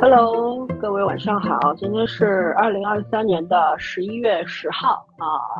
[0.00, 5.57] Hello，各位晚上好，今天是二零二三年的十一月十号啊。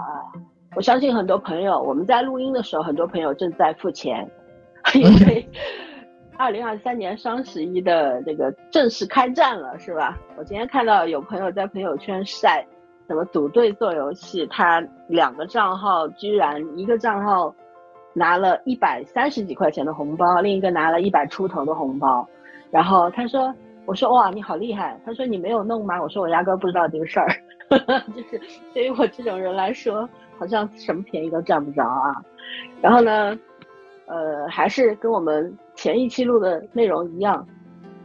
[0.78, 4.24] 我相信很多朋友，我们在录音的时候，很多朋友正在付钱，
[4.94, 5.44] 因为
[6.36, 10.16] 二零二三年双十一的这个正式开战了，是吧？
[10.36, 12.64] 我今天看到有朋友在朋友圈晒，
[13.08, 17.52] 什么组队做游戏，他两个账号居然一个账号
[18.12, 22.24] 拿了一百三十几块钱的红包，另一个拿了一百出头的红包，
[22.70, 23.52] 然后他说。
[23.84, 25.00] 我说哇，你好厉害！
[25.02, 25.98] 他说你没有弄吗？
[26.02, 27.26] 我说我压根不知道这个事儿，
[28.14, 28.38] 就是
[28.74, 30.06] 对于我这种人来说，
[30.38, 32.22] 好像什么便宜都占不着啊。
[32.80, 33.38] 然后呢，
[34.06, 37.46] 呃，还是跟我们前一期录的内容一样，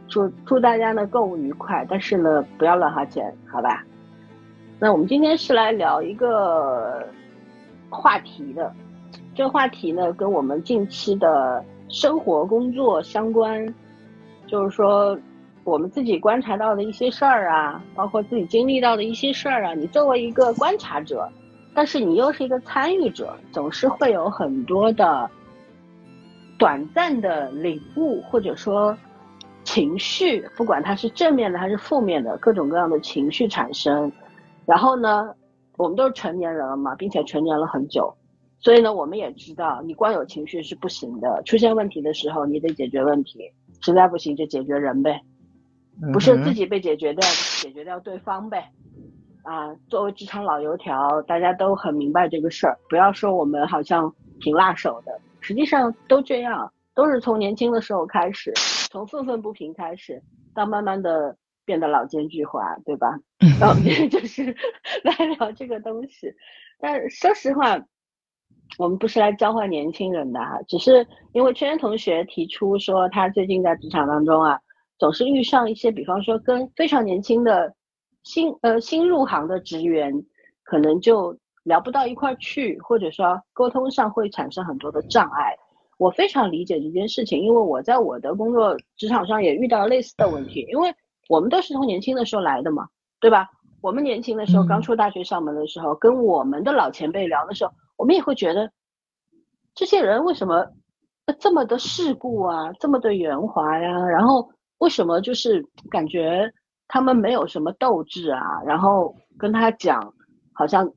[0.08, 3.84] 祝祝大家呢购物愉快，但是呢不要乱花钱，好吧？
[4.78, 7.06] 那我们今天是来聊一个
[7.88, 8.72] 话题的，
[9.34, 13.74] 这个话题呢跟我们近期的生活工作相关，
[14.46, 15.18] 就是说。
[15.66, 21.26] 我们自己观察到的一些事儿啊，包括自己经历到的一些事儿啊，你作为一个观察者，
[21.74, 25.28] 但是你又是一个参与者，总是会有很多的
[26.56, 28.96] 短暂的领悟，或者说
[29.64, 34.10] 情绪，不管它是正面的还是负面的，各种各样的情绪产生。
[34.64, 35.34] 然后呢，
[35.76, 38.14] 我们都是成年人了嘛，并且成年了很久，
[38.60, 41.42] 所以呢，我们也知道，你光有情绪是不行的。
[41.44, 45.20] 出现问题的时候，你得解决问题，实在不行就解决人呗。
[46.12, 47.28] 不是自己被解决掉，
[47.60, 48.70] 解决掉对方呗。
[49.44, 52.76] 啊，作为职场老油条，大家都很明白这个事儿。
[52.88, 58.52] 不要说我们好像挺辣手的，实际上都这样，都是从年轻的时候开始，
[58.90, 60.20] 从愤愤不平开始，
[60.54, 63.08] 到慢慢的变得老奸巨猾，对吧？
[63.60, 63.74] 然后
[64.08, 64.44] 就是
[65.04, 66.32] 来聊这个东西。
[66.80, 67.78] 但说实话，
[68.78, 74.58] 我们不是来教坏年轻人的哈，只是因为圈圈同学提出说他最近在职场当中啊。
[74.96, 77.74] 总是遇上一些，比方说跟非常年轻的
[78.24, 80.12] 新呃新入行的职员，
[80.64, 85.54] 可能就聊不到一块去，或者说沟通上会产生很多的障碍。
[85.98, 90.66] 我非常理解这件事情，因为我在我的工作职场上也遇到类似的问题。
[90.72, 90.92] 因为
[91.28, 92.88] 我们都是从年轻的时候来的嘛，
[93.20, 93.48] 对吧？
[93.80, 98.72] 我们年轻的时候刚出大学上门的时候，跟我们的老前辈聊的时候，我们也会觉得
[99.74, 100.66] 这些人为什么
[101.38, 104.50] 这么的世故啊，这么的圆滑呀，然后。
[104.78, 106.52] 为什么就是感觉
[106.94, 108.62] 他们没有什么斗志啊？
[108.64, 110.14] 然后跟他讲，
[110.52, 110.88] 好像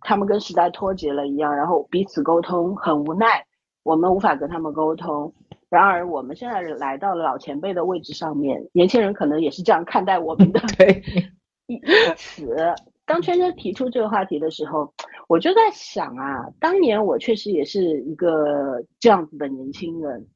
[0.00, 3.46] 他们跟时代脱节了一样，然后彼此沟通很无奈，
[3.84, 5.32] 我们无法跟他们沟通。
[5.68, 10.58] 然而我们现在来到了老前辈的位置上面，年轻人可能也是这样看待我们的。
[10.76, 11.00] 对。
[11.68, 11.80] 因
[12.16, 12.52] 此，
[13.04, 14.92] 当圈圈提出这个话题的时候，
[15.28, 20.26] 我就在想啊，当年我确实也是一个这样子的年轻人。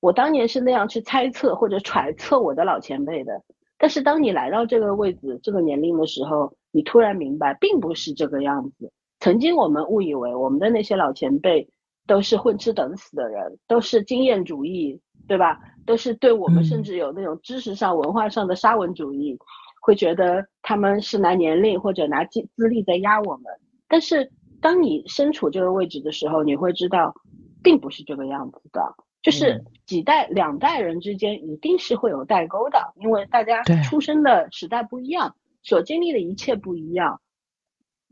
[0.00, 3.42] 我当年是那样去猜测或者揣测我的老前辈的，
[3.78, 8.92] 但是当你来到这个位置、这个年龄的时候，你突然明白，并不是这个样子。
[9.20, 11.68] 曾经我们误以为我们的那些老前辈
[12.06, 15.60] 都是混吃等死的人，都是经验主义，对吧？
[15.86, 19.38] 都是对我们甚至有那种知识上、文化上的沙文主义，
[19.80, 23.44] 会觉得他们是拿年龄或者拿资资历在压我们。
[23.88, 27.14] 但是当你身处这个位置的时候，你会知道，
[27.62, 28.82] 并不是这个样子的。
[29.20, 37.20] 就是几代两代人之间一定是会有代沟的，因为大家出生的时代不一样，所经历的一切不一样。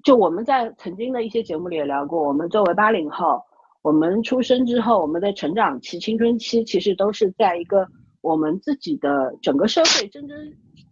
[0.03, 3.43] 就我们在曾经的一些节目里也聊过，我们作为八零后，
[3.83, 7.87] 我们出生之后，我们的成长期、青春期其实都是在一个
[8.21, 10.37] 我们自己的整个社会蒸蒸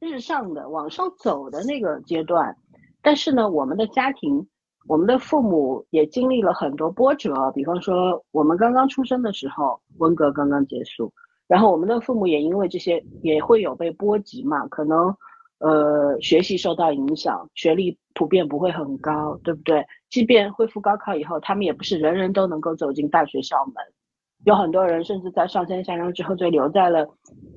[0.01, 2.57] 日上的往上走的那个阶段，
[3.03, 4.47] 但是呢，我们的家庭。
[4.87, 11.13] 我们的父母也经历了很多波折，比方说我们刚刚出生的时候，文革刚刚结束，
[11.47, 15.15] 然后我们的父母也因为这些也会有被波及嘛，可能
[15.59, 19.87] 呃学习受到影响，学历普遍不会很高，对不对？
[20.11, 23.75] 即便恢复高考以后，他们也不是人人都能够走进大学校门，
[24.45, 27.09] 有很多人甚至在上山下乡之后就留在了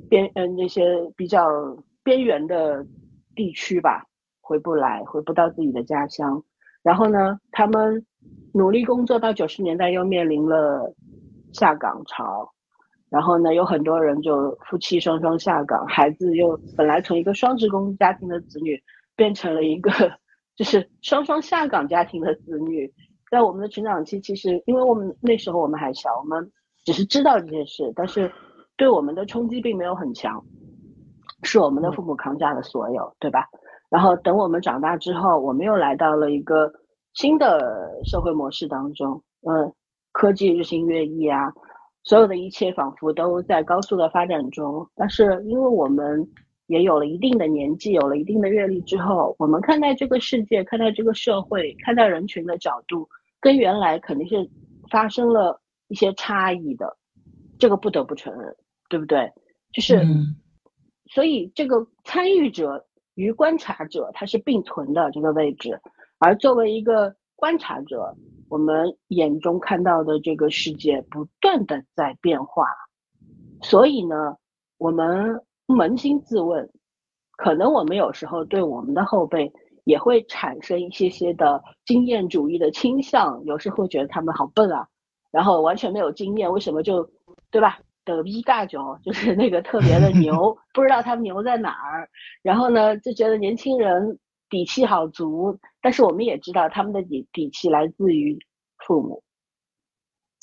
[0.09, 1.45] 边嗯那些比较
[2.03, 2.85] 边缘的
[3.35, 4.05] 地区吧，
[4.39, 6.41] 回不来，回不到自己的家乡。
[6.87, 8.01] 然后呢，他们
[8.53, 10.95] 努力工作到九十年代，又面临了
[11.51, 12.49] 下岗潮。
[13.09, 18.81] 然后呢，有很多人就夫妻双双下岗，孩子又本来从一个双职工家庭的子女，
[19.17, 19.91] 变成了一个
[20.55, 22.89] 就是双双下岗家庭的子女。
[23.29, 26.49] 在我们的成长期，其实因为我们那时候我们还小，我们
[26.85, 28.31] 只是知道这件事，但是
[28.77, 30.41] 对我们的冲击并没有很强，
[31.43, 33.45] 是我们的父母扛下了所有，对吧？
[33.89, 36.69] 然后等我们长大之后，我们又来到了一个
[37.13, 39.73] 新的社会模式当中，嗯，
[40.11, 41.53] 科技日新月异啊，
[42.03, 44.85] 所有的一切仿佛都在高速的发展中。
[44.93, 46.27] 但是因为我们
[46.65, 53.07] 也有了一定的年纪，有了一定的阅历之后，我们看待这个世界、看待这个社会、看待人群的角度，
[53.39, 54.49] 跟原来肯定是
[54.91, 56.97] 发生了一些差异的，
[57.57, 58.53] 这个不得不承认，
[58.89, 59.31] 对不对？
[59.71, 60.05] 就是，
[61.09, 62.83] 所以这个参与者。
[63.17, 65.81] 与观察者，它是并存的这个位置，
[66.19, 68.15] 而作为一个观察者，
[68.47, 72.67] 我们眼中看到的这个世界不断的在变化，
[73.63, 74.37] 所以呢，
[74.77, 76.69] 我们扪心自问，
[77.37, 79.51] 可能我们有时候对我们的后辈
[79.83, 84.87] 也会产生一些些的经验主义的倾向，有时会觉得他们好笨啊，
[85.31, 87.09] 然后完全没有经验，为什么就，
[87.49, 87.79] 对吧？
[88.15, 92.07] 的逼大囧就是那个特别的牛， 不知道他们牛在哪儿。
[92.41, 94.17] 然后呢，就觉得年轻人
[94.49, 98.37] 底气好足，但是我们也知道他们的底底气来自于
[98.85, 99.23] 父母，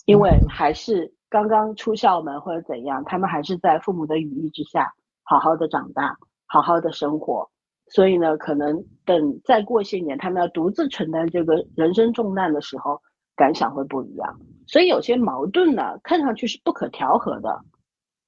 [0.07, 6.17] 因为还是刚刚出校门或者怎样，他们还是在父母的羽翼之下好好的长大，
[6.47, 7.51] 好好的生活。
[7.89, 13.01] 所以呢，可能等再过些年，他们要独自承担这个人生重担的时候。
[13.37, 17.65] 感想会不一样，所以有些矛盾呢，看上去是不可调和的。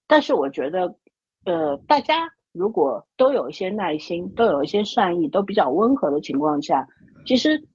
[0.07, 0.95] 但是我觉得，
[1.45, 6.87] 呃，大家如果都有一些耐心，都有一些善意，都比较温和的情况下，
[7.27, 7.67] 其实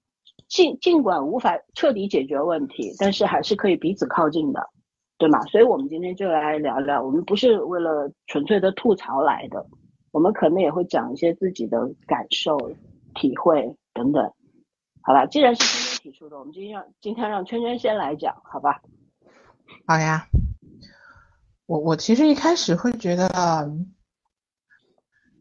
[0.47, 4.69] 尽尽管无法彻底解决问题，但是还是可以彼此靠近的，
[5.17, 5.41] 对吗？
[5.47, 9.65] 所以我们今天就来聊聊，我们不是为了纯粹的吐槽来的，
[10.11, 12.57] 我们可能也会讲一些自己的感受、
[13.15, 14.31] 体会等等。
[15.01, 15.80] 好吧，既然是。
[16.01, 18.81] 提出的，我们今天让今天让圈圈先来讲，好吧？
[19.85, 20.25] 好呀。
[21.67, 23.71] 我我其实一开始会觉得，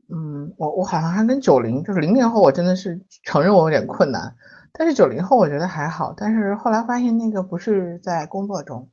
[0.09, 4.37] 嗯，我我好像还跟九零，就是零零后，我真的是承认我有点困难。
[4.73, 6.13] 但是九零后我觉得还好。
[6.15, 8.91] 但是后来发现那个不是在工作中，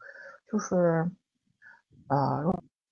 [0.50, 1.12] 就是
[2.08, 2.42] 呃，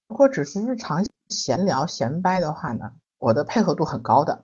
[0.07, 4.43] 如果只是日常闲聊闲掰的话呢，我的配合度很高的。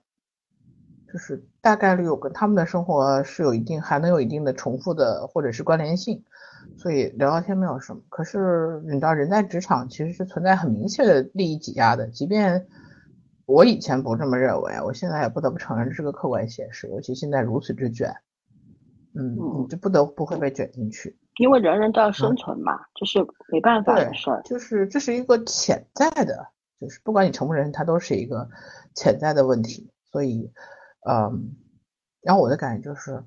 [1.12, 6.24] 就是大概率我跟他们的生活是有一定还能有一定的重复的或者是关联性，
[6.78, 8.02] 所以聊聊天没有什么。
[8.08, 12.66] 可是你知道人在职场其实是存在很明确的利益挤压的，即便
[13.46, 16.88] 我以前不这么认为，我现在也不得不承认这是个客观现实。
[16.88, 18.16] 尤其现在如此之卷，
[19.14, 23.20] 嗯，你就不得不会被卷进去，因为人人都要生存嘛，这是
[23.52, 24.42] 没办法的事儿。
[24.46, 26.48] 就是这是一个潜在的，
[26.80, 28.48] 就是不管你承不承认，它都是一个
[28.96, 30.50] 潜在的问题，所以。
[31.08, 31.56] 嗯，
[32.22, 33.24] 然后我的感觉就是，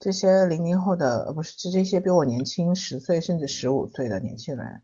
[0.00, 4.82] 这些零零后的呃不是，这这些比我年轻十岁甚至十五岁的年轻人，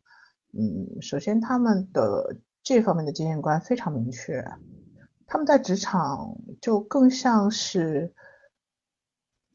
[0.52, 4.44] 嗯，首先他们的这方面的经验观非常明确，
[5.26, 8.14] 他们在职场就更像是，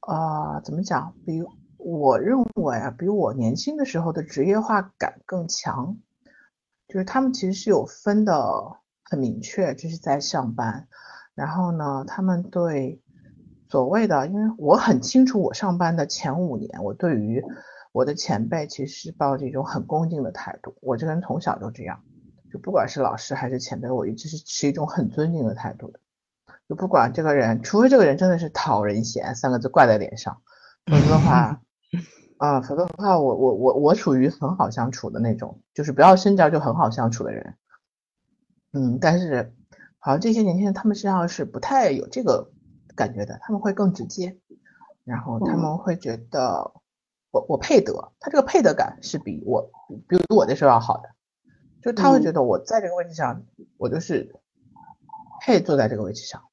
[0.01, 1.15] 啊，怎么讲？
[1.25, 1.41] 比
[1.77, 5.97] 我认为啊，比我年轻的时候的职业化感更强，
[6.87, 10.89] 就是他们其实是有分的很明确，就是在上班。
[11.35, 13.01] 然后呢，他们对
[13.67, 17.43] 所谓的，因为我很清楚，我上班的前五年，我对于
[17.91, 20.75] 我的前辈其实是抱着一种很恭敬的态度。
[20.79, 22.01] 我这个人从小就这样，
[22.51, 25.99] 就不管是老师还是前辈，我一直是持一种很尊敬的态度的。
[26.69, 30.39] 就不管这个人，除非这个人真的是讨人嫌三个字挂在脸上，
[30.85, 31.61] 否则的话，
[32.37, 37.55] 啊，否则的话，我我我我属于很好相处的那种，就是不要深交就很好相处的人。
[38.71, 39.55] 嗯，但是。
[40.05, 42.51] 好像这些年轻人他们实际上是不太有这个
[42.93, 44.37] 感觉的，他们会更直接，
[45.05, 46.73] 然后他们会觉得
[47.31, 49.71] 我我配得，他这个配得感是比我
[50.09, 51.09] 比我那时候要好的，
[51.81, 53.43] 就他会觉得我在这个位置上，
[53.77, 54.35] 我就是
[55.39, 56.43] 配坐在这个位置上，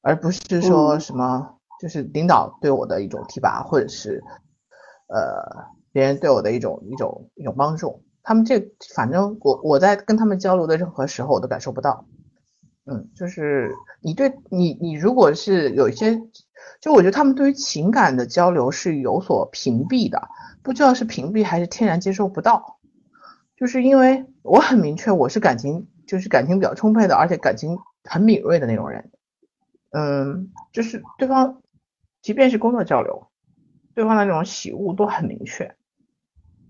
[0.00, 4.22] 而不是说什么就是领导对我的一种提拔，或者是
[5.08, 12.06] 呃别人对我的一种一种一种帮助，他们这反正我我在跟他们交流的任何时候我都感受不到。
[12.86, 16.20] 嗯，就是你对你你如果是有一些，
[16.80, 20.28] 就我觉得他们对于情感的交流是有所屏蔽的，
[20.62, 22.78] 不知道是屏蔽还是天然接受不到。
[23.56, 29.10] 就是因为我很明确，我是感情就是感情比较充沛的，而且感情很敏锐的那种人。
[29.92, 31.62] 嗯，就是对方
[32.20, 33.28] 即便是工作交流，
[33.94, 35.74] 对方的那种喜恶都很明确，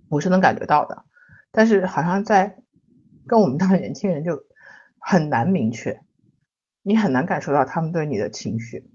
[0.08, 1.04] 我是能感觉到的。
[1.50, 2.58] 但是好像在
[3.26, 4.44] 跟我们当年轻人就。
[5.06, 6.00] 很难明确，
[6.86, 8.88] 你很难感受到他们对你的情绪，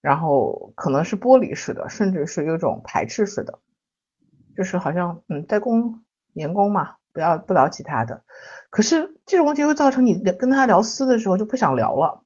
[0.00, 3.60] 然后可能是玻璃式的，甚至是有种排斥式的，
[4.56, 6.02] 就是好像嗯，在工
[6.32, 8.24] 员工嘛，不要不聊其他的。
[8.70, 12.24] 可是这种问题会造成你跟他聊私的时候就不想聊了，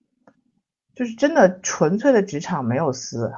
[0.95, 3.31] 就是真的纯粹的职场没有私。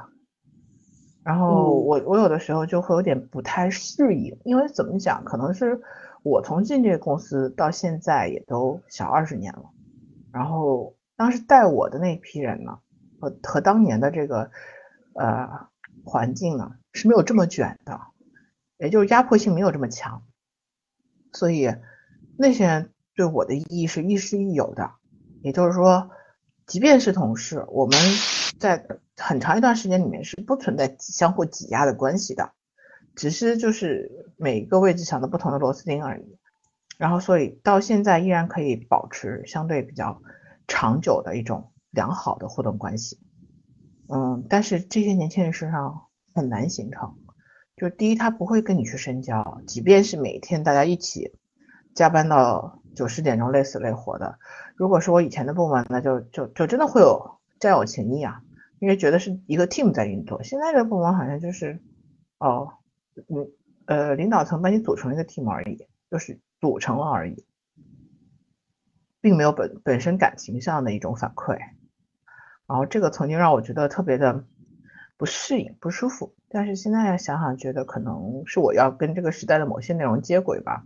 [1.25, 5.81] 然后我我有的时候就会有点不太适应，因为怎么讲，可能是
[6.23, 9.65] 我从进这个公司到现在也都小二十年了，
[10.31, 12.79] 然后当时带我的那批人呢，
[13.19, 14.49] 和和当年的这个
[15.13, 15.67] 呃
[16.03, 18.01] 环境呢是没有这么卷的，
[18.79, 20.23] 也就是压迫性没有这么强，
[21.31, 21.75] 所以
[22.39, 24.93] 那些人对我的意义是亦师亦友的，
[25.43, 26.09] 也就是说，
[26.65, 27.95] 即便是同事，我们
[28.57, 28.87] 在。
[29.23, 32.53] 很长一段时间里面是不存在相互挤压的关系的，
[33.13, 36.39] 只是就是每个位置上的不同的螺丝钉而已。
[36.97, 40.23] 然后所以到现在依然可以保持相对比较
[40.71, 43.19] 长久的一种良好的互动关系。
[44.07, 47.17] 嗯，但是这些年轻人身上很难形成。
[47.75, 51.33] 就第一，他不会跟你去深交，即便是每天大家一起
[51.93, 54.39] 加班到九十点钟累死累活的。
[54.77, 58.41] 如果是我以前的部门，那就就就真的会有战友情谊啊。
[58.79, 61.81] 因为觉得是一个 team 在运作，现在这部门好像就是，
[62.39, 62.69] 哦，
[63.27, 63.51] 嗯，
[63.85, 67.45] 呃，领导层把你组成一个 team 而已，就是组成了而已，
[69.21, 71.57] 并没有本本身感情上的一种反馈，
[72.67, 74.43] 然后这个曾经让我觉得特别的
[75.15, 80.83] 不适应、不舒服，但是现在想想，觉得可能是我要跟这个时代的某些内容接轨吧，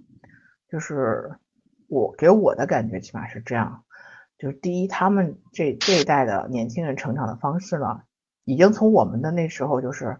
[0.69, 1.37] 就是
[1.87, 3.83] 我给我的感觉起码是这样。
[4.37, 8.01] 就是第一，他们这这一代的年轻人成长的方式呢，
[8.43, 10.19] 已经从我们的那时候就是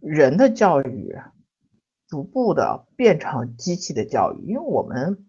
[0.00, 1.16] 人的教育，
[2.06, 4.44] 逐步的变成机器的教育。
[4.44, 5.24] 因为我们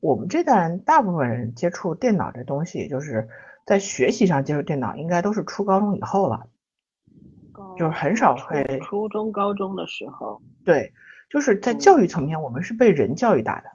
[0.00, 3.28] 我们这代人大部分人接触电脑这东西，就是
[3.64, 6.48] 在学习上接触电脑，应该都是初高中以后了，
[7.78, 10.40] 就是很少会初中高中的时候。
[10.64, 10.92] 对，
[11.28, 13.70] 就是在教育层面，我们是被人教育大的，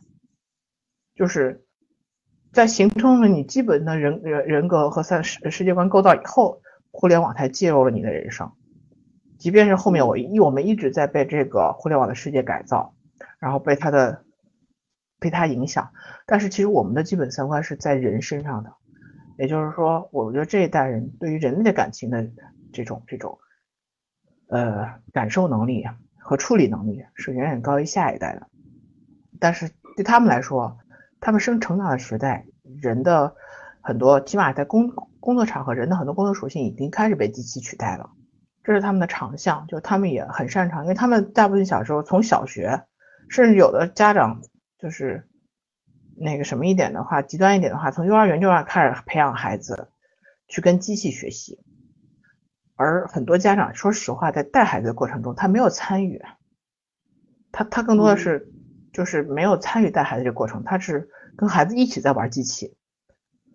[1.16, 1.62] 就是。
[2.54, 8.50] 在形成了你基本的人人人格和三世世界观构造以后，互联网才介入了你的人生。
[9.38, 12.96] 即便是后面我一我们一直在被这个互联网的世界改造，
[13.40, 14.24] 然后被它的
[15.26, 15.90] 被它影响，
[16.28, 18.72] 但是其实我们的基本三观是在人身上的。
[19.40, 22.30] 也就是说，我觉得这一代人对于人类的感情的
[22.72, 23.40] 这种这种
[24.50, 25.84] 呃感受能力
[26.20, 28.46] 和处理能力是远远高于下一代的。
[29.40, 30.78] 但是对他们来说，
[31.20, 32.46] 他们生成长的时代，
[32.80, 33.36] 人的
[33.82, 38.12] 很多，起码在工工作场合，人的很多工作属性已经开始被机器取代了，
[38.64, 42.84] 这是他们的长项，就他们也很擅长，因为他们大部分小时候从小学，
[43.28, 44.42] 甚至有的家长
[44.80, 45.28] 就是
[46.18, 49.90] 那个什么一点的话，极端一点的话，从幼儿园就要开始培养孩子
[50.48, 51.60] 去跟机器学习，
[52.76, 56.22] 而很多家长说实话，在带孩子的过程中，他没有参与，
[57.52, 58.52] 他他更多的是。
[58.94, 62.78] 就是没有参与带孩子这个过程，他是跟孩子一起在玩机器，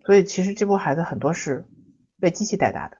[0.05, 1.65] 所以其实这波孩子很多是
[2.19, 2.97] 被机器带大的，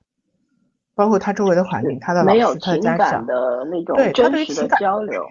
[0.95, 5.23] 包括他周围的环境，他的老师、他的家长的那种对他对情感交流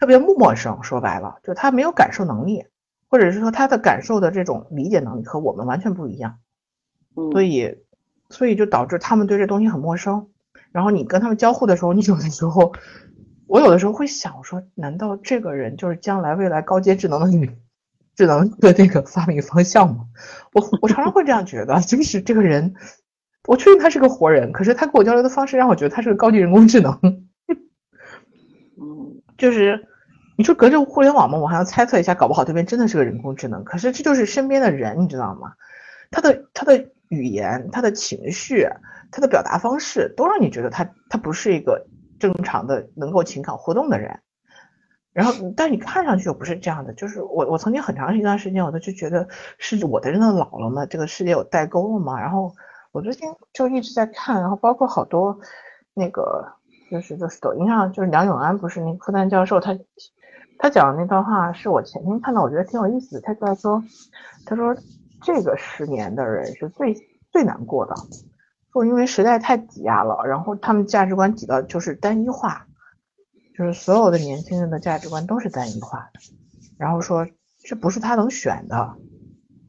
[0.00, 0.82] 特别陌生。
[0.82, 2.64] 说白了，就他没有感受能力，
[3.08, 6.38] 或者是说他的感受的这种理解能力和我们完全不一样，
[7.30, 7.78] 所以
[8.30, 10.28] 所以就导致他们对这东西很陌生。
[10.72, 12.72] 然后你跟他们交互的时候，你有的时候。
[13.52, 17.50] 我有的时候会想，我说，难道这个人就是将来未来高阶智能的女
[18.14, 20.04] 智能的那个发明方向吗？
[20.52, 22.74] 我我常常会这样觉得，就是这个人，
[23.48, 26.96] 我确定他是个活人，可是他跟我交流的方式让我觉得他是个高级人工智能。
[28.80, 29.88] 嗯，就是
[30.40, 33.62] 你说隔着互联网嘛，我还要猜测一下，搞不好对面真的是个人工智能。
[33.62, 35.52] 可是这就是身边的人，你知道吗？
[36.10, 38.66] 他的他的语言、他的情绪、
[39.12, 41.86] 他的表达方式，都让你觉得他他不是一个。
[42.20, 44.20] 正常的能够情感互动的人，
[45.14, 50.84] 然后但你看上去又不是这样的，就是我我曾经很长一段时间我都就觉得是我的真的老了吗？
[50.84, 52.20] 这个世界有代沟了吗？
[52.20, 52.54] 然后
[52.92, 55.40] 我最近就一直在看，然后包括好多
[55.94, 56.46] 那个
[56.90, 59.72] 就是就是抖音上就是梁永安不是那个复旦教授他
[60.62, 63.82] 他讲的那段话是我前天看到我觉得挺有意思的，他就在说
[64.44, 64.76] 他说
[65.22, 66.94] 这个十年的人是最
[67.32, 67.94] 最难过的。
[68.72, 72.66] 说因为时代太挤压了，然后他们价值观挤到就是单一化，
[73.56, 76.20] 就是所有的年轻人的价值观都是单一化的。
[76.78, 77.26] 然后说
[77.64, 78.94] 这不是他能选的，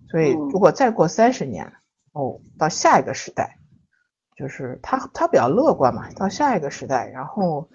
[0.09, 1.73] 所以如果再过三十年，
[2.11, 3.57] 哦，到下一个时代，
[4.35, 7.69] 就是他他比较乐观嘛，到下一个时代，然后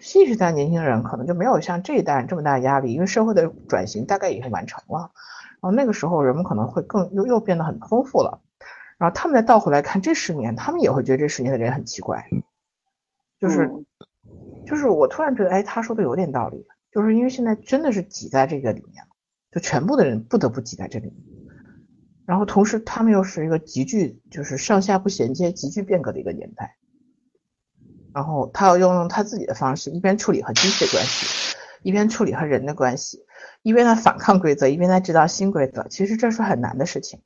[0.00, 5.12] 新时代年轻人可能就没有像这一代人这么大压力，因为社会的转型大概已经完成了，
[5.60, 8.40] 然后那个时候人们可能会更又又变得很丰富了。
[8.98, 12.28] 然后他们再倒回来看这十年，他们也会觉得这十年的人很奇怪，
[13.38, 13.70] 就是，
[14.66, 19.10] 就是我突然觉得，哎，他说的有点道理，就是因为现在真的是挤在这个里面了，
[19.52, 21.12] 就全部的人不得不挤在这里。
[22.26, 26.76] 然后同时他们又是一个急剧，就是上下不衔接、急剧变革的一个年代。
[28.14, 33.24] 然后他要用他自己的方式，一边处理和机器的关系，一边处理和人的关系，
[33.62, 35.86] 一边在反抗规则，一边在制造新规则。
[35.88, 37.20] 其实这是很难的事情。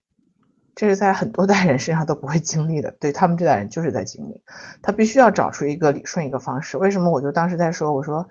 [0.75, 4.43] 这是在很多代人身上都不会经历的，对他们这代人就是在经历，
[4.81, 6.79] 他必须要找出一个理顺一个方式。
[6.79, 7.11] 为什么？
[7.11, 8.27] 我就当时在说，我说，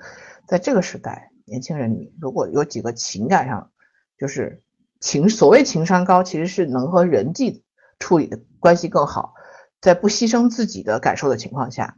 [0.48, 3.70] 在这个时代，年轻人里如果有几个情感上
[4.17, 4.63] 就是
[5.00, 7.63] 情，所谓情商高，其实是能和人际
[8.00, 9.36] 处理的关系更好，
[9.79, 11.96] 在不牺牲自己的感受的情况下，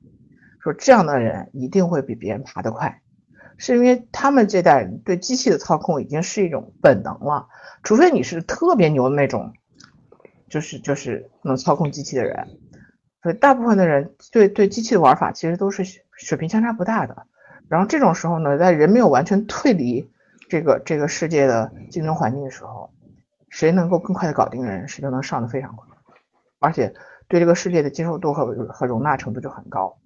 [0.63, 3.01] 说这样的人一定会比别人爬得快，
[3.57, 7.49] 是因为他们这代人对机器的操控已经是一种本能了，
[7.83, 9.53] 除非你是特别牛的那种。
[10.49, 12.47] 就是就是能操控机器的人，
[13.23, 17.25] 所以大部分的人对对机器的玩法其实都是水平相差不大的。
[17.67, 20.11] 然后这种时候呢，在人没有完全退离
[20.47, 22.93] 这个这个世界的竞争环境的时候，
[23.49, 25.87] 谁能够更快的搞定人，谁就能上的非常快，
[26.59, 26.93] 而且
[27.27, 29.97] 对这个世界的接受度和和容纳程度就很高。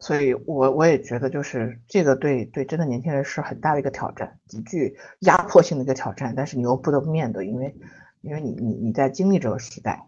[0.00, 7.76] 所以我我也觉得，就是这个对对真的年轻人是很大的一个挑战，极具压迫性的一个挑战，但是你又不得不面对，因为。
[8.22, 10.04] 因为你你你在经历这个时代，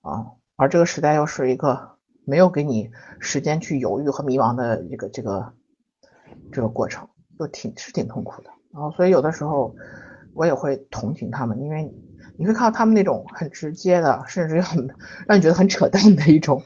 [0.00, 5.52] 啊，而这个时代又是一个没有给你时间去犹豫和迷茫的这个这个
[6.52, 8.50] 这个过程，就挺是挺痛苦的。
[8.72, 9.74] 然后所以有的时候
[10.34, 11.92] 我也会同情他们，因为
[12.38, 14.86] 你会看到他们那种很直接的，甚至很
[15.26, 16.62] 让你觉得很扯淡的一种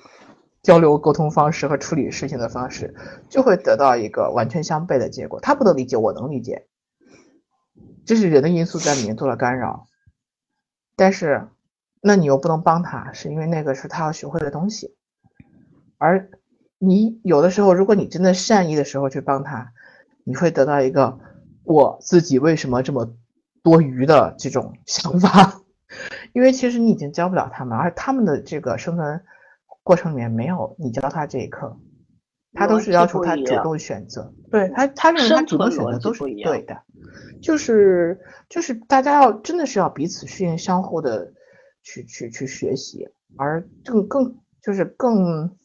[0.67, 2.93] 交流沟通方式和处理事情的方式，
[3.31, 5.39] 就会得到一个完全相悖的结果。
[5.39, 6.67] 他不能理解，我能理解，
[8.05, 9.87] 这是人的因素在里面做了干扰。
[10.97, 11.47] 但是，
[12.01, 14.97] 那你又不能帮他，是因为那个是他要学会的东西。
[15.99, 16.31] 而
[16.79, 19.73] 你有的时候，如果你真的善意的时候去帮他，
[20.25, 21.21] 你会得到一个
[21.63, 23.15] 我自己为什么这么
[23.63, 25.61] 多余的这种想法，
[26.35, 29.23] 因为其实你已经教不了他们，而他们的这个生存
[29.87, 31.79] 过程里面没有你教他这一课，
[32.55, 36.83] 他都是要求他主动选择，对他，他认为他主动选择都是对的。
[37.41, 38.19] 就是
[38.49, 41.33] 就是大家要真的是要彼此适应，相互的
[41.85, 45.57] 去去去学习，而更更就是更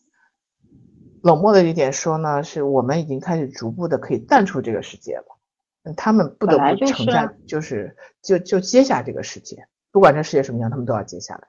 [1.23, 11.47] 冷漠的一点说呢，是我们已经开始逐步的可以淡出这个世界了，他们不得不承担，就是就就接下这个世界，不管这世界什么样，他们都要接下来。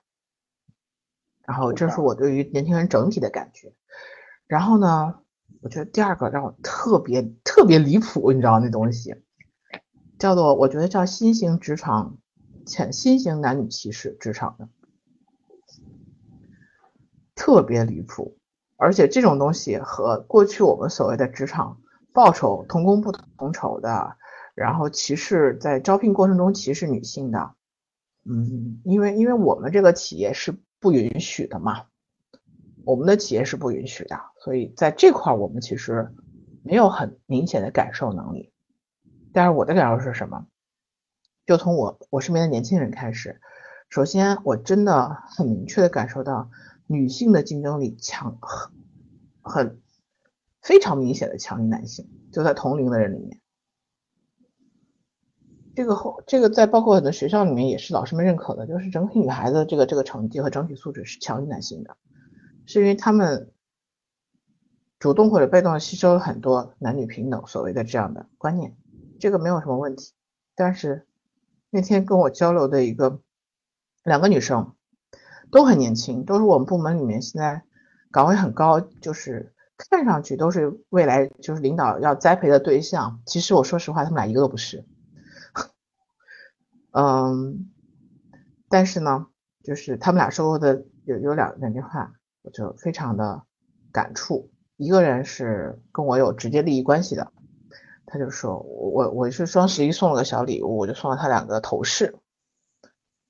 [1.46, 3.72] 然后这是我对于年轻人整体的感觉。
[4.46, 5.14] 然后呢，
[5.60, 9.14] 我觉得第二个让我特别特别离谱，你知道那东西。
[10.18, 12.16] 叫做我觉得叫新型职场，
[12.64, 14.68] 前新型男女歧视职场的，
[17.34, 18.38] 特别离谱，
[18.76, 21.80] 而且这种东西和过去我们所谓的职场
[22.12, 24.16] 报酬同工不同酬的，
[24.54, 27.54] 然后歧视在招聘过程中歧视女性的，
[28.24, 31.86] 嗯，因为因为我们这个企业是不允许的嘛，
[32.84, 36.12] 我们的企业是不允许的，所以在这块我们其实
[36.64, 38.52] 没有很明显的感受能力。
[39.32, 40.48] 但是我的感受是什么？
[41.46, 43.40] 就从我我身边的年轻人开始，
[43.88, 46.50] 首先我真的很明确的感受到
[46.88, 48.72] 女性的竞争力强，很
[49.40, 49.80] 很
[50.60, 53.40] 非常明显的强于男性，就在同龄的人里面。
[55.74, 61.96] 这个后这个在包括很多学校里面也是老师们认可的，就是整体女孩子这个这个成绩和整体素质是强于男性的，
[62.66, 63.50] 是因为他们
[64.98, 68.76] 主动或者被动的吸收了很多男女平等所谓的这样的观念。
[69.18, 70.12] 这个没有什么问题，
[70.54, 71.06] 但是
[71.70, 73.20] 那天跟我交流的一个
[74.04, 74.74] 两个女生
[75.50, 77.62] 都很年轻，都是我们部门里面现在
[78.10, 83.20] 岗位很高，就是看上去都是未来就是领导要栽培的对象。
[83.24, 84.84] 其实我说实话，他们俩一个都不是。
[86.92, 87.70] 嗯，
[88.68, 89.26] 但是呢，
[89.64, 93.42] 就是他们俩说过的有有两两句话，我就非常的
[93.92, 94.50] 感触。
[94.76, 97.32] 一个人是跟我有直接利益关系的。
[98.04, 102.14] 他就说，我我是双十一送了个小礼物，我就送了他两个头饰。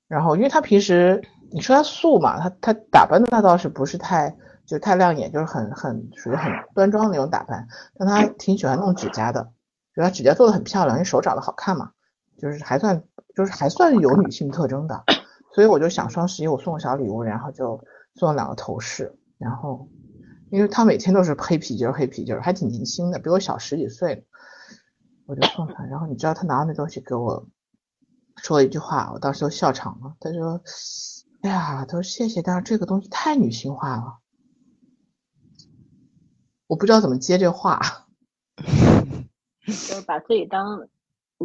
[0.09, 7.65] 然后，因为他平时你说他素嘛，他他打扮的那倒是不是太就太亮眼，就是很很属于很端庄的那种打扮。
[7.97, 9.53] 但他挺喜欢弄指甲的，
[9.95, 11.91] 就他指甲做的很漂亮，因为手长得好看嘛，
[12.37, 13.03] 就是还算
[13.35, 15.03] 就是还算有女性特征的。
[15.53, 17.83] 所以我就想双十一我送个小礼物，然后就
[18.15, 19.15] 送了两个头饰。
[19.37, 19.87] 然后，
[20.49, 24.25] 因为他每天都是黑皮筋黑皮筋还挺年轻的，比我小十几岁。
[25.25, 27.47] 我就送他，然后你知道他拿那东西给我
[28.37, 30.15] 说了一句话，我当时都笑场了。
[30.19, 30.61] 他说
[31.43, 34.17] ：“哎呀，他说谢谢，但是这个东西太女性化了。”
[36.67, 37.79] 我不知道怎么接这话。
[39.65, 40.87] 就是把自己当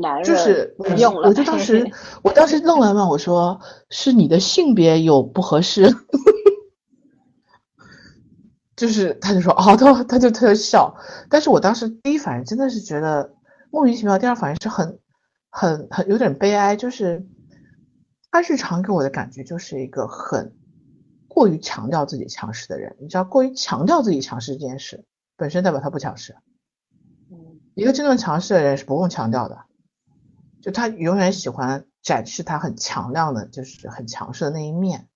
[0.01, 1.29] 男人就是用了。
[1.29, 1.91] 我就当时
[2.23, 5.93] 我当时愣了愣，我说是你的性别有不合适。
[8.77, 10.95] 就是他就说哦，他他就特别笑，
[11.29, 13.35] 但是我当时第一反应真的是觉得
[13.73, 15.01] 莫名其妙，第二反应是很
[15.51, 17.27] 很很有点悲哀，就是
[18.31, 20.55] 他日常给我的感觉就是一个很
[21.27, 25.05] 过于强调自己强势的人，你知道，过于强调自己强势这件事
[25.37, 26.37] 本身代表他不强势，
[27.33, 29.59] 嗯，一个真正强势的人是不用强调的，
[30.69, 35.09] 就他永远喜欢展示他很强亮的，就是很强势的那一面。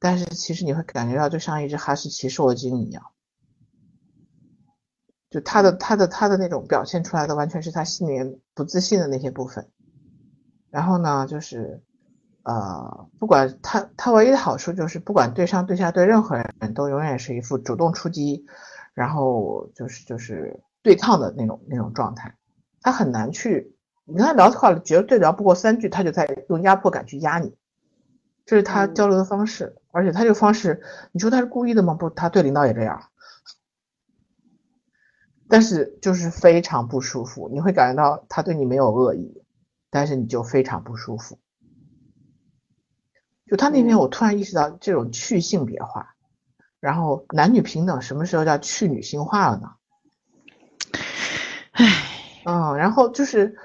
[0.00, 3.12] 但是其实你会感觉到，就像一只哈士奇受了惊一样，
[5.30, 9.70] 就他的他的他的那种表现出来的，完全是他心里面不自信的那些部分。
[10.70, 11.80] 然后呢，就是
[12.42, 18.44] 呃，不管他他唯一的好处就是，不管对上对下对任何人都永远是一副主动出击，
[18.92, 22.34] 然后就是就是对抗的那种那种状态。
[22.80, 27.54] 他很难去，你跟他聊的话，绝对聊不过三句，他就在用压迫感去压你。
[28.44, 31.94] 这是他交流的方式，而且他这个方式，你说他是故意的吗？
[31.94, 33.04] 不，他对领导也这样，
[35.48, 37.48] 但是就是非常不舒服。
[37.52, 39.44] 你会感觉到他对你没有恶意，
[39.90, 41.38] 但是你就非常不舒服。
[43.46, 46.16] 就他那天，我突然意识到这种去性别化，
[46.80, 49.74] 然后男女平等什么时候叫去女性化了呢？
[51.70, 51.86] 唉，
[52.44, 53.56] 嗯，然后就是。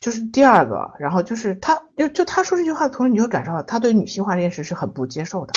[0.00, 5.52] 就是第二个，然后就是他，就就他说这句话的同时，你就感受到他对女性化这件事是很不接受的。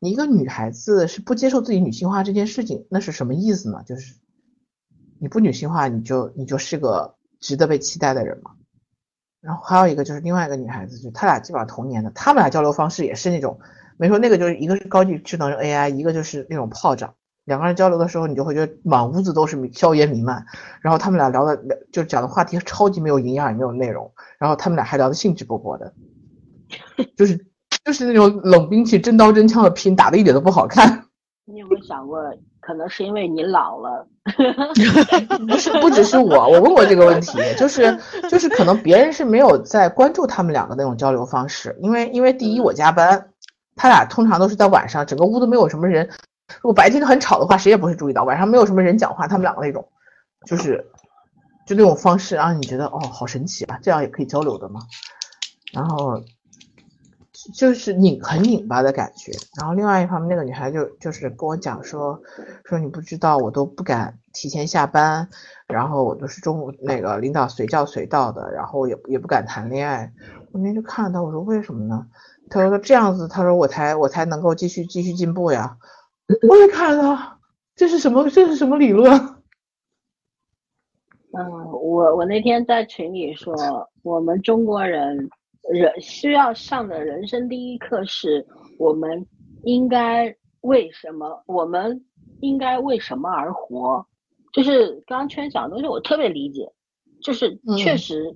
[0.00, 3.82] 你一个女孩子是不接受自己女性化这件事情，那是什么意思呢？
[3.86, 4.16] 就是
[5.20, 8.50] 你不女性化，你就你就是个值得被期待的人嘛。
[9.40, 13.60] 然后还有一个就是另外一个女孩子，就他俩基本上同年的，他们俩交流方式也是那种，
[13.96, 17.14] 没说那个就是一个是高级智能 AI，一个就是那种炮仗。
[17.46, 20.44] 两个人交流的时候，你就会觉得满屋子都是硝烟弥漫。
[20.82, 24.12] 然后他们俩聊的聊，就讲的话题超级没有营养，也没有内容。
[24.38, 25.94] 然后他们俩还聊的兴致勃勃的，
[27.16, 27.46] 就是
[27.84, 31.04] 就是那种冷兵器真刀真枪的拼，打的一点都不好看。
[31.44, 32.20] 你有没有想过，
[32.58, 34.08] 可能是因为你老了？
[35.46, 37.96] 不是，不只是我，我问过这个问题，就是
[38.28, 43.28] 就是可能别人是没有在关注他们两个那种交流方式，因为因为第一我加班，
[43.76, 46.10] 他俩通常都是在晚上，整个屋都没有什么人。
[46.62, 48.24] 如果白天很吵的话，谁也不会注意到。
[48.24, 49.88] 晚上没有什么人讲话，他们两个那种，
[50.46, 50.86] 就是
[51.66, 54.80] 就那种方式，让你觉得哦，好神奇啊，这样也可以交流的嘛？
[55.72, 56.22] 然后
[57.54, 59.32] 就是拧很拧巴的感觉。
[59.58, 62.20] 然后另外一方面，那个女孩就就是跟我讲说
[62.64, 65.28] 说你不知道，我都不敢提前下班，
[65.66, 70.12] 然后我都是中午那个领导随叫随到的，然后也也不敢谈恋爱。
[70.52, 72.06] 我那天就看到，我说为什么呢？
[72.48, 75.76] 他说这样子，他说我才我才能够继续继续进步呀。
[76.48, 77.38] 我也看了，
[77.74, 78.28] 这是什么？
[78.28, 79.12] 这是什么理论？
[81.32, 83.54] 嗯，我我那天在群里说，
[84.02, 85.28] 我们中国人
[85.70, 88.46] 人需要上的人生第一课是，
[88.78, 89.26] 我们
[89.64, 91.42] 应该为什么？
[91.46, 92.04] 我们
[92.40, 94.06] 应该为什么而活？
[94.52, 96.72] 就是刚刚圈讲的东西，我特别理解。
[97.22, 98.34] 就是确实，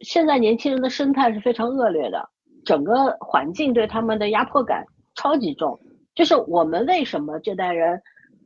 [0.00, 2.28] 现在年轻人的生态是非常恶劣的，
[2.64, 4.84] 整个环境对他们的压迫感
[5.14, 5.78] 超级重。
[6.14, 8.00] 就是我们为什么这代人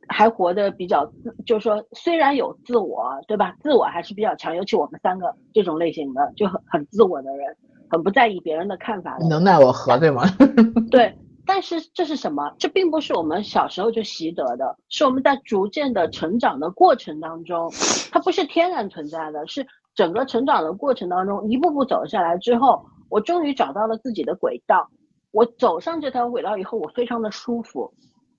[0.07, 3.55] 还活得比较自，就是说虽然有自我，对吧？
[3.59, 7.55] 自我还是比较强，尤其我们三个这种类型的就很很自我的人，
[7.89, 9.17] 很不在意别人的看法。
[9.19, 10.23] 你能奈我何，对吗？
[10.89, 11.13] 对，
[11.45, 12.55] 但是这是什么？
[12.57, 17.69] 这并不是我们小时候就习得的，是我们在逐渐的成长的过程当中，
[18.11, 24.89] 它不是天然存在的，是整个成长的过程当中一步步走下来之后，我终于找到了自己的轨道。
[25.37, 27.93] 我走上这条轨道以后，我非常的舒服，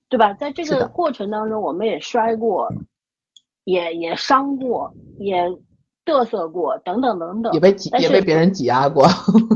[0.09, 0.33] 对吧？
[0.33, 2.69] 在这个过程当中，我们也摔过，
[3.63, 5.49] 也也伤过，也
[6.03, 9.07] 嘚瑟过，等等等等，也被挤，也被别人挤压过。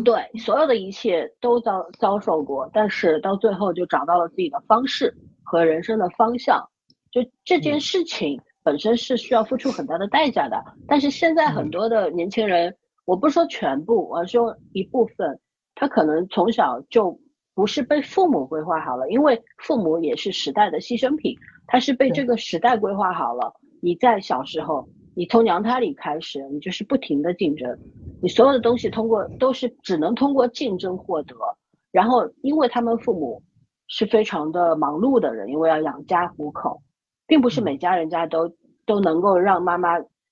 [0.06, 6.65] 对，所有的一切都遭遭受过，但是到最后就找到了自己的方式和人生的方向。
[7.12, 15.41] 就这件事情本身是需要付出很大的代价的，但是现在很多的年轻人，我不说全部，我说一部分，
[15.75, 17.19] 他可能从小就。
[17.56, 21.38] 不是被父母规划好了，因为父母也是时代的牺牲品，
[21.68, 23.54] 他是被这个时代规划好了。
[23.82, 27.78] 你在小时候，你从娘胎里开始，你就是不停的竞争，
[28.22, 31.36] 你所有的东西通过都是只能通过竞争获得。
[31.92, 33.44] 然后，因为他们父母
[33.88, 36.82] 是非常的忙碌的人，因为要养家糊口，
[37.28, 39.89] 并不是每家人家都都能够让妈妈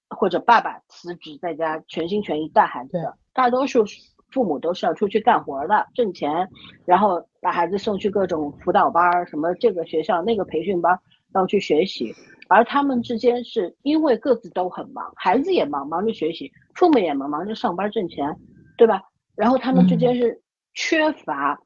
[0.10, 3.86] 或者爸爸辞职在家全心全意带孩子的，大多数。
[4.32, 6.48] 父母都是要出去干活的，挣钱，
[6.86, 10.98] 然后把孩子送去各种辅导班儿，什么这个学校那个培训班，
[11.32, 12.13] 然后去学习。
[12.48, 18.36] 而他们之间是因为各自都很忙，孩子也忙，忙着学习，父母也忙，忙着上班挣钱，
[18.78, 19.02] 对吧？
[19.36, 20.41] 然后他们之间是
[20.74, 21.58] 缺乏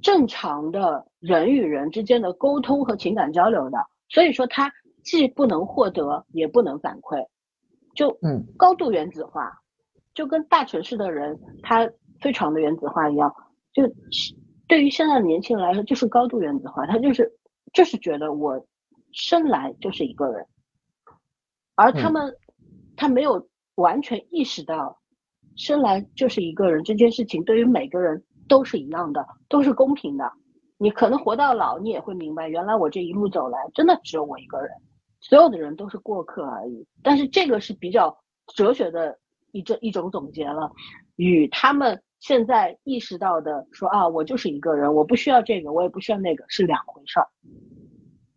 [0.00, 7.26] 正常的人与人之间的沟通和情感交流的，所以说他既不能获得，也不能反馈，
[7.96, 9.50] 就嗯高度原子化，
[10.18, 11.88] 就跟大城市的人他
[12.20, 13.32] 非常的原子化一样，
[13.72, 13.84] 就
[14.66, 17.32] 对于现在的年轻人来说，就是高度原子化，他就是
[17.72, 18.66] 就是觉得我
[19.12, 20.44] 生来就是一个人，
[21.76, 22.34] 而他们、
[22.96, 24.98] 他没有完全意识到，
[25.54, 30.32] 生来就是一个人这件事情对于每个人都是一样的，都是公平的。
[30.78, 34.70] 你可能活到老，你也会明白，原来我这一路走来，真的只有我一个人，
[35.20, 36.84] 所有的人都是过客而已。
[37.04, 38.18] 但是这个是比较
[38.56, 39.16] 哲学的
[39.52, 40.70] 一这一种总结了，
[41.16, 47.28] 与他们现在意识到的说啊，我就是一个人，我不需要这个，我也不需要那个，是两回事儿。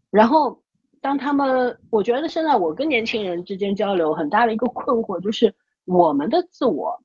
[0.10, 0.62] 然后，
[1.02, 5.54] 当他们，我觉得现在我跟年轻人之间交流很大的一个困惑就是，
[5.86, 7.02] 我们的自我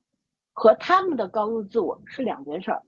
[0.53, 2.83] 和他们的高度自我是两件事儿。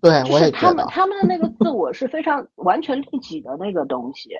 [0.00, 4.30] 对，就我也他们他们的那个自我是非常完全利己的那个东西，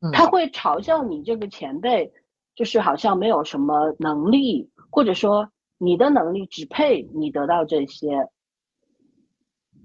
[0.00, 2.12] 嗯他会嘲笑你这个前辈，
[2.56, 8.28] 就是好像没有什么能力，或者说你的能力只配你得到这些。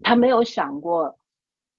[0.03, 1.19] 他没有想过，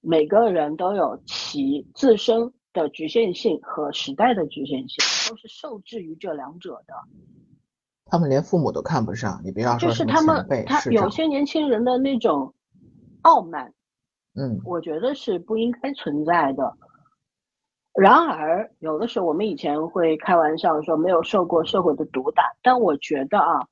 [0.00, 6.94] 每个人都有其自身的局限性和时代的局限性，都是受制于这两者的。
[8.04, 12.54] 他们连父母都看不上，你不要说就是他们、他有，些年轻人的那种
[13.22, 13.72] 傲慢，
[14.34, 16.76] 嗯我觉得是不应该存在的。
[17.94, 23.66] 然而，有的时候我们以前会开玩笑说没有受过社会的毒打，但我觉得啊，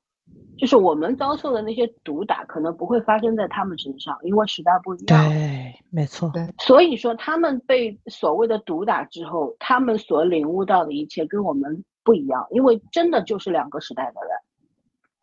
[0.57, 5.29] 就是我们遭受的那些毒打可能不会发生在他们身上，因为时代不一样。
[5.29, 14.37] 对，没错，对所以说，他们被所谓的毒打之后，他们所领悟到的一切跟我们不一样，因为真的就是两个时代的人。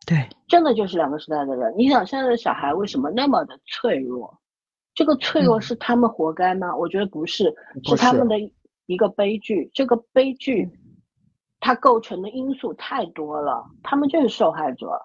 [0.07, 1.73] 对，真的就是两个时代的人。
[1.77, 4.41] 你想现在的小孩为什么那么的脆弱？
[4.95, 6.75] 这个脆弱嗯是他们活该吗？
[6.75, 8.35] 我觉得不是，不是是他们的
[8.89, 9.71] 一个悲剧。
[9.73, 10.69] 这个悲剧，
[11.61, 15.01] 它构成的因素太多了，他们就是受害者，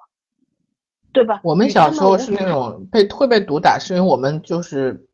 [1.11, 1.41] 对吧？
[1.43, 5.07] 我们小时候是那种被会被毒打，是因为我们就是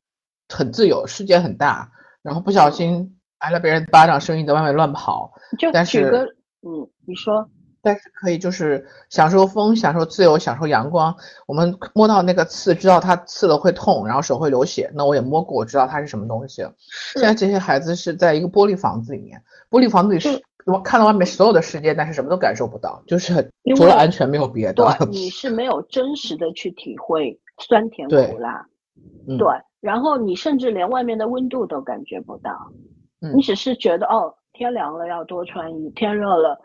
[0.47, 6.23] 很自由，世界很大，然后不小心挨了别人巴掌，声音在外面乱跑，就但是举个
[6.61, 7.49] 嗯，你说
[7.81, 11.15] 但是可以就是享受风，享受自由，享受阳光。
[11.47, 14.91] 我们摸到那个刺，知道它刺了会痛，然后手会流血。
[14.93, 16.65] 那我也摸过，我知道它是什么东西。
[17.13, 24.73] 现在这些孩子是在一个玻璃房子里面，玻璃房子里是我看到外面所有的世界，但是什么都感受不到，就是除了安全没有别的。
[24.73, 28.67] 对，你是没有真实的去体会酸甜苦辣，
[29.27, 29.47] 嗯对，
[29.79, 32.51] 然后你甚至连外面的温度都感觉不到，
[33.21, 36.59] 嗯你只是觉得哦，天凉了要多穿衣，天热了，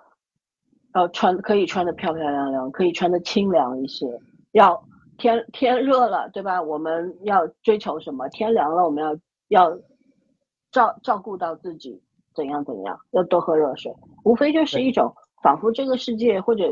[0.95, 4.07] 呃，穿可以穿的漂漂亮亮，可以穿的清凉一些。
[4.53, 4.81] 要
[5.19, 6.63] 天天热了，对吧？
[6.63, 8.29] 我们要追求什么？
[8.29, 9.17] 天凉了，我们要
[9.49, 9.79] 要
[10.71, 12.01] 照照顾到自己，
[12.35, 13.93] 怎样怎样，要多喝热水。
[14.25, 16.65] 无非就是一种仿佛这个世界或者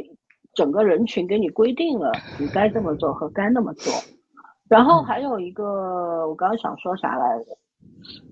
[0.55, 3.93] 整个人群给你规定了你该这么做和该那么做。
[4.69, 7.47] 然后还有一个，我刚刚想说啥来着？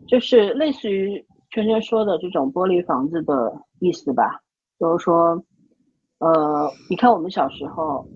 [0.07, 4.41] 就是类似于圈圈说的这种玻璃房子的意思吧，
[4.79, 5.43] 就是说，
[6.21, 8.07] 呃，你看我们小时候，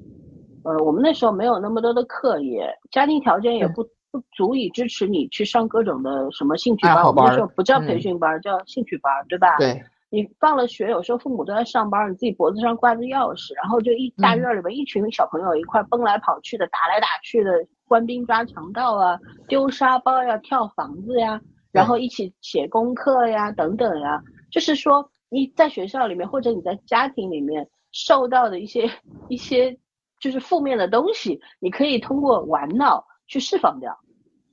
[0.62, 9.57] 呃，我们那时候没有那么多的课业，家庭条件也不不足以支持你去上各种的什么兴趣班，爱好班我们那时候不叫嗯培训班，叫兴趣班，对吧？
[9.59, 14.40] 对，你放了学，有时候父母都在上班，你自己脖子上挂着钥匙，然后就一大嗯。
[14.40, 17.51] 院里面一群小朋友一块蹦来跑去的，打来打去的，
[17.88, 21.40] 官兵抓强盗啊，丢沙包呀，跳房子呀，
[21.73, 24.23] 然后一起写功课呀，等等呀。
[24.51, 28.91] 就是说你在学校里面或者你在家庭里面受到的一些
[29.29, 29.79] 一些
[30.21, 33.97] 就是负面的东西，你可以通过玩闹去释放掉，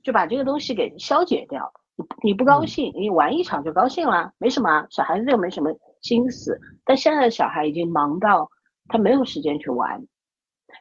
[0.02, 1.70] 就把这个东西给消解掉。
[1.96, 6.58] 你你不高兴，你玩一场就高兴啦，没什么啊，小孩子又没什么心思。
[6.84, 8.48] 但现在的小孩已经忙到
[8.88, 10.06] 他没有时间去玩，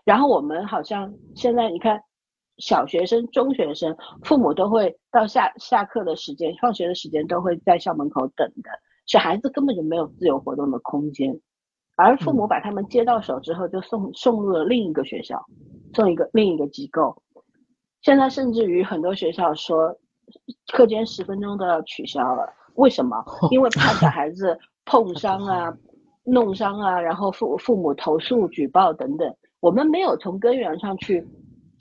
[0.05, 2.01] 然后我们好像现在你看，
[2.57, 8.69] 小学生、中学生，父母都会到下下课的时间、放学的时间都会在校门口等的，
[9.07, 11.41] 小孩子根本就没有自由活动的空间，
[12.01, 15.43] 而父母把他们接到手之后，就送送入了另一个学校，
[15.93, 17.21] 送一个另一个机构。
[18.01, 19.95] 现在甚至于很多学校说，
[20.73, 23.23] 课间十分钟都要取消了，为什么？
[23.51, 25.71] 因为怕小孩子碰伤啊、
[26.23, 29.35] 弄伤啊，然后父父母投诉、举报等等。
[29.59, 31.27] 我们没有从根源上去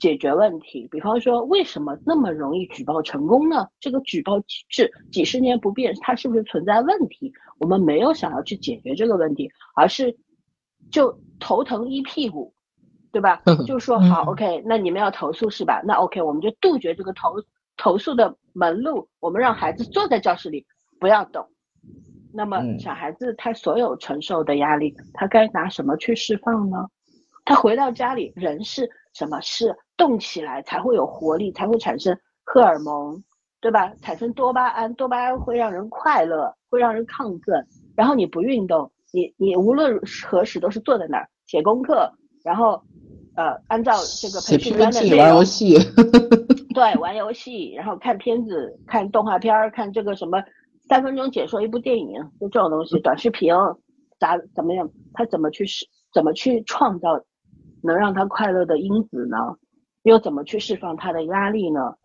[0.01, 0.87] 解决问题。
[0.91, 3.67] 比方说，为什么那么容易举报成功呢？
[3.79, 7.31] 这个举报机制几十年不变，它是不是存在问题？
[7.59, 10.17] 我们没有想要去解决这个问题，而是
[10.91, 12.51] 就头疼一屁股，
[13.11, 13.43] 对吧？
[13.67, 15.81] 就说好，OK，那你们要投诉是吧？
[15.85, 17.35] 那 OK，我们就杜绝这个投
[17.77, 20.65] 投诉的门路，我们让孩子坐在教室里
[20.99, 21.47] 不要动。
[22.33, 26.87] 那么小孩子他所有承受的压力，他该拿什么去释放呢？
[27.45, 29.41] 他回到家里，人是什么？
[29.41, 33.23] 是动起来才会有活力，才会产生荷尔蒙，
[33.61, 33.93] 对吧？
[34.01, 37.63] 产生多巴胺，多巴胺会让人快乐，会让人亢奋。
[37.95, 42.11] 然后你不运动，你你无论何时都是坐在那儿写功课，
[42.43, 42.81] 然后
[43.35, 45.77] 呃按照这个培训班的内容玩游戏，
[46.73, 50.43] 对，玩游戏，然后看片子、看动画片儿、看这个什么。
[50.89, 53.53] 三分钟解说一部电影，就这种东西，短视频
[54.19, 54.89] 咋怎么样？
[55.13, 55.85] 他怎么去释？
[56.11, 57.21] 怎么去创造
[57.83, 59.37] 能让他快乐的因子呢？
[60.03, 61.95] 又怎么去释放他的压力呢？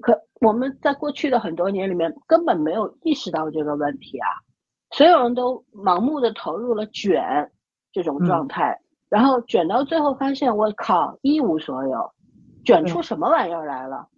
[0.00, 4.28] 可我们在过去的很多年里面根本没有意识到这个问题啊！
[4.90, 7.50] 所有人都盲目的投入了卷
[7.92, 12.12] 这种状态，然后卷到最后发现，我靠，一无所有，
[12.64, 14.08] 卷出什么玩意儿来了？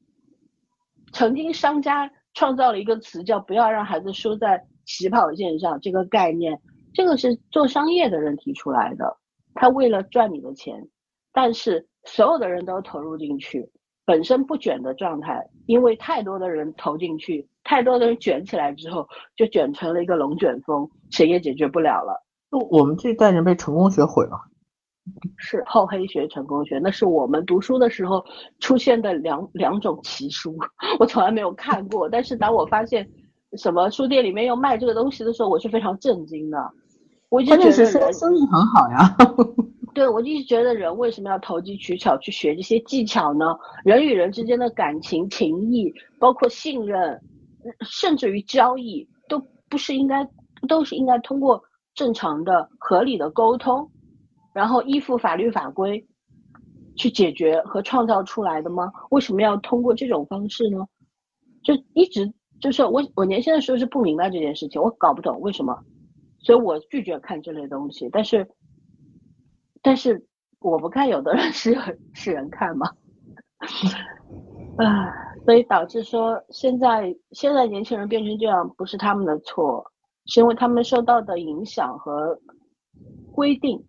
[1.12, 2.10] 曾经商家。
[2.36, 6.60] 创造了一个词叫“不要让孩子输在起跑线上”这个概念，
[6.92, 9.16] 这个是做商业的人提出来的，
[9.54, 10.88] 他为了赚你的钱，
[11.32, 13.68] 但是所有的人都投入进去，
[14.04, 22.22] 本身不卷的状态，因为太多的人投进去，太多的人卷起来之后，就卷成了一个龙卷风，谁也解决不了了。
[22.70, 24.38] 我们这一代人被成功学毁了。
[25.36, 28.24] 是厚黑学、成功学，那是我们读书的时候
[28.58, 30.56] 出现的两两种奇书，
[30.98, 32.08] 我从来没有看过。
[32.08, 33.06] 但是当我发现
[33.58, 36.58] 什么书店里面要卖这个东西的时候，我是非常震惊的。
[37.28, 39.16] 我觉得人生意很好呀。
[39.94, 43.56] 对，我一直觉得人为什么要投机取巧去学这些技巧呢？
[43.84, 47.20] 人与人之间的感情、情谊，包括信任，
[47.80, 50.28] 甚至于交易，都不是应该，
[50.68, 51.62] 都是应该通过
[51.94, 53.88] 正常的、合理的沟通。
[54.52, 56.04] 然后依附法律法规
[56.96, 58.92] 去解决和创造出来的吗？
[59.10, 60.78] 为什么要通过这种方式呢？
[61.62, 65.76] 就一直就是我我年轻的时候是不明白这件事情，我搞不懂为什么，
[66.40, 68.08] 所以我拒绝看这类东西。
[68.12, 68.46] 但是
[69.84, 70.24] 但是
[70.60, 71.76] 我不看，有的人 是
[72.14, 72.90] 是人看吗？
[74.78, 75.12] 啊，
[75.44, 79.84] 所以导致说现在现在年轻人变成这样，不是他们的错，
[80.26, 82.40] 是因为他们受到的影响和
[83.32, 83.84] 规定。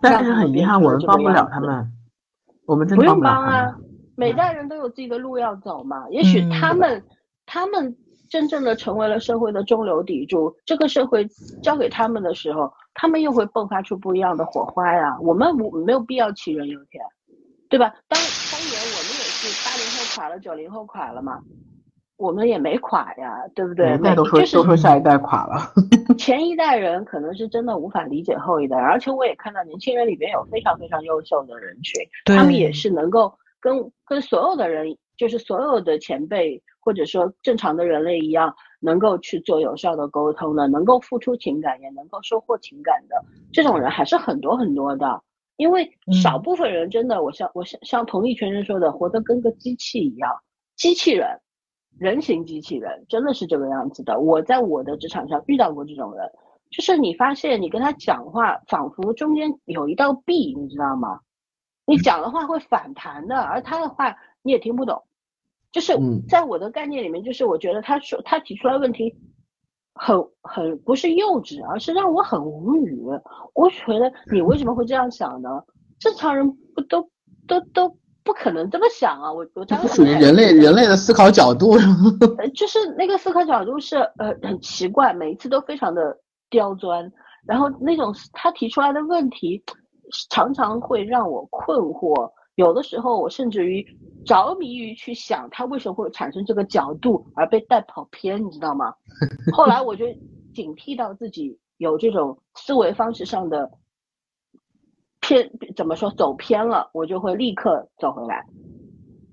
[0.00, 1.92] 但是很遗憾，我们帮不了他们。
[2.66, 3.76] 我们真不用帮啊！
[4.16, 6.08] 每代人都有自己的路要走嘛。
[6.10, 7.02] 也许他们，
[7.46, 7.96] 他们
[8.28, 11.26] 真正的成为了社会的中流砥柱，这个社会
[11.62, 15.16] 交给他们的时候，他们又会迸发出不一样的火花呀。
[15.20, 17.00] 我们无没有必要杞人忧天，
[17.68, 17.94] 对吧？
[18.08, 18.18] 当
[18.50, 21.40] 当年我们也是八零后垮了，九零后垮了嘛。
[22.16, 23.96] 我们也没垮呀，对不对？
[24.16, 25.72] 都说都说下一代垮了。
[26.18, 43.22] 前一代人可能是真的无法理解后一代，而且我也看到年轻人里边有非常非常优秀的人群，他们也是能够跟跟所有的人，就是所有的前辈或者说正常的人类一样，能够去做有效的沟通的，能够付出情感，也能够收获情感的
[43.52, 45.22] 这种人还是很多很多的。
[45.58, 45.86] 因为
[46.22, 50.32] 少部分人真的，我像我像像同一群人说的，活得跟个机器一样，
[50.76, 51.38] 机器人。
[51.98, 54.18] 人形机器人真的是这个样子的。
[54.18, 56.30] 我在我的职场上遇到过这种人，
[56.70, 61.20] 就是你发现你跟他讲话，仿佛中间有一道壁，你知道吗？
[61.86, 65.02] 你讲的话会反弹的，而他的话你也听不懂。
[65.78, 65.96] 就是
[66.28, 69.14] 在我的概念里面，就是我觉得他说他提出来问题
[69.94, 73.00] 很很不是幼稚，而是让我很无语。
[73.54, 75.48] 我觉得你为什么会这样想呢？
[76.00, 77.02] 正常人不都
[77.46, 77.96] 都都。
[78.24, 79.32] 不可能这么想啊！
[79.32, 81.78] 我我当时属于人类人类的思考角度，
[82.54, 86.14] 就是那个思考角度是呃很奇怪，每一次都非常的
[86.50, 87.10] 刁钻，
[87.46, 89.64] 然后那种他提出来的问题
[90.28, 93.86] 常常会让我困惑，有的时候我甚至于
[94.26, 98.92] 着迷于去想他为什么会产生这个角度而被带跑偏，你知道吗？
[99.52, 100.04] 后来我就
[100.52, 103.70] 警惕到自己有这种思维方式上的。
[105.20, 108.46] 偏怎么说走偏了，我就会立刻走回来，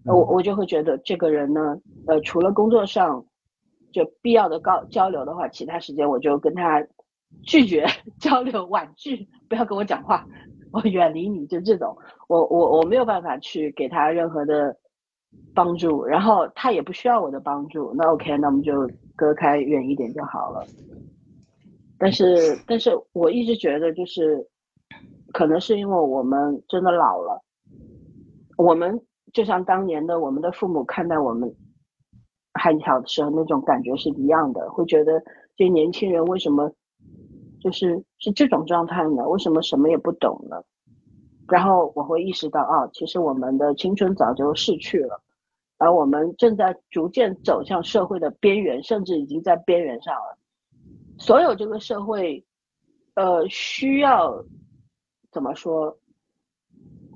[0.04, 1.62] 我我就会觉得这个人呢，
[2.08, 3.24] 呃，除了工作上
[3.94, 6.86] 就必要的高交流的话，其他时间我就跟他
[7.44, 7.86] 拒绝
[8.20, 10.28] 交流，婉拒，不要跟我讲话，
[10.76, 11.98] 我 远离你，就这种，
[12.28, 14.78] 我我我没有办法去给他任何的
[15.54, 20.66] 帮助，然后他也不需要我的帮助，那 OK，那我们就隔开远一点就好了。
[21.98, 24.48] 但是，但是我一直觉得就是。
[25.34, 27.44] 可能是因为我们真的老了，
[28.56, 29.02] 我们
[29.34, 31.54] 就像当年的我们的父母看待我们
[32.54, 35.22] 还小的时候那种感觉是一样的，会觉得
[35.58, 36.72] 这年轻人为什么
[37.66, 39.28] 就是是这种状态呢？
[39.28, 40.62] 为什么什么也不懂呢？
[41.48, 45.20] 然后我会意识到啊，其实我们的青春早就逝去了，
[45.80, 50.38] 而我们正在逐渐走向社会的边缘，甚至已经在边缘上了。
[51.18, 52.46] 所有这个社会，
[53.16, 54.46] 呃，需要
[55.32, 55.98] 怎么说？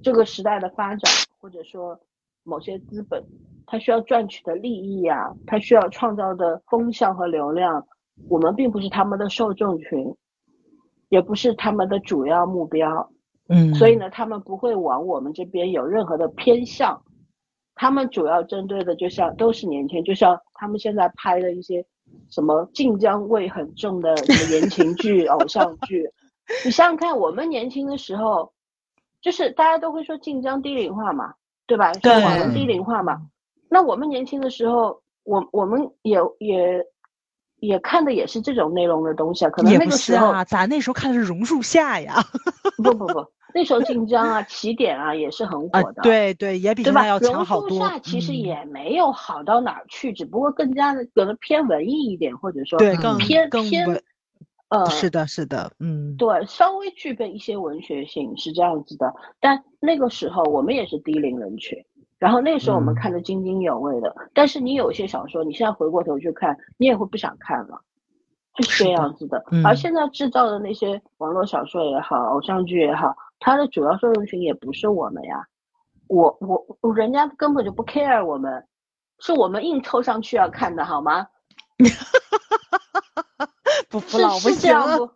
[0.02, 2.00] 这个时代的发展，或者说
[2.42, 3.24] 某些资本，
[3.68, 7.86] 它需要赚取的利益啊，它需要创造的风向和流量，
[8.30, 10.16] 我们并不是他们的受众群，
[11.10, 13.12] 也不是他们的主要目标。
[13.48, 17.02] 嗯，所以呢，他们不会往我们这边有任何的偏向，
[17.74, 21.84] 他们主要针对的就像都是年轻，就像他们现在拍的一些
[22.30, 26.08] 什么晋江味很重的什么言情剧、 偶像剧，
[26.64, 28.54] 你想想看，我们年轻的时候，
[29.20, 31.34] 就是大家都会说晋江低龄化嘛，
[31.66, 31.92] 对吧？
[32.54, 33.20] 低龄化嘛，
[33.68, 36.86] 那我们年轻的时候，我我们也也
[37.60, 42.16] 也看的也是这种内容的东西啊，可能也不那个时候是啊，咱那时候看的是榕树下呀。
[42.78, 47.08] 不不不，那时候晋江啊、起点啊也是很啊火，的，对对，也比现在？
[47.08, 47.78] 要强榕树。
[47.78, 54.04] 下其实嗯也没有好到哪儿去，只不过更加的可能偏文艺一点，或者说对，嗯更偏偏更文
[54.70, 59.12] 呃，是的，是的，嗯，对，稍微具备一些文学性是这样子的。
[59.40, 61.76] 但那个时候我们也是低龄人群，
[62.20, 64.16] 然后那时候我们嗯看得津津有味的。
[64.34, 67.82] 但是你有些小说，你现在回过头去看，你也会不想看了，
[68.56, 69.44] 就是这样子的。
[69.52, 75.46] 嗯而现在制造的那些网络小说也好，偶像剧也好，它的主要受众群也不是我们呀，
[76.08, 78.66] 我我我人家根本就不 care 我们，
[79.20, 81.28] 是我们硬凑上去要看的好吗？
[83.90, 85.14] 不服是老不是这样行了不？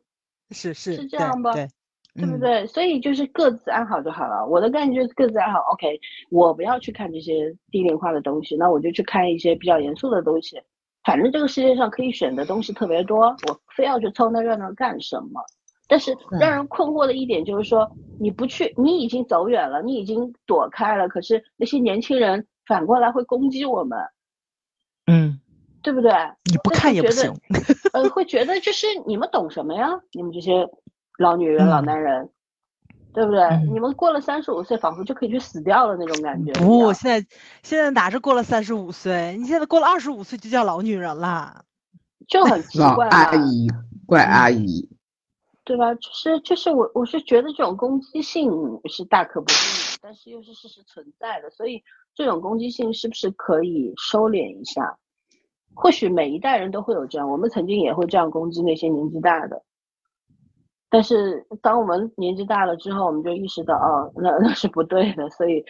[0.51, 1.70] 是是是这样吧对，嗯
[2.16, 2.66] 对不对？
[2.68, 4.45] 所以就是各自安好就好了。
[4.45, 5.59] 我的概念就是各自安好。
[5.74, 5.99] OK，
[6.30, 10.61] 我不要去看这些低龄化的东西，那我就去看一些比较严肃的东西。
[11.03, 15.41] 反正这个世界上可以选的东西特别多，我非要去凑那热闹干什么？
[15.88, 23.99] 但是让人困惑的一点就是说，你不去，你已经走远了，你已经躲开了，可是那些年轻人反过来会攻击我们，
[25.07, 25.39] 嗯，
[25.82, 26.11] 对不对？
[26.49, 27.34] 你不看也不行。
[27.91, 29.89] 呃，会觉得就是你们懂什么呀？
[30.14, 30.68] 你们这些
[31.18, 32.30] 老女人、老嗯男人，
[33.14, 33.41] 对不对？
[33.41, 36.51] 嗯你们过了三十五岁，仿佛就可以去死掉了那种感觉。
[36.53, 37.28] 不，现在
[37.61, 39.36] 现在哪是过了三十五岁？
[39.38, 41.66] 你现在过了二十五岁就叫老女人了。
[42.28, 43.68] 就很奇老怪嘛，阿姨，
[44.05, 44.88] 怪阿姨，
[45.66, 45.93] 对吧？
[45.95, 48.49] 就是就是我我是觉得这种攻击性
[48.86, 51.84] 是大可不必的，但是又是事实存在的，所以
[52.16, 54.97] 这种攻击性是不是可以收敛一下？
[55.76, 59.61] 或许每一代人都会有这样，我们曾经也会这样攻击那些年纪大的。
[60.94, 65.66] 但是当我们年纪大了之后，我们就意识到，哦，那那是不对的，所以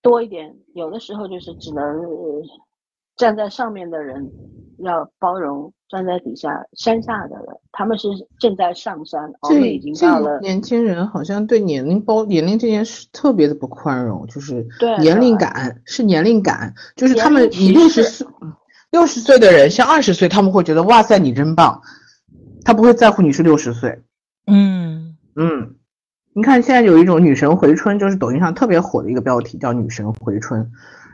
[0.00, 2.42] 多一点，有的时候就是只能呃
[3.14, 4.26] 站在上面的人
[4.78, 8.08] 要包容站在底下山下的人，他们是
[8.40, 18.26] 正在上山，我们已经到了年轻人好像对年龄包年龄这件事特别的不宽容，就是对年龄感是年龄感，就是他们你六十视岁
[18.92, 21.82] 六十岁的人像二十岁，他们会觉得哇塞你真棒，
[22.64, 24.00] 他不会在乎你是六十岁。
[24.46, 25.74] 嗯，嗯，
[26.34, 30.70] 你看现在有一种女神回春，就是抖音上特别火的一个标题叫女神回春，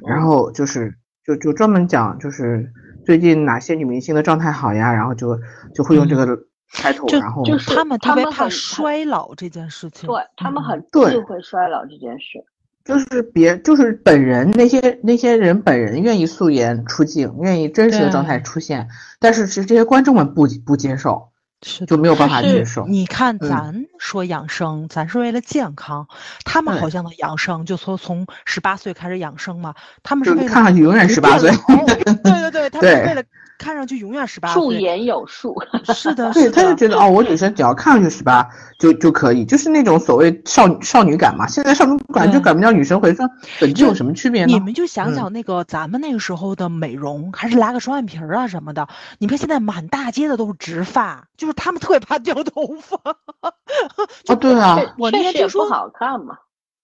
[0.07, 2.70] 然后就是就就专门讲就是
[3.05, 5.39] 最近哪些女明星的状态好呀，然后就
[5.74, 6.39] 就会用这个
[6.72, 10.09] 开头，就然后就是他们特别怕他们很衰老这件事情。
[10.09, 12.45] 对他们嗯很对忌讳衰老这件事。
[12.85, 18.89] 就是别就是本人那些那些人本人愿意素颜出镜，愿意真实的状态出现，
[19.20, 21.28] 但是是这些观众们不不接受，
[21.62, 22.86] 是就没有办法接受。
[22.86, 26.06] 你看，嗯咱说养生，咱是为了健康，
[26.44, 31.50] 他们好像的养生就说从十八岁开始养生嘛，他们是为了看看你永远不18岁
[32.22, 33.22] 对对对，他们为了
[33.62, 34.80] 看上去永远十八驻岁。
[34.80, 35.54] 颜有术，
[35.94, 38.46] 是的，对，是的，他就觉得哦，我女生只要看上去十八
[38.78, 41.46] 就就可以，就是那种所谓少女少女感嘛。
[41.46, 43.28] 现在少女感就对改不掉女生回春，
[43.60, 44.58] 本质有什么区别呢你？
[44.60, 48.88] 们就想嗯想那个咱们那个时候的美容，还是拉个双眼皮儿啊什么的。
[49.18, 52.98] 你看现在满大街的都是直发，就是他们特别怕掉头发。
[54.28, 56.38] 哦，对啊，确我那确实不天听说好看嘛。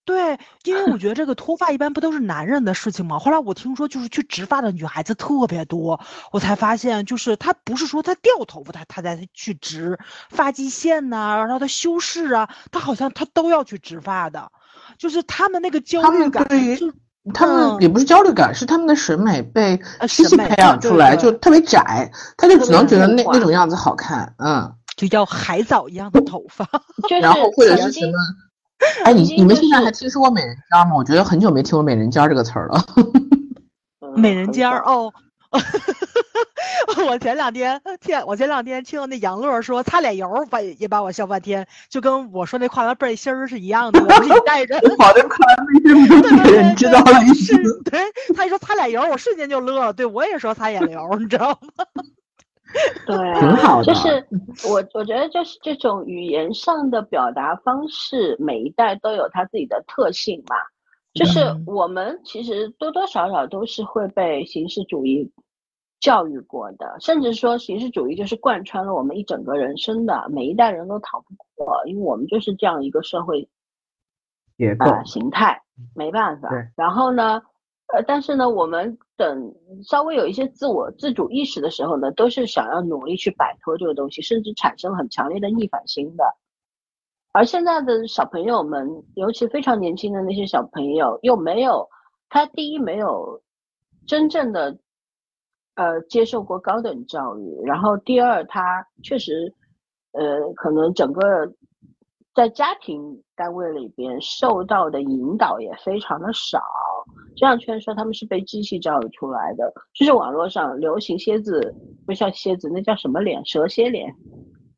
[0.09, 3.19] 对，因为我 觉得这个脱发一般不都是男人的事情吗？
[3.19, 5.99] 后来我听说就是去植发的女孩子特别多，
[6.31, 9.99] 我才发现就是她不是说她掉头发，她她再去植
[10.31, 14.51] 发际线呐、然后她修饰啊，她好像她都要去植发的，
[14.97, 16.91] 就是他们那个焦虑感对就
[17.33, 26.65] 他们嗯也不是焦虑感，是他们的审美被呃机器培审美对对养出来，就特别窄，他就只能觉得那那种样子好看，嗯，就要海藻一样的头发。
[27.21, 28.13] 然后或者是什么
[29.03, 30.95] 哎，你你们现在还听说过美人尖吗？
[30.95, 32.83] 我觉得很久没听过美人尖这个词儿了。
[34.15, 35.13] 美人尖儿哦。
[37.07, 43.99] 我前两天天，我前两天听那杨乐说擦脸油，把也把我笑半天，就跟我说那跨栏背心儿是一样的。
[43.99, 47.33] 我是带着 跑的跨栏背心儿，没人知道了。
[47.33, 47.55] 是，
[47.85, 48.01] 对，
[48.35, 49.93] 他一说擦脸油，我瞬间就乐了。
[49.93, 51.83] 对我也说擦眼油，你知道吗？
[53.05, 53.85] 对，挺好的。
[53.85, 54.25] 就是
[54.67, 60.55] 我，我觉得就是这种语言上的表达方式，每一代都有它自己的特性嘛。
[61.13, 65.31] 就是我们其实多多少少都是会被形式主义
[65.99, 73.49] 教育过的，甚至说形式主义就是贯穿了我们一整个人生的，每一代人都逃不过，因为我们就是这样一个社会
[74.55, 75.63] 结构形态，
[75.95, 76.49] 没办法。
[76.75, 77.41] 然后呢，
[77.91, 86.23] 呃，但是呢，我们等稍微有一些自我自主意识的时候呢，都是想要努力去摆脱这个东西，甚至产生很强烈的逆反心的。
[87.31, 91.87] 而现在的小朋友们，尤其非常年轻的那些小朋友，又没有
[92.29, 93.41] 他第一没有
[94.05, 94.77] 真正的
[95.75, 99.55] 呃接受过高等教育，然后第二他确实
[100.11, 101.51] 呃可能整个
[102.39, 103.01] 在家庭
[103.35, 106.63] 单位里边受到的引导也非常的少。
[107.35, 111.75] 这样圈说他们是被机器教育出来的，就是网络上流行蝎子
[112.05, 113.45] 不叫蝎子，那叫什么脸？
[113.45, 114.15] 蛇蝎脸。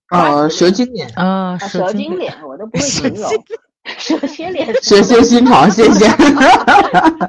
[0.08, 3.30] 啊，蛇精脸啊，蛇精脸，我都不会形容。
[3.86, 6.08] 蛇蝎脸， 蛇蝎心肠，谢谢。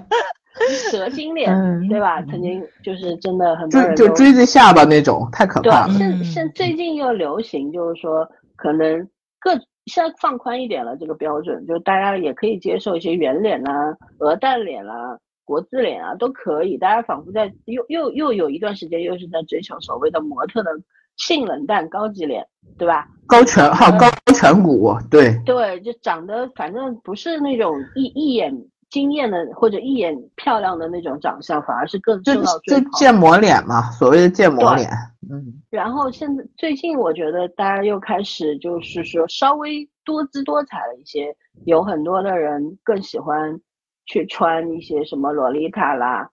[0.91, 1.55] 蛇精脸，
[1.91, 2.23] 对吧？
[2.23, 5.93] 曾经就是真的很多人就锥子下巴那种，太可怕了。
[5.93, 8.27] 现现最近又流行，就是说
[8.57, 9.07] 可能
[9.39, 9.51] 各
[9.87, 16.77] 现在放宽一点了，这个标准，就大家也可以接受一些圆脸啊、鹅蛋脸啊、国字脸啊，都可以。
[16.79, 20.71] 大家仿佛在又又又有一段时间，又是在追求所谓的模特的。
[21.19, 22.45] 性冷淡、高级脸，
[22.79, 23.07] 对吧？
[23.29, 28.51] 高颧哈，高颧骨，对对，就长得反正不是那种一一眼
[28.93, 34.89] 惊艳的或者一眼漂亮的那种长相，反而是更受到追就建模脸嘛，所谓的建模脸。
[35.31, 35.63] 嗯。
[35.71, 41.35] 然后现在最近，我觉得大家又开始就是说稍微多姿多彩了一些，
[41.65, 43.59] 有很多的人更喜欢
[44.05, 46.29] 去穿一些什么洛丽塔啦。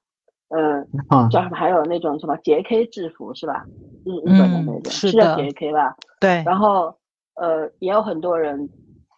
[0.49, 0.85] 嗯，
[1.29, 1.55] 叫什么？
[1.55, 3.63] 还有那种什么 JK 制服是吧？
[4.03, 5.95] 日日本的那种是叫 JK 吧？
[6.19, 6.43] 对。
[6.45, 6.93] 然后
[7.35, 8.67] 呃，也有很多人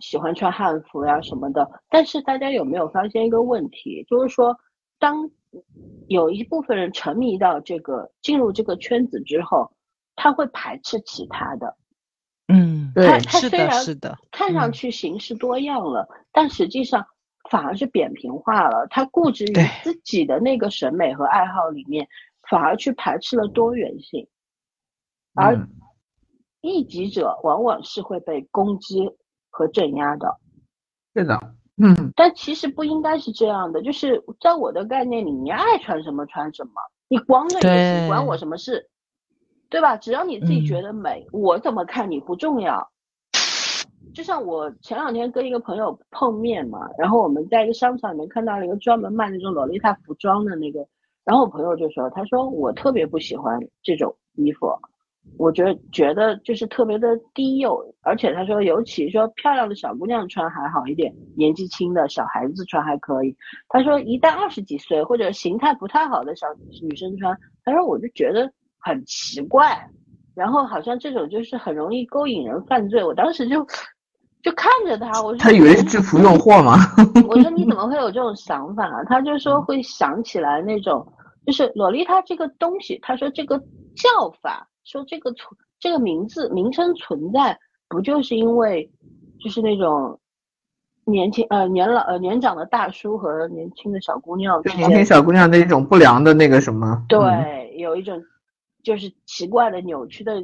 [0.02, 1.70] 喜欢穿汉服呀什么的。
[1.90, 4.04] 但是大家有没有发现一个问题？
[4.10, 4.58] 就是说，
[5.00, 5.30] 当
[6.08, 9.72] 有一部分人沉迷到这个进入这个圈子之后，
[10.16, 11.78] 他会排斥其他的。
[12.48, 14.18] 嗯，对，是的，是的。
[14.32, 17.06] 看上去形式多样了，但实际上。
[17.50, 22.08] 反而是扁平化了，他固执于自己的那个审美和爱好里面，
[22.50, 24.26] 反而去排斥了多元性，
[25.34, 25.68] 而
[26.62, 29.10] 异己者往往是会被攻击
[29.52, 30.36] 和镇压的。
[31.14, 31.40] 是的，
[31.78, 32.12] 嗯。
[32.16, 36.72] 但其实不应该是这样的，就是在我的概念里，你爱穿什么穿什么，
[37.08, 38.90] 你光着也行，关我什么事，
[39.70, 39.98] 对吧？
[39.98, 42.90] 只要你自己觉得美，我怎么看你不重要。
[44.14, 50.86] 就像我前两天跟一个朋友碰面嘛，然后我们在一个商场里面看到了一个专门卖那种洛丽塔服装的那个，
[51.24, 54.68] 然后我朋友就说，他说我特别不喜欢这种衣服，
[55.38, 63.36] 我觉得觉得就是特别的低幼，而且他说尤其说漂亮的小姑娘穿还好一点，年纪轻的小孩子穿还可以，
[63.70, 66.48] 他说一旦二十几岁或者形态不太好的小
[66.82, 69.88] 女生穿，他说我就觉得很奇怪，
[70.36, 73.66] 然后好像这种就是很容易勾引人犯罪，我当时就。
[74.44, 76.74] 就看着他，我说他以为是制服诱惑吗？
[77.30, 78.90] 我说你怎么会有这种想法？
[79.04, 81.08] 他就说会想起来那种，
[81.46, 83.00] 就是洛丽塔这个东西。
[83.02, 83.60] 他说这个
[83.96, 88.92] 叫法，说这个存这个名字名称存在，不就是因为
[89.40, 90.20] 就是那种
[91.06, 97.04] 年轻呃年老呃年长的大叔和年轻的小姑娘，年轻小姑娘的一种不良的那个什么？
[97.08, 98.22] 对，有一种。
[98.84, 100.42] 就是奇怪的、扭曲的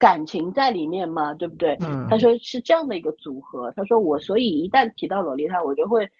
[0.00, 1.78] 感情在里面嘛，对不对？
[1.80, 2.08] 嗯。
[2.10, 3.72] 他说是这样的一个组合。
[3.76, 6.10] 他说我所以一旦提到洛丽塔，我就会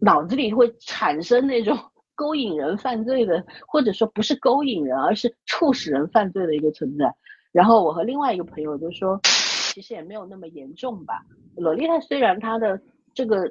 [0.00, 1.76] 脑子里会产生那种
[2.16, 7.14] 勾引人犯罪的，或者说不是勾引人，而是促使人犯罪的一个存在。
[7.52, 11.22] 然后我和另外一个朋友就说，其实也没有那么严重吧。
[11.54, 12.80] 洛丽塔虽然它的
[13.14, 13.48] 这个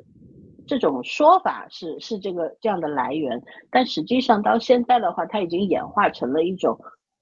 [0.68, 3.42] 这种说法是是这个这样的来源，
[3.72, 6.78] 但实际上到现在的话，它已经演化成了一种。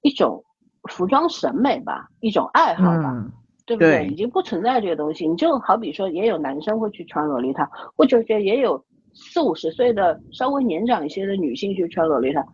[0.06, 0.44] 一种
[0.90, 3.26] 服装审美吧，一种爱好吧，
[3.64, 4.06] 对不对？
[4.06, 5.26] 已经不存在这个东西。
[5.26, 7.64] 你就好比说，也有男生会去穿洛丽塔，
[7.96, 8.84] 或者说也有
[9.14, 12.44] 四五十岁的稍微年长一些的女性去穿洛丽塔。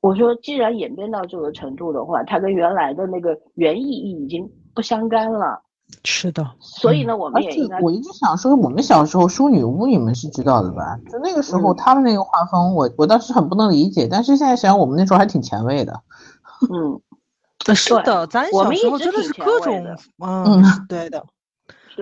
[0.00, 5.60] 我说，既然演变到这个程度的话，它跟原来的那个原意义已经不相干了。
[6.04, 10.98] 是的，所以呢，我们也应该我一直想说，我们小时候淑女屋，你们是知道的吧？
[11.10, 16.00] 就那个时候嗯他们那个画风，我我当时很不能理解，但是现在想想，我们那时候还挺前卫的。
[16.70, 17.00] 嗯，
[17.66, 19.84] 呃是的，咱小们一直时候真的是各种，
[20.18, 21.24] 嗯，对的，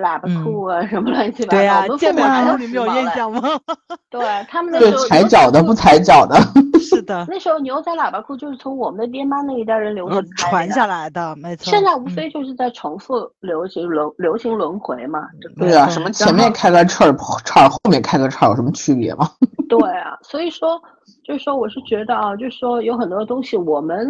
[0.01, 1.57] 喇叭嗯裤啊，什么乱七八糟。
[1.57, 2.87] 对呀我，们健美父母还裤你们有？
[2.97, 3.43] 印象吗？
[4.11, 6.37] 对他们那对时候，踩脚的不踩脚的，
[6.81, 11.71] 是的，那时候牛仔喇叭裤就是从我们的爹妈那一代人流传下来的，没错。
[11.71, 15.27] 现在无嗯非就是在重复流行轮流行轮回嘛，
[15.59, 19.29] 对对啊，什么前面开个叉儿叉儿，后面开个叉儿有什么区别吗？
[19.69, 20.81] 对啊，所以说
[21.25, 24.09] 就是说，我是觉得啊，就是说有很多东西，我们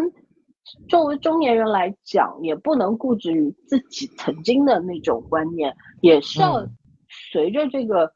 [0.88, 6.70] 作为中年人来讲，也不能固执于自己曾经的那种观念，也是要嗯
[7.32, 8.12] 随着这个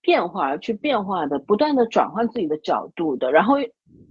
[0.00, 3.32] 变化而去变化的，不断的转换自己的角度的。
[3.32, 3.56] 然后，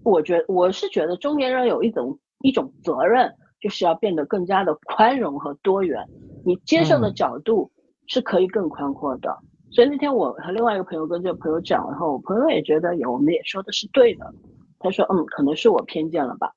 [0.03, 6.07] 我觉我是觉得中年人有一种一种责任，就是要变得更加的宽容和多元，
[6.45, 7.71] 你接受的嗯角度
[8.07, 9.37] 是可以更宽阔的。
[9.69, 14.33] 所以那天我和另外一个朋友跟这个朋友讲，然后我朋友也觉得有，我们也说的是对的。
[14.79, 16.53] 他说，嗯，可能是我偏见了吧。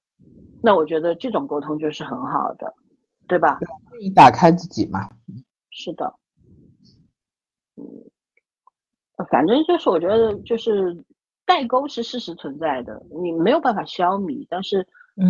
[0.63, 2.75] 那我觉得这种沟通就是很好的，
[3.27, 3.59] 对吧？
[4.01, 5.09] 你打开自己嘛。
[5.71, 6.15] 是的，
[7.77, 7.85] 嗯，
[9.31, 11.05] 反正就是我觉得就是
[11.47, 14.87] 代沟是事实存在的，你没有办法消弭，但是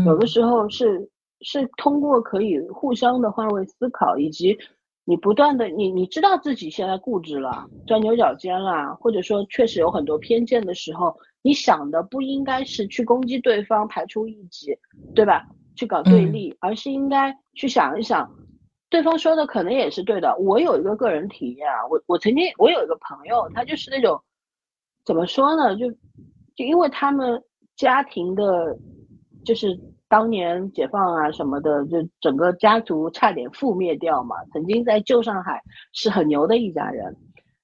[0.07, 1.11] 有的嗯时候是、
[1.41, 4.59] 是通过可以互相的换位思考，以及
[5.05, 14.77] 你不断的你你知道自己现在固执了，钻牛角尖了，或者说确实有很多偏见的时候，你想的不应该是去攻击对方，排除异己，
[15.15, 15.47] 对吧？
[15.77, 18.31] 去搞对嗯立，而是应该去想一想，
[18.91, 20.37] 对方说的可能也是对的。
[20.37, 24.21] 我有一个个人体验啊，我我曾经我有一个朋友，他就是那种
[25.05, 25.91] 怎么说呢，就
[26.55, 27.43] 就因为他们
[27.77, 28.77] 家庭的，
[29.43, 29.79] 就是
[30.09, 34.37] 当年解放啊什么的，就整个家族差点覆灭掉嘛。
[34.53, 35.63] 曾经在旧上海
[35.93, 37.17] 是很牛的一家人，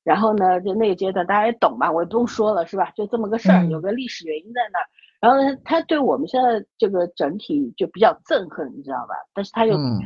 [0.07, 2.93] 然后呢，就那个阶段大家也懂吧，我也不用说了，是吧？
[2.95, 4.87] 就这么个事儿，嗯有个历史原因在那儿。
[5.21, 9.17] 然后呢，他对我们现在这个整体就比较憎恨，你知道吧？
[9.35, 9.99] 但是他又、嗯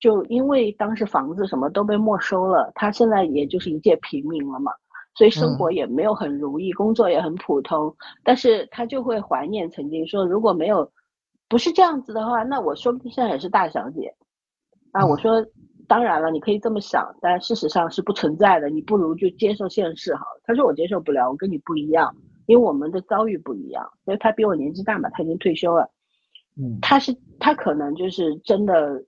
[0.00, 4.72] 就因为当时房子什么都被没收了，他现在也就是一介平民了嘛，
[5.14, 7.94] 所以生活也没有很如意，工作也很普通。
[8.24, 10.90] 但是他就会怀念曾经说，如果没有
[11.48, 14.12] 不是这样子的话，那我说不定现在也是大小姐
[14.90, 15.06] 啊。
[15.06, 15.44] 我说
[15.92, 18.70] 当然了，你可以这么想，但事实上是不存在的。
[18.70, 20.40] 你不如就接受现实好了。
[20.42, 22.16] 他说我接受不了，我跟你不一样，
[22.46, 23.86] 因为我们的遭遇不一样。
[24.06, 25.90] 因为他比我年纪大嘛，他已经退休了。
[26.56, 29.04] 嗯他是他可能就是真的，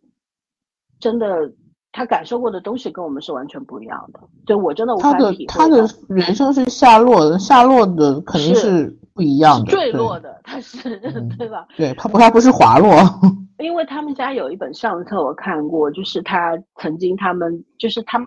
[1.00, 1.50] 真的
[1.90, 4.20] 他感受过的东西跟我们是完全不一样的。
[4.44, 11.66] 就我真的无他的法体会他的到人生是下落的，下落的肯定是是不一样的，坠落的，他是、嗯 对吧？
[11.78, 12.90] 对，他不他不是滑落，
[13.58, 18.18] 因为他们家有一本相册我看过，就是他曾经他们就是他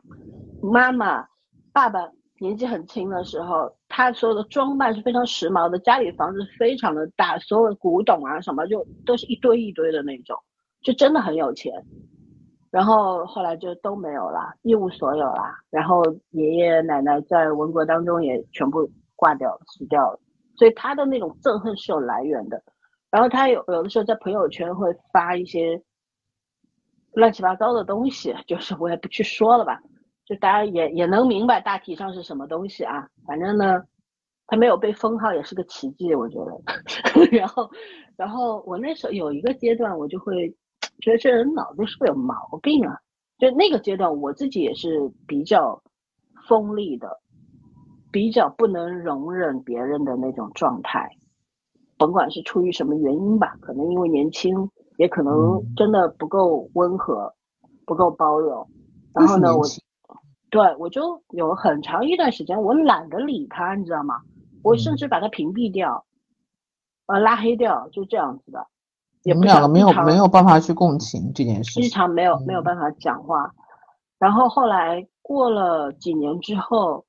[0.62, 1.28] 妈妈、
[1.74, 2.00] 爸爸
[2.40, 10.38] 年纪很轻的时候，他所有的装扮是非常时髦的，家里房子非常的大，所有的古董啊什么就都是一堆一堆的那种，
[10.82, 11.74] 就真的很有钱。
[12.70, 15.56] 然后后来就都没有了，一无所有啦。
[15.70, 20.20] 然后爷爷奶奶在文革当中也全部挂掉了，死掉了。
[20.58, 22.62] 所以他的那种憎恨是有来源的。
[23.18, 25.82] 然后他有有的时候在朋友圈会发一些
[27.14, 29.82] 乱七八糟的东西，就是我也不去说了吧，
[30.24, 33.08] 就大家也也能明白大体上是什么东西啊。
[33.26, 33.82] 反正呢，
[34.46, 36.52] 他没有被封号也是个奇迹，我觉得。
[37.36, 37.68] 然后，
[38.16, 40.48] 然后我那时候有一个阶段，我就会
[41.02, 43.00] 觉得这人脑子是不是有毛病啊？
[43.40, 45.82] 就那个阶段，我自己也是比较
[46.48, 47.20] 锋利的，
[48.12, 51.10] 比较不能容忍别人的那种状态。
[51.98, 57.34] 甭管是出于什么原因吧，可能因为年轻，也可能嗯真的不够温和，
[57.86, 58.68] 不够包容。
[59.14, 59.66] 然后呢，我
[60.50, 64.22] 对我就有很长一段时间，我懒得理他，你知道吗？
[64.64, 66.06] 我甚嗯至把他屏蔽掉，
[67.08, 68.68] 呃，拉黑掉，就这样子的。
[69.24, 73.52] 也不你们两个没有没有办法去共情这件事日，常没有没有嗯办法讲话。
[74.20, 77.06] 然后后来过了几年之后，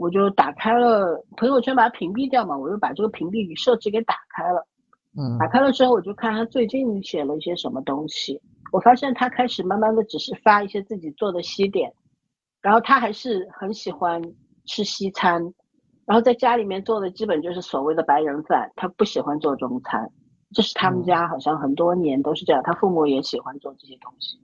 [0.00, 4.66] 我就打开了朋友圈，把它屏蔽掉嘛，我就把这个屏蔽设置给打开了。
[5.18, 8.40] 嗯打开了之后，我就看他最近写了一些什么东西。
[8.72, 11.92] 我发现他开始慢慢的只是发一些自己做的西点，
[12.62, 14.22] 然后他还是很喜欢
[14.64, 15.52] 吃西餐，
[16.06, 20.10] 然后在家里面做的基本就是所谓的白人饭，他不喜欢做中餐。
[20.54, 24.40] 这是他们嗯家好像很多年都是这样，他父母也喜欢做这些东西。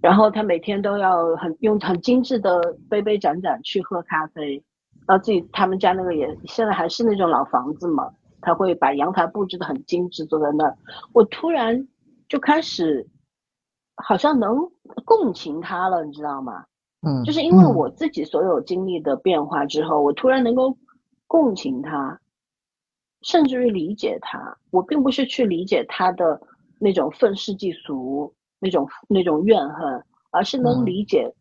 [0.00, 4.62] 然后他每天都要很用很精致的杯杯盏盏去喝咖啡，
[5.06, 10.76] 然后自己他们家那个也现在还是那种老房子嘛，他会把阳台布置的很精致，坐在那儿。
[11.12, 11.86] 我突然
[12.28, 13.06] 就开始
[13.96, 14.56] 好像能
[15.04, 16.64] 共情他了，你知道吗？
[17.02, 20.76] 嗯，就是因为我自己所有经历的变化之后，我突然能够
[21.26, 22.20] 共情他，
[23.22, 24.56] 甚至于理解他。
[24.70, 26.40] 我并不是去理解他的
[26.78, 31.34] 那种愤世嫉俗、那种那种怨恨，而是能理解，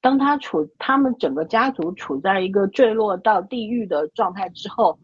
[0.00, 4.98] 当他处他们整个家族处在一个坠落到地狱的状态之后，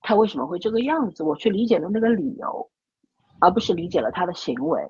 [0.00, 1.22] 他为什么会这个样子？
[1.22, 2.68] 我去理解了那个理由，
[3.40, 4.82] 而不是理解了他的行为。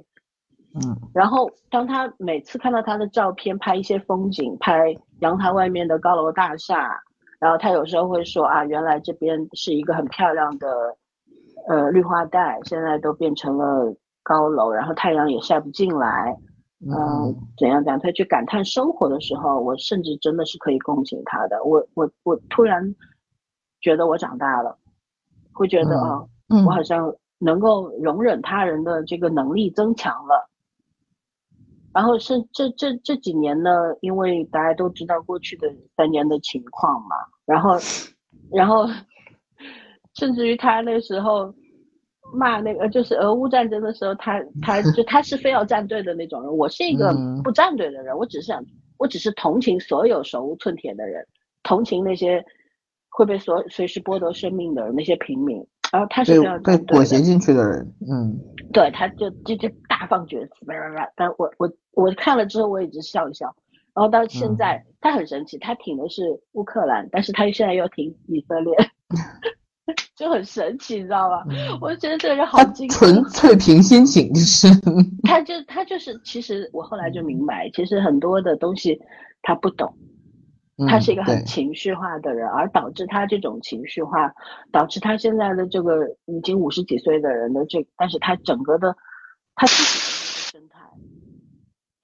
[0.75, 7.01] 嗯，然后当他每次看到他的照片，拍一些风景，拍阳台外面的高楼大厦，
[7.39, 10.97] 然后他有时候会说啊，原来这边是一个很漂亮的
[11.69, 13.95] 呃绿化带，现在都变成了
[14.25, 16.37] 高楼，然后太阳也晒不进来，
[16.81, 22.83] 嗯，怎样怎样，他去感叹生活的时候，我甚至真的是可以共情他的，我我我突然
[23.81, 24.77] 觉得我长大了，
[25.53, 26.27] 会觉得啊，
[26.67, 30.51] 我好像能够容忍他人的这个能力增强了。
[31.93, 33.71] 然后是这这这几年呢，
[34.01, 37.15] 因为大家都知道过去的三年的情况嘛，
[37.47, 37.77] 然后，
[38.51, 38.85] 然后，
[40.15, 41.55] 甚至于他那时候
[42.35, 48.65] 骂那个就是俄乌战争的时候，他 他就他是非要站队的那种人，我是一个不站队的人，我只是想，
[48.99, 51.27] 我只是同情所有手无寸铁的人，
[51.63, 52.45] 同情那些
[53.09, 55.65] 会被所随时剥夺生命的那些平民。
[55.93, 58.37] 然后他是被裹挟进去的人，嗯，
[58.73, 61.09] 对，他就就就大放厥词，叭叭叭。
[61.15, 63.55] 但我我我看了之后，我一直笑一笑。
[63.95, 68.75] 然后到现在，他很神奇，他挺的是乌克兰，但是他现在又挺以色列，
[70.17, 71.45] 就很神奇，你知道吗？
[71.81, 74.69] 我觉得这个人好精，纯粹凭心情，就是
[75.23, 79.01] 他就他就是，其实我后来就明白，其实很多的东西
[79.43, 79.97] 他不懂。
[80.89, 84.35] 他是一个很情绪化的人，而导致他这种情绪化，
[84.73, 88.97] 导致他现在的这个已经五十几岁的人的这，但是他整个的
[89.55, 90.81] 他自己的生态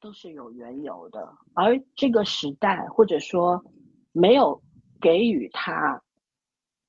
[0.00, 3.64] 都是有缘由的，而这个时代或者说
[4.12, 4.62] 没有
[5.00, 6.00] 给予他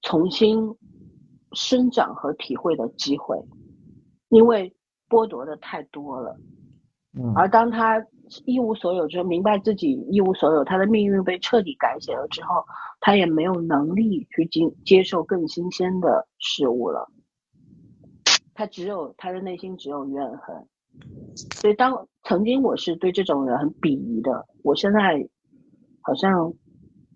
[0.03, 0.75] 重新
[1.53, 3.37] 生长和体会的机会，
[4.29, 4.75] 因为
[5.09, 6.37] 剥夺的太多了。
[7.35, 8.01] 而当他
[8.45, 12.63] 一无所有，就明白自己一无所有，他的命运被彻底改写了之后，
[13.01, 17.11] 他也没有能力去接接受更新鲜的事物了。
[18.53, 20.67] 他只有他的内心只有怨恨。
[21.59, 25.29] 所以当曾经我是对这种人很鄙夷的，我现在
[26.01, 26.53] 好像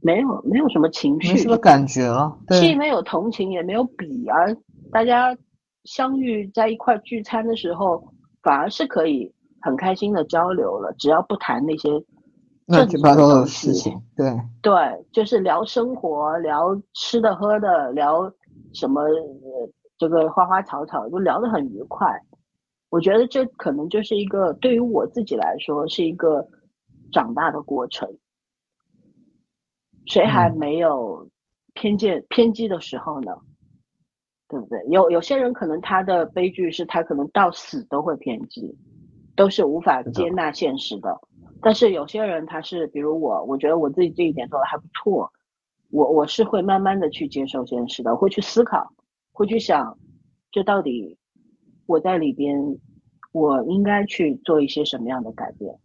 [0.06, 4.56] 没有没有什么情绪，没什么感觉了，既没有同情也没有比，而
[4.92, 5.36] 大家
[5.84, 9.34] 相遇在一块聚餐的时候，反而是可以。
[9.62, 11.90] 很开心的交流了，只要不谈那些
[12.68, 14.32] 乱七八糟的事情，对
[14.62, 14.74] 对，
[15.12, 18.32] 就是聊生活，聊吃的喝的，聊
[18.76, 19.02] 什么
[19.98, 22.08] 这个花花草草，就聊得很愉快。
[22.92, 26.48] 我觉得这可能就是一个对于我自己来说是一个
[27.12, 28.08] 长大的过程。
[30.06, 31.30] 谁还没有
[31.74, 33.32] 偏见偏激的时候呢？
[34.48, 34.84] 对不对？
[34.90, 38.78] 有有些人可能他的悲剧是他可能到死都会偏激。
[39.38, 41.20] 都是无法接纳现实的，
[41.62, 45.30] 但是有些人他是，比如我，我觉得我自己这一点做的还不错，
[45.92, 48.94] 我我是会慢慢的去接受现实的，会去思考，
[49.34, 50.00] 会去想，
[50.54, 51.18] 这到底
[51.86, 52.80] 我在里边，
[53.34, 55.76] 我应该去做一些什么样的改变，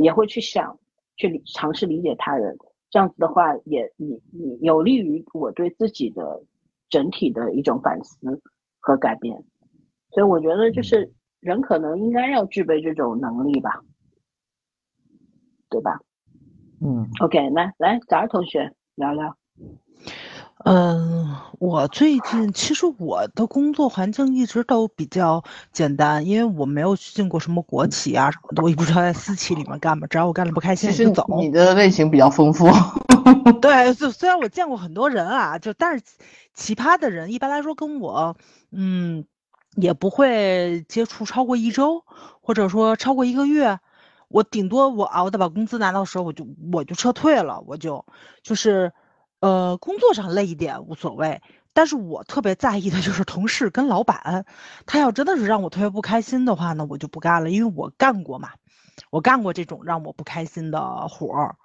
[0.00, 0.78] 也会去想，
[1.16, 2.56] 去尝试理解他人，
[2.94, 6.44] 这样子的话也也也有利于我对自己的
[6.88, 8.40] 整体的一种反思
[8.78, 9.42] 和改变，
[10.12, 11.12] 所以我觉得就是。
[11.40, 13.84] 人可能应该要具备这种能力吧，
[15.68, 16.00] 对吧？
[16.80, 19.36] 嗯，OK，来来，早儿同学聊聊。
[20.64, 30.06] 嗯，我最近其实我的工作环境一直都比较简单，因为我没有进过什么国企啊什么的，我也不知道在私企里面干嘛。
[30.06, 31.26] 只要我干的不开心，就走。
[31.38, 32.68] 你的类型比较丰富。
[33.60, 36.04] 对，虽虽然我见过很多人啊，就但是
[36.54, 38.36] 奇葩的人一般来说跟我，
[38.72, 39.24] 嗯。
[39.76, 42.04] 也不会接触超过一周，
[42.40, 43.80] 或者说超过一个月，
[44.28, 48.06] 我顶多我熬的把工资拿到时候，我就我就撤退了，我就
[48.44, 48.92] 就是，
[49.44, 51.42] 呃，工作上累一点无所谓，
[51.74, 54.46] 但是我特别在意的就是同事跟老板，
[54.86, 58.52] 他要真的是让我特别不开心的话呢，我就不干了，因为我干过嘛，
[59.10, 61.56] 我干过这种让我不开心的活儿，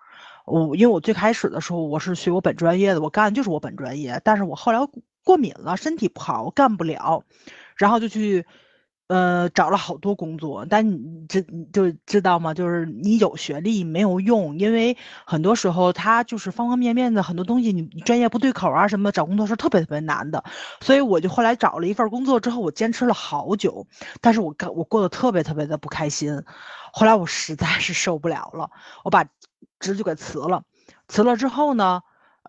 [0.45, 4.79] 我因为我最开始的时候我是学我本专业的，我干的就是我本专业，但是我后来
[5.23, 7.23] 过敏了，身体不好，我干不了。
[7.77, 8.45] 然后就去
[9.09, 11.41] 呃，找了好多工作，但你知
[11.73, 12.53] 就知道吗？
[12.53, 14.95] 就是你有学历没有用，因为
[15.25, 20.43] 很多时候他就是方方面面的很多东西，你专业不对口啊什么，找工作是特别特别难的。
[20.81, 23.87] 所以我就后来找了一份工作之后，我坚持了好久，
[24.21, 26.43] 但是我我过得特别特别的不开心。
[26.93, 28.69] 后来我实在是受不了了，
[29.03, 29.25] 我把
[29.79, 30.61] 职就给辞了。
[31.07, 32.01] 辞了之后呢？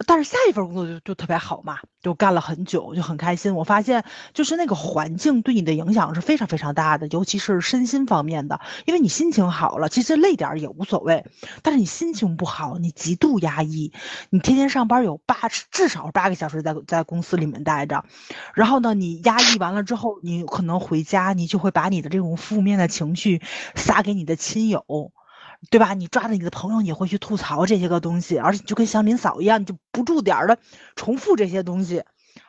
[0.07, 3.55] 但是下一份工作就就特别好嘛，就干了很久，就很开心。
[3.55, 8.61] 我发现就是那个环境对你的影响是非常非常大的，尤其是身心方面的。
[8.87, 11.23] 因为你心情好了，其实累点也无所谓；
[11.63, 13.93] 但是你心情不好，你极度压抑，
[14.31, 15.37] 你天天上班有八
[15.71, 18.05] 至少八个小时在在公司里面待着，
[18.55, 23.43] 然后呢，你压抑完了之后，你可能回家，你就会把你的这种负面的情绪
[23.75, 25.13] 撒给你的亲友。
[25.69, 25.93] 对吧？
[25.95, 30.59] 你抓着你的朋友，你会去吐槽这些个东西，而且就跟祥林嫂一样，你就不住点儿的
[30.97, 32.03] 重复这些东西。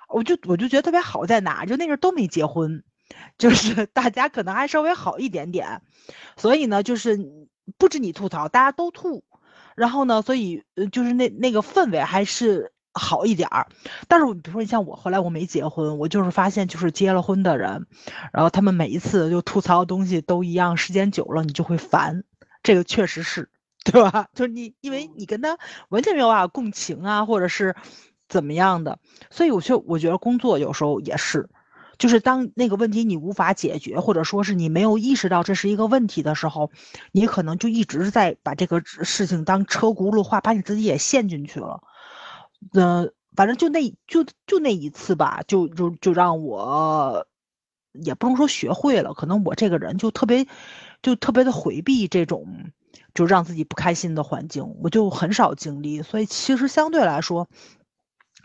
[0.07, 2.83] 我就我就觉得特别好在哪，就那阵都没结婚，
[3.37, 5.81] 就 是大家可能还稍微好一点点。
[6.37, 7.19] 所以呢，就是
[7.77, 9.23] 不止你吐槽，大家都吐。
[9.75, 13.67] 然后呢，所以就是那那个氛围还是好一点儿。
[14.07, 17.87] 但是比如说你像我，后来我没结婚，我就是发现就是结了婚的人，
[18.33, 22.23] 然后他们每一次就吐槽的东西都一样，时间久了你就会烦。
[22.63, 23.49] 这个确实是，
[23.83, 24.27] 对吧？
[24.35, 25.57] 就是你，因为你跟他
[25.89, 27.75] 完全没有办法共情啊，或者是
[28.29, 28.99] 怎么样的，
[29.29, 31.49] 所以我就我觉得工作有时候也是，
[31.97, 36.71] 就是当那个问题你无法解决，或者说是你没有意识到这是一个问题的时候，
[37.11, 41.81] 你可能就一直在把这个事情当车轱辘话，把你自己也陷进去了。
[42.73, 47.25] 嗯，反正就那就就那一次吧，就就就让我
[47.93, 50.47] 也不能说学会了，可能我这个人就特别。
[51.03, 52.45] 就特别的回避这种，
[53.15, 56.03] 就让自己不开心的环境，我就很少经历。
[56.03, 57.49] 所以其实相对来说，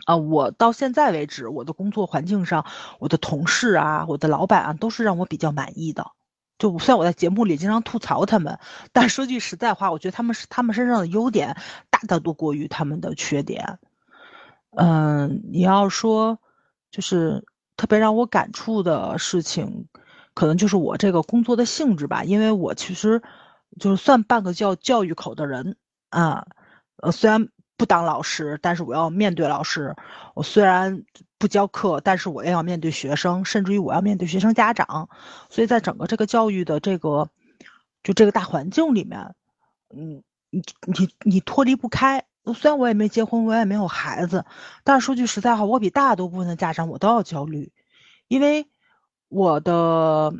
[0.07, 2.65] 啊，我到现在为止，我的工作环境上，
[2.97, 6.13] 我的同事啊，我的老板啊，都是让我比较满意的。
[6.57, 8.57] 就虽然我在节目里经常吐槽他们，
[8.91, 11.55] 但说句实在话，我觉得他们是他们身上的优点
[11.91, 13.77] 大大多过于他们的缺点。
[14.71, 16.39] 嗯，你要说
[16.89, 17.45] 就是
[17.77, 19.87] 特别让我感触的事情。
[20.33, 23.23] 可能就是我这个工作的性质吧，因为我其实
[23.79, 25.77] 就是算半个教教育口的人
[26.09, 26.45] 啊，
[26.97, 29.95] 呃，虽然不当老师，但是我要面对老师；
[30.35, 31.03] 我虽然
[31.39, 35.09] 不教课，但是我也要面对学生，甚至于我要面对学生家长。
[35.49, 37.31] 所以在整个这个教育的这个
[38.03, 39.33] 就这个大环境里面，
[39.89, 40.21] 嗯，
[40.51, 42.26] 你你你脱离不开。
[42.53, 44.45] 虽然我也没结婚，我也没有孩子，
[44.83, 47.71] 但是说句实在话，我比大多部分的家长我都要焦虑，
[48.27, 48.67] 因为。
[49.29, 50.33] 我的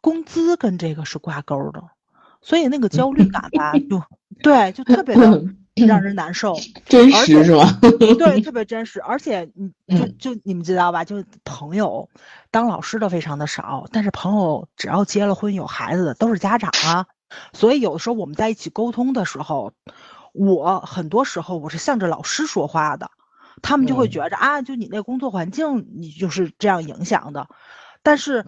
[0.00, 1.84] 工资跟这个是挂钩的，
[2.40, 4.02] 所以那个焦虑感吧， 就
[4.42, 5.44] 对，就特别的
[5.86, 6.56] 让人难受。
[6.88, 7.78] 真实是吧？
[7.82, 8.98] 对， 特别真实。
[9.02, 11.04] 而且，你就就你们知道吧？
[11.04, 12.08] 就朋友
[12.50, 17.08] 当老师的非常的少，但是朋友只要结了婚有孩子的都是家长啊。
[17.52, 19.74] 所以有的时候我们在一起沟通的时候，
[20.32, 23.10] 我很多时候我是向着老师说话的，
[23.62, 27.48] 他们就会觉着啊，就你那工作环境，你就是这样影响的。
[28.02, 28.42] 但是，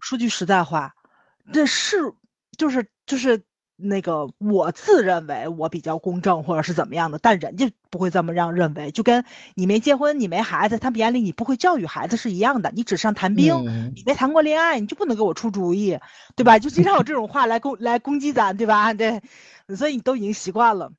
[0.00, 0.94] 说句实在话，
[1.52, 2.12] 这是
[2.56, 3.42] 就是就是
[3.76, 9.24] 那个我自认为我比较公正或者是怎么样的，但人家不会这么让认为，就跟
[9.54, 12.70] 你没结婚你没孩子，他们眼里你不会教育孩子是一样的。
[12.74, 13.54] 你纸上谈兵，
[13.94, 15.98] 你没谈过恋爱，你就不能给我出主意，
[16.36, 16.58] 对吧？
[16.58, 18.92] 就经常有这种话来攻来攻击咱，对吧？
[18.92, 19.22] 对，
[19.76, 20.92] 所以你都已经习惯了。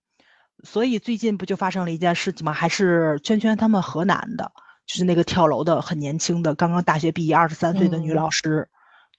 [0.64, 2.54] 所以最近不就发生了一件事情吗？
[2.54, 4.52] 还是圈圈他们河南的。
[4.86, 8.68] 就是那个跳楼的很年轻的，刚刚大学毕业，二十三岁的女老师，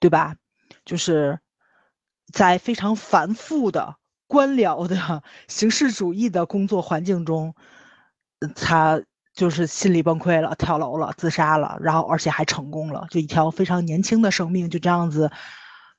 [0.01, 0.35] 对吧？
[0.85, 1.39] 就是
[2.33, 3.95] 在非常繁复的
[4.27, 7.55] 官僚的形式主义的工作环境中，
[8.57, 9.01] 她
[9.33, 15.31] 就是心理崩溃了，跳楼了，自杀了，然后而且还成功了，就一条非常年轻的生命就这样子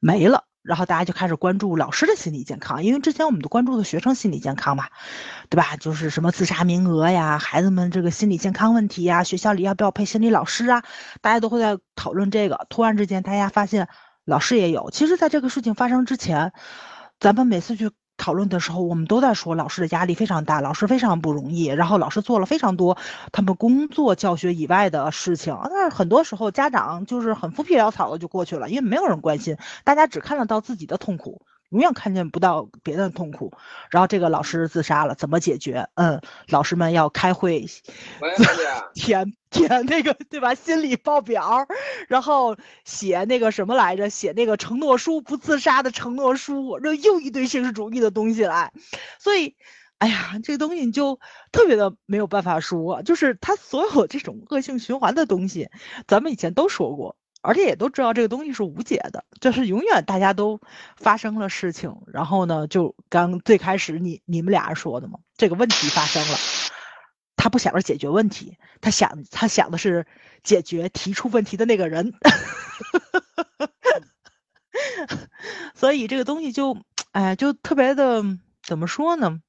[0.01, 0.43] 没了。
[0.63, 4.87] 然后大家就开始关注老师的心理健康，因为之前我们都关注的学生心理健康嘛，
[5.49, 5.75] 对吧？
[5.77, 10.83] 就是什么自杀名额呀，孩子们这个心理健康问题呀，学校里要不要配心理老师啊？
[11.21, 12.67] 大家都会在讨论这个。
[12.69, 13.87] 突然之间，大家发现
[14.25, 14.89] 老师也有。
[14.91, 16.53] 其实，在这个事情发生之前，
[17.19, 17.91] 咱们每次去。
[18.21, 22.95] 讨论的时候，我们都在说老师的压力非常大，老师非常不容易，然后老师做了非常多
[23.31, 31.41] 他们工作教学以外的事情，但是很多时候家长就是很浮皮潦草的就过去了，因为没有人关心，大家只看得到自己的痛苦。
[31.71, 33.53] 永远看见不到别人的痛苦，
[33.89, 35.87] 然后这个老师自杀了，怎么解决？
[35.95, 37.65] 嗯，老师们要开会，
[38.93, 40.53] 填填那个对吧？
[40.53, 41.65] 心理报表，
[42.09, 44.09] 然后写那个什么来着？
[44.09, 48.73] 写那个承诺书，不自杀的承诺书，这又一堆形式主义的东西来。
[49.17, 49.55] 所以，
[49.97, 51.21] 哎呀，这个东西你就
[51.53, 55.69] 特别的没有办法说，就是他所有这种恶性循环的东西，
[56.05, 57.15] 咱们以前都说过。
[57.41, 60.61] 而且也都知道这个东西是无解的，就是永远大家都
[60.95, 66.37] 发生了事情，然后呢，就刚最开始你你们俩说的嘛，这个问题发生了，
[67.35, 70.05] 他不想着解决问题，他想他想的是
[70.43, 72.13] 解决提出问题的那个人，
[75.73, 76.77] 所以这个东西就
[77.11, 78.23] 哎就特别的
[78.61, 79.39] 怎么说呢，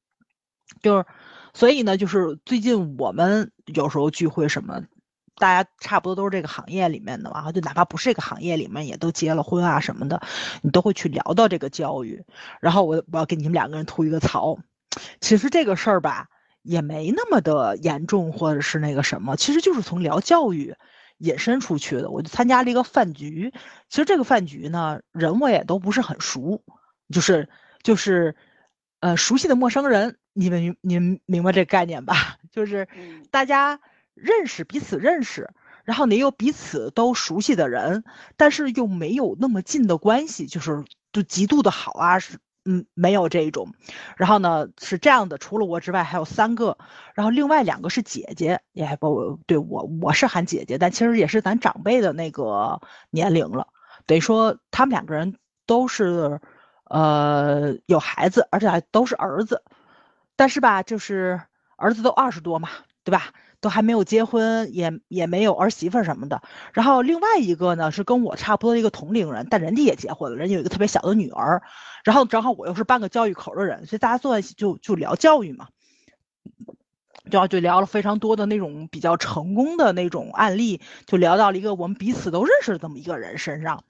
[0.81, 1.07] 就是
[1.53, 4.83] 所以呢，就是最近我们有时候聚会什么。
[5.43, 10.23] 大家差不多都是这个行业里面的嘛，就哪怕不是这个行业里面，也都结了婚啊什么的，
[10.63, 12.25] 你都会去聊到这个教育。
[12.61, 14.57] 然后我我要给你们两个人吐一个槽，
[15.21, 16.29] 其实这个事儿吧
[16.63, 20.77] 也没那么的严重，或者是那个什么，其实就是从聊教育
[21.19, 22.09] 引申出去的。
[22.09, 23.53] 我就参加了一个饭局，
[23.89, 26.63] 其实这个饭局呢，人我也都不是很熟，
[27.13, 27.49] 就是
[27.83, 28.37] 就是
[29.01, 32.37] 呃熟悉的陌生人，你们你们明白这概念吧？
[32.53, 32.87] 就是
[33.33, 33.81] 大家。
[34.15, 35.51] 认识彼此认识，
[35.85, 38.05] 然后你有彼此都熟悉的人，
[38.37, 43.75] 但是又没有那么近的关系，就是就极度的好啊，是嗯没有这一种。
[44.17, 46.79] 然后呢是这样的，除了我之外还有三个，
[47.15, 53.67] 然后另外两个是姐姐，也不对我我是喊姐姐，但其实也是咱长辈的那个年龄了。
[54.07, 55.37] 等于说他们两个人
[55.67, 56.41] 都是
[56.85, 59.63] 呃有孩子，而且还都是儿子，
[60.37, 61.41] 但是吧，就是
[61.77, 62.69] 儿子都二十多嘛，
[63.05, 63.33] 对吧？
[63.63, 66.43] 都还没有结婚，也也没有儿媳妇什么的。
[66.75, 71.63] 然后另外一个呢是跟我差不多的一个同龄人，但人家也结婚了，人家有一个特别小的女儿。
[72.05, 75.69] 然后正好我又是半个教育口的人，所以大家坐在一起就就聊教育嘛，
[77.31, 83.85] 就要就聊了非常多的那种比较成功的那种案例，就聊到了一个我们彼此都认识的这么一个人身上。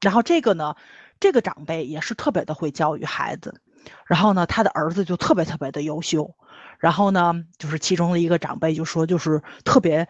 [0.00, 0.76] 然后这个呢，
[1.18, 3.60] 这个长辈也是特别的会教育孩子，
[4.06, 6.36] 然后呢，他的儿子就特别特别的优秀。
[6.82, 10.08] 然后呢，就是其中的一个长辈就说，就是特别，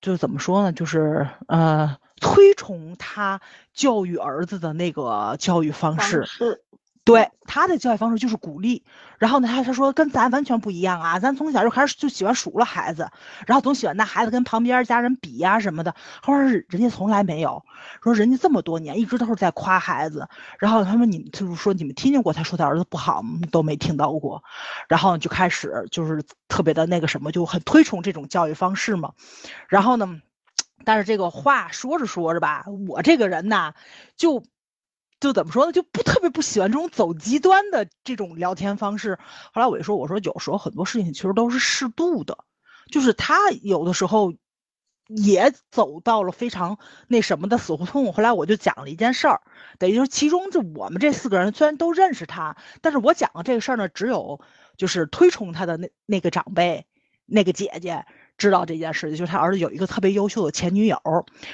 [0.00, 3.40] 就是怎么说呢，就是呃，推崇他
[3.74, 6.24] 教育儿子的那个教育方式。
[7.04, 8.84] 对他的教育方式就是鼓励，
[9.18, 13.10] 然后呢，他他说跟咱完全不一样啊，咱从小就开始就喜欢数落孩子，
[13.44, 15.96] 然后总喜欢拿孩子跟旁边家人比呀什么的。
[16.22, 17.64] 他说人家从来没有，
[18.04, 20.28] 说人家这么多年一直都是在夸孩子，
[20.60, 23.40] 然后他说你们就是说你们听见过他说他儿子不好吗？
[23.50, 24.44] 都没听到过，
[24.88, 29.12] 然后就开始就是特别的那个什么，就很推崇这种教育方式嘛。
[29.68, 30.20] 然后呢，
[30.84, 33.74] 但是这个话说着说着吧，我这个人呐，
[34.16, 34.44] 就。
[35.22, 35.70] 就怎么说呢？
[35.70, 39.20] 就不特别不喜欢这种走极端的这种聊天方式。
[39.52, 42.38] 后来我就说，我说有时候很多事情其实都是适度的，
[42.90, 44.34] 就是他有的时候
[45.06, 48.12] 也走到了非常那什么的死胡同。
[48.12, 49.40] 后来我就讲了一件事儿，
[49.78, 54.40] 等于说其中这我们这四个人虽然都认识他，但是我讲的这个事儿呢，只有
[54.76, 56.84] 就是推崇他的那那个长辈
[57.26, 58.04] 那个姐姐
[58.36, 61.00] 知道这件事情，就是他儿子有一个特别优秀的前女友，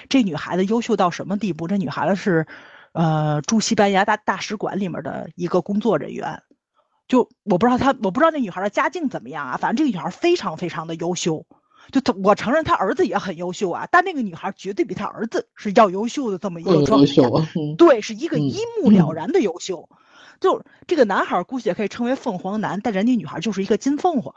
[0.09, 1.69] 这女孩子优秀到什么地步？
[1.69, 2.47] 这女孩子是。
[2.93, 6.43] 呃，驻西班牙大大使馆里面的一个工作人员，
[7.07, 9.57] 就我不知道他，我不知道那女孩的家境怎么样啊。
[9.57, 11.47] 反正这个女孩非常非常的优秀，
[11.93, 13.87] 就他，我承认他儿子也很优秀啊。
[13.93, 17.07] 但那个女孩绝对比他儿子是要优秀的这么一个状态，
[17.77, 19.89] 对，是一个一目了然的优秀。
[20.41, 24.35] 就这个男孩姑且可以称为凤凰男，但人家女孩就是一个金凤凰，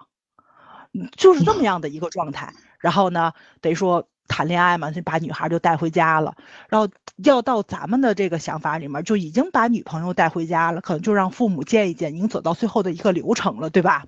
[1.16, 2.54] 就是这么样的一个状态。
[2.80, 3.32] 然后呢，
[3.62, 4.08] 等于说。
[4.32, 6.34] 谈恋爱嘛，就把女孩就带回家了，
[6.70, 14.06] 然后要到咱们的这个想法里面，就已经把女朋友带回家了，可能就让父母见一见，已经走到最后的一个流程了，对吧？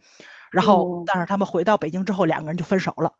[0.49, 3.13] 然后，但是他们回到北京之后，两个人就分手了。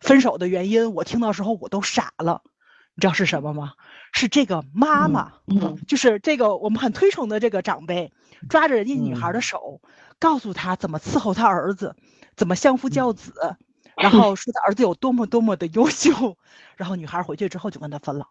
[0.00, 2.42] 分手的原因，我听到时候我都傻了，
[2.94, 3.72] 你知道是什么吗？
[4.12, 8.12] 是这个妈妈，嗯就是这个我们很推崇的这个长辈，
[8.48, 9.80] 抓着人家女孩的手，
[10.18, 11.94] 告诉她怎么伺候她儿子，
[12.36, 13.56] 怎么相夫教子。
[14.00, 16.36] 然后说他儿子有多么多么的优秀，
[16.76, 18.26] 然后女孩回去之后就跟他分了。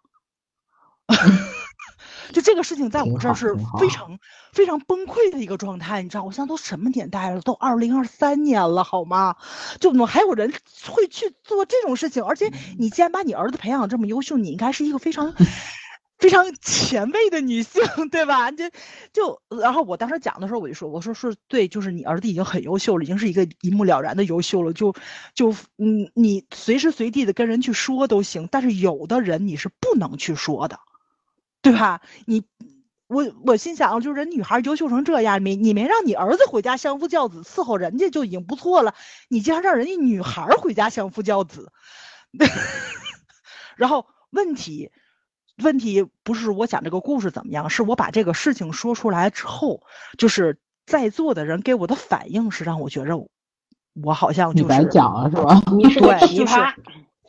[2.31, 4.19] 就这个事情在我这儿是非常
[4.53, 6.23] 非常崩溃的一个状态，你知道？
[6.23, 7.41] 我现在都什么年代了？
[7.41, 9.35] 都二零二三年了，好吗？
[9.79, 10.53] 就怎么还有人
[10.87, 12.23] 会去做这种事情？
[12.23, 15.33] 而且你既然把你儿子培养这么优秀，你应该是一个非常。
[16.19, 18.51] 非常前卫的女性， 对吧？
[18.51, 18.65] 就
[19.13, 24.93] 就，然后我当时讲的时候，我就说，我说是对，就是你儿子已经很优秀了，已经是一个一目了然的优秀了，就
[25.33, 30.79] 就嗯，你随时随地的跟人去说都行，但是有的人你是不能去说的，
[31.61, 32.01] 对吧？
[32.25, 32.43] 你
[33.07, 38.93] 我我心想，就是人女孩优秀成这样，没你没让你儿子回家相夫教子伺候人家就已经不错了，
[39.29, 41.71] 你竟然让人家女孩回家相夫教子，
[43.77, 44.91] 然后问题。
[45.63, 49.81] 问题不是我讲这个故事怎么样，是我把这个事情说出来之后，
[50.17, 53.27] 就是在座的人给我的反应是让我觉着，
[54.01, 55.61] 我好像就是讲了是吧？
[55.77, 56.73] 你是个奇葩，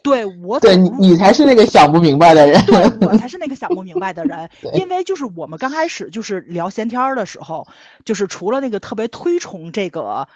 [0.03, 2.65] 对我对你，你才是那个想不明白的人。
[2.65, 7.67] 对我才是那个想不明白的人， 因为就是我们刚开始就是聊闲天儿的时候，
[8.05, 10.27] 就是除了那个特别推崇这个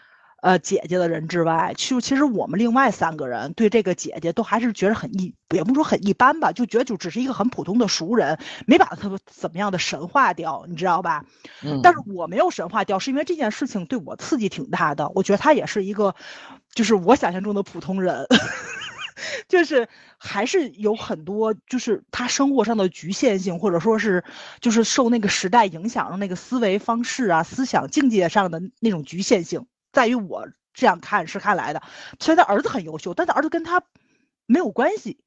[0.44, 11.24] 呃姐姐的人之外，就其实我们另外三个人对这个姐姐都还是觉得很一，也不说很一般吧，就觉得就只是一个很普通的熟人，没把她怎么样的神化掉，你知道吧？
[11.62, 15.10] 嗯，但是我没有神化掉，是因为这件事情对我刺激挺大的。
[15.14, 16.14] 我觉得她也是一个，
[16.74, 18.26] 就是我想象中的普通人，
[19.48, 19.88] 就是
[20.18, 24.22] 还是有很多，就是他生活上的局限性，或者说是
[24.60, 31.80] 就是受那个时代影响的那个思维方式啊、思想境界上的那种局限性，在于我这样看是看来的。
[32.20, 33.82] 虽然他儿子很优秀，但他儿子跟他
[34.44, 35.20] 没有关系。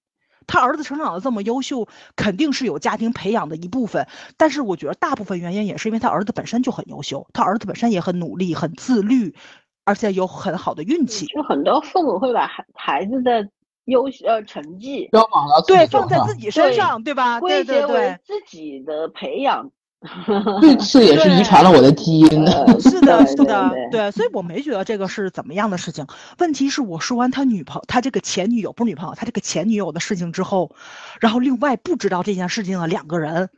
[0.46, 4.08] 他儿子成长的这么优秀，肯定是有家庭培养的一部分，
[4.38, 9.36] 但是我觉得大部分原因也是因为他儿子本身就很优秀，他儿子本身也很努力、很自律，
[9.84, 11.26] 而且有很好的运气。
[11.26, 13.50] 就很多父母会把孩孩子的
[13.84, 17.42] 优秀呃成绩标榜了对，放在自己身上，对吧？
[17.42, 19.72] 对归结为对对，自己的培养。
[20.62, 22.52] 这次也是遗传了我的基因的。
[22.66, 26.06] 呃 是的，是的，对对，所以我没觉得这个是怎么样的事情。
[26.40, 30.76] 问题是我说完他女朋友，他这个前女友不是女朋友，他这个前女友的事情之后，
[31.20, 33.50] 然后另外不知道这件事情的两个人。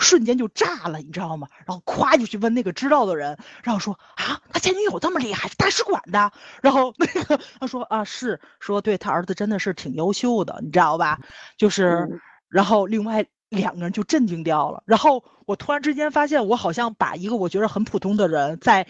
[0.00, 1.48] 瞬间就炸了，你知道吗？
[1.66, 6.30] 然后咵就去问那个知道的人，然后说啊，他前女友这么厉害，是大使馆的。
[6.62, 11.18] 然后那个他说啊，是说对他儿子真的是挺优秀的，你知道吧？
[11.56, 14.82] 就是，嗯然后另外两个人就震惊掉了。
[14.86, 18.86] 然后我突然之间发现，我好像把一个我觉得很普通的人，在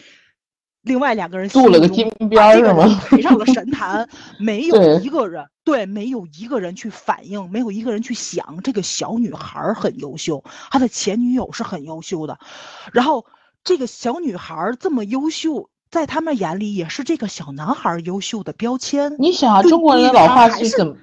[0.82, 12.38] 另外两个人镀了个金边是吗人推上了神 坛，没有一个人对，没有一个人去反应，没有一个人去想，这个小女孩儿很优秀，她的前女友是很优秀的，
[12.92, 13.26] 然后
[13.64, 19.14] 这个小女孩儿这么优秀，在他们眼里也是这个小男孩儿优秀的标签。
[19.18, 20.96] 你想啊，中国人的老话是怎么？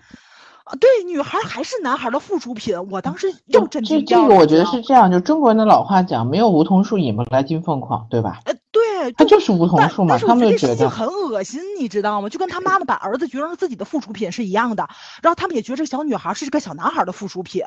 [0.65, 2.75] 啊，对，女孩还是男孩的附属品。
[2.89, 4.27] 我当时又震这惊掉了。
[4.27, 8.39] 这个我觉得是这样，就中国人的老话讲，没有梧桐树引不来金凤凰，对吧？
[8.45, 12.29] 呃，对，他就是梧桐树嘛，但是他们就觉得觉得这事情很恶心，你知道吗？
[12.29, 14.87] 就跟他妈妈把儿子觉成自己的附属品是一样的，
[15.21, 17.63] 然后他们也觉得这个小女孩是个小男孩的附属品，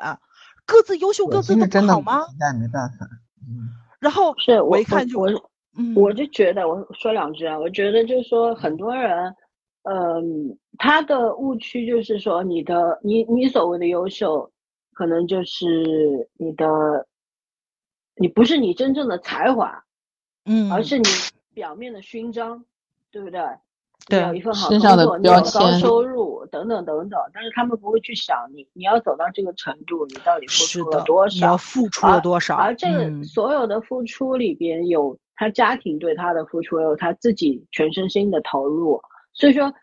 [0.65, 2.25] 各自优秀，各自的不好吗？
[2.37, 3.07] 但没办法。
[3.47, 3.69] 嗯，
[4.01, 5.29] 然后是我我一看就我
[5.77, 9.33] 嗯，我就觉得，我说两句啊，我觉得就是说，很多人，
[9.83, 14.51] 嗯，他的误区就是说，你的你你所谓的优秀，
[14.93, 17.07] 可能就是你的，
[18.15, 19.83] 你不是你真正的才华，
[20.45, 21.05] 嗯，而是你
[21.53, 22.65] 表面的勋章，
[23.11, 23.41] 对不对？
[24.07, 31.57] 对有一份好工作，你有高收入，等等等等，但是他们不会去想你，你要走到这个程度，你到底付出了多少，你要少？
[31.57, 32.55] 付出了多少？
[32.55, 39.01] 而这个嗯所有的付出里边有他家庭对他的付出，有他自己全身心的投入。
[39.39, 39.73] 所以说，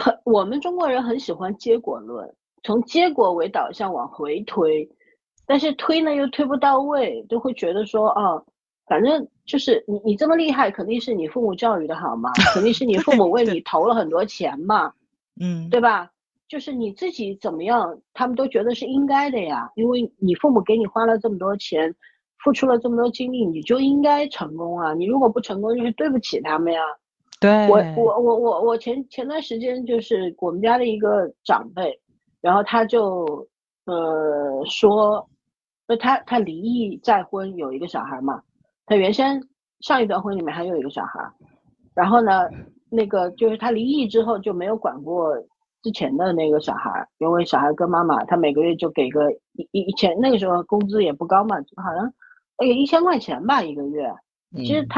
[0.00, 2.28] 很我们中国人很喜欢结果论，
[2.64, 4.86] 从结果为导向往回推，
[5.46, 8.44] 但是推呢又推不到位，就会觉得说，哦，
[8.86, 14.92] 反正就是你你这么厉害，肯定是你父母教育的好嘛，肯定是你父母为你投了很多钱嘛，
[15.40, 16.10] 嗯，对吧？
[16.48, 21.94] 就是你自己怎么样，他们都觉得是应该的呀，因为你父母给你花了这么多钱，
[22.42, 24.92] 付出了这么多精力，你就应该成功啊！
[24.94, 26.80] 你如果不成功，就是对不起他们呀。
[27.40, 32.00] 对，我我我我我前前段时间就是我们家的一个长辈，
[32.40, 33.46] 然后他就
[33.86, 35.28] 呃说，
[35.86, 38.42] 呃他他离异再婚有一个小孩嘛，
[38.86, 39.40] 他原先
[39.80, 41.20] 上一段婚里面还有一个小孩，
[41.94, 42.48] 然后呢
[42.90, 45.32] 那个就是他离异之后就没有管过
[45.82, 52.12] 之前的那个小孩，因为小孩跟妈妈他每个月就给个一一一千，那个时候工资也不高嘛，好像
[52.56, 54.12] 哎一千块钱吧一个月，
[54.56, 54.88] 其实嗯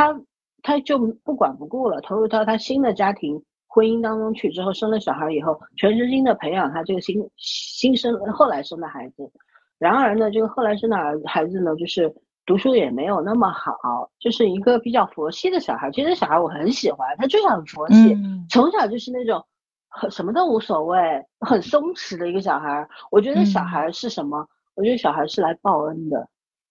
[0.63, 9.31] 他他就不管不顾了，投入到他新的家庭婚姻当中去之后，生了小孩以后，全身心的培养他这个新新生后来生的孩子。
[9.79, 12.15] 然而呢，这个后来生的儿孩子呢，就是
[12.45, 15.91] 读书也没有那么好，就是一个比较佛系的小孩。
[15.91, 19.43] 其实小孩我很喜欢，他就是很佛系，嗯从小就是那种
[19.89, 20.99] 很什么都无所谓、
[21.41, 22.87] 很松弛的一个小孩。
[23.11, 24.47] 我觉得小嗯孩是什么？
[24.75, 26.29] 我觉得小孩是来报恩的，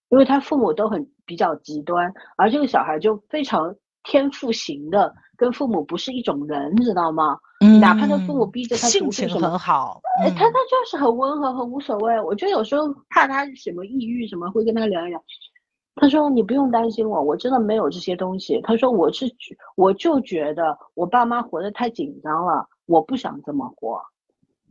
[0.10, 7.38] 因为他父母都很比较极端，而这个小孩就非常天赋型的，跟父母不是一种人，知道吗？
[7.82, 12.20] 哪怕他父母嗯逼着他性情很好，哎，他嗯他就是很温和，很无所谓。
[12.22, 15.22] 我觉得有时候怕他什么抑郁什么，会跟他聊一聊。
[15.96, 24.02] 他说：“你不用担心我，我真的没有这些东西。”他说：“我是觉我就觉得我爸妈活得太紧张了，我不想这么活。”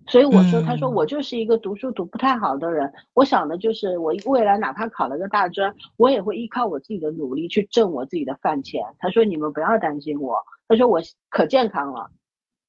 [0.08, 12.10] 所以我说：“他说嗯我就是一个读书读不太好的人，我想的就是我未来哪怕考了个大专，我也会依靠我自己的努力去挣我自己的饭钱。”他说：“你们不要担心我。”他说：“我可健康了。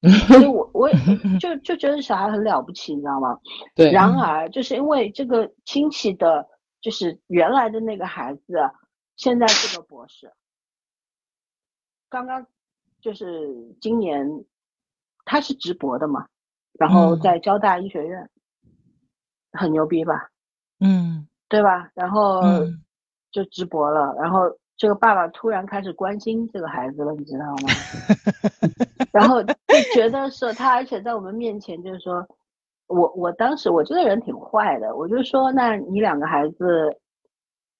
[0.27, 0.95] ”所以我我也
[1.39, 3.39] 就就觉得小孩很了不起，你知道吗？
[3.75, 3.91] 对。
[3.91, 6.47] 然而，就是因为这个亲戚的，
[6.81, 8.71] 就是原来的那个孩子，
[9.15, 10.31] 现在是个博士，
[12.09, 12.47] 刚刚
[13.01, 14.45] 就是今年
[15.25, 16.27] 他是直博的嘛，
[16.79, 18.29] 然后在交大医学院，
[19.51, 20.29] 很牛逼吧？
[20.79, 21.91] 嗯，对吧？
[21.93, 22.41] 然后
[23.31, 24.57] 就直博了，然后。
[24.81, 27.67] 这个爸爸突然开始关心这个孩子了，你知道吗？
[29.11, 29.53] 然后就
[29.93, 32.25] 觉得说他，而且在我们面前就是说，
[32.87, 36.95] 我我当时我这个人挺坏的，我就说，那你两个孩子，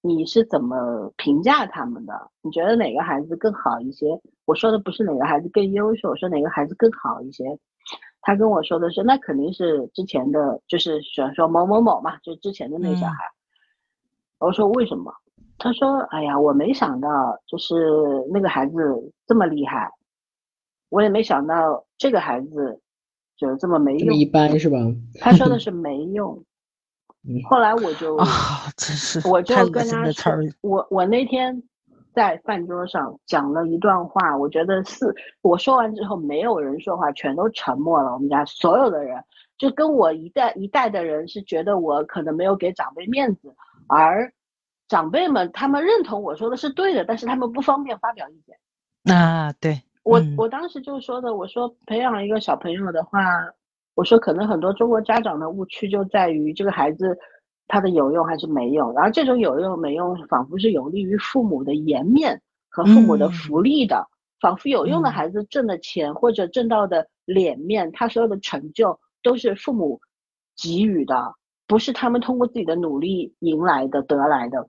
[0.02, 2.12] 你是怎么评价他们的？
[2.42, 4.20] 你觉得哪个孩子更好一些？
[4.44, 7.58] 我说的不是哪个孩子更优秀，我说哪个孩子更好一些。
[8.22, 13.16] 他跟我说的是，那肯定是之前的，就是选说某某某嘛，就之前的那小孩。
[14.38, 15.12] 我说为什么？
[15.58, 17.08] 他说：“哎呀，我没想到，
[17.46, 17.74] 就是
[18.32, 18.72] 那个孩子
[19.26, 19.90] 这么厉害，
[20.88, 22.80] 我也没想到这个孩子
[23.36, 24.78] 就这么没用，一般是吧？”
[25.20, 26.42] 他说的是没用。
[27.50, 28.26] 后来我就啊，
[28.78, 30.32] 真是我就跟他说，
[30.62, 31.62] 我我那天
[32.14, 38.12] 在饭桌上讲了一段话，我觉得是我说完之后，没有人说话，全都沉默了。
[38.12, 39.22] 我们家所有的人，
[39.58, 43.54] 就跟我一代一代的人是觉得我可能没有给长辈面子，
[43.86, 44.32] 而。
[44.88, 49.14] 长辈们，他们认同我说的是对的，但是他们不方便发表意见。
[49.16, 53.20] 啊，对我，我当时就说的，我说培养一个小朋友的话，
[53.94, 57.16] 我说可能很多中国家长的误区就在于这个孩子
[57.70, 64.08] 他的有用还是没用，然后这种有用没用，仿佛是有利于父母的颜面和父母的福利的，
[64.40, 70.00] 仿佛有用的孩子挣的钱或者挣到的脸面，他所有的成就都是父母
[70.56, 71.34] 给予的，
[71.68, 74.68] 不是他们通过自己的努力赢来的得来的。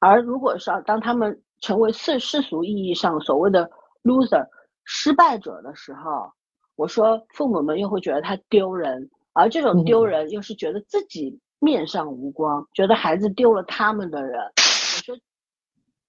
[0.00, 3.70] 而如果说当他们成为世世俗意义上所谓的
[4.02, 4.46] loser
[4.84, 6.30] 失败者的时候，
[6.76, 14.40] 我说父母们又会觉得他丢人，而这种丢人又是觉得自己面上无光，觉得孩子丢了他们的人。
[14.40, 15.18] 我说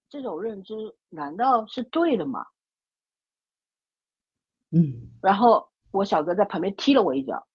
[0.10, 0.76] 这种认知
[1.10, 2.46] 难道是对的吗？
[4.72, 5.10] 嗯。
[5.24, 7.48] 然后我小哥在旁边踢了我一脚，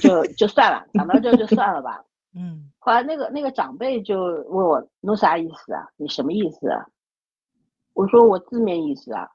[0.00, 2.02] 就就算了，讲到这就算了吧。
[2.36, 5.86] 嗯，后来那个那个长辈就问我，弄啥意思啊？
[5.96, 6.84] 你什么意思啊？
[7.92, 9.28] 我说我字面意思啊，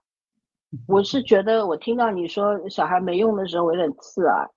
[0.86, 4.52] 我是觉得我听到你说小孩没用的时候，我有点刺耳。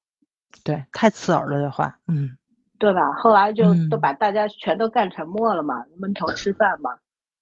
[0.65, 2.37] 对，太刺耳了这话，嗯，
[2.83, 3.13] 对吧？
[3.15, 6.91] 后来就都把大家全都干沉默了嘛，闷头吃饭嘛，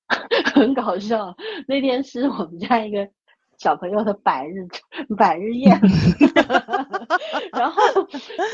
[0.54, 1.34] 很搞笑。
[1.66, 3.08] 那天是我们家一个。
[3.58, 4.66] 小朋友的百日
[5.18, 5.78] 百日宴，
[7.52, 7.82] 然后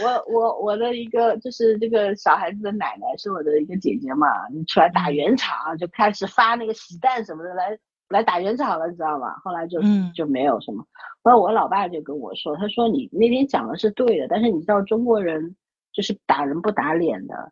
[0.03, 9.37] 我我我的一个就是这个小孩子的奶奶是我的一个姐姐嘛，你出来打圆场就开始发那个喜蛋什么的来来打圆场了，你知道吗？
[9.45, 9.81] 后来就
[10.13, 10.85] 就没有什么。
[11.23, 15.55] 后来我老爸就跟我说，他说你那天讲的是对的，但是你知道中国人
[15.97, 17.51] 就是打人不打脸的，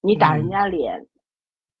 [0.00, 1.06] 你打人家脸，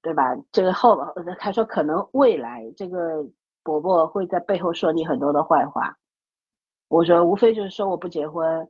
[0.02, 0.36] 对吧？
[0.50, 0.98] 这个后
[1.38, 3.24] 他说可能未来这个。
[3.64, 5.96] 伯伯会在背后说你很多的坏话，
[6.88, 8.68] 我说无非就是说我不结婚，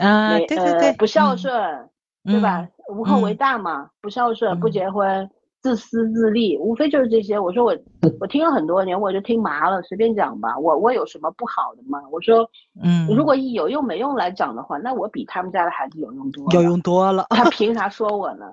[0.00, 1.88] 啊，对对对，不孝顺，
[2.24, 2.68] 对吧？
[2.88, 5.30] 无后为大嘛，不孝顺，不结婚，
[5.62, 7.38] 自私自利，无非就是这些。
[7.38, 7.76] 我说我
[8.20, 10.58] 我听了很多年，我就听麻了，随便讲吧。
[10.58, 12.02] 我我有什么不好的吗？
[12.10, 12.50] 我说，
[12.82, 17.26] 嗯，如果以有用没用来讲的话，那我比他们家的孩子有用多，有用多了。
[17.30, 18.52] 他 凭啥说我呢？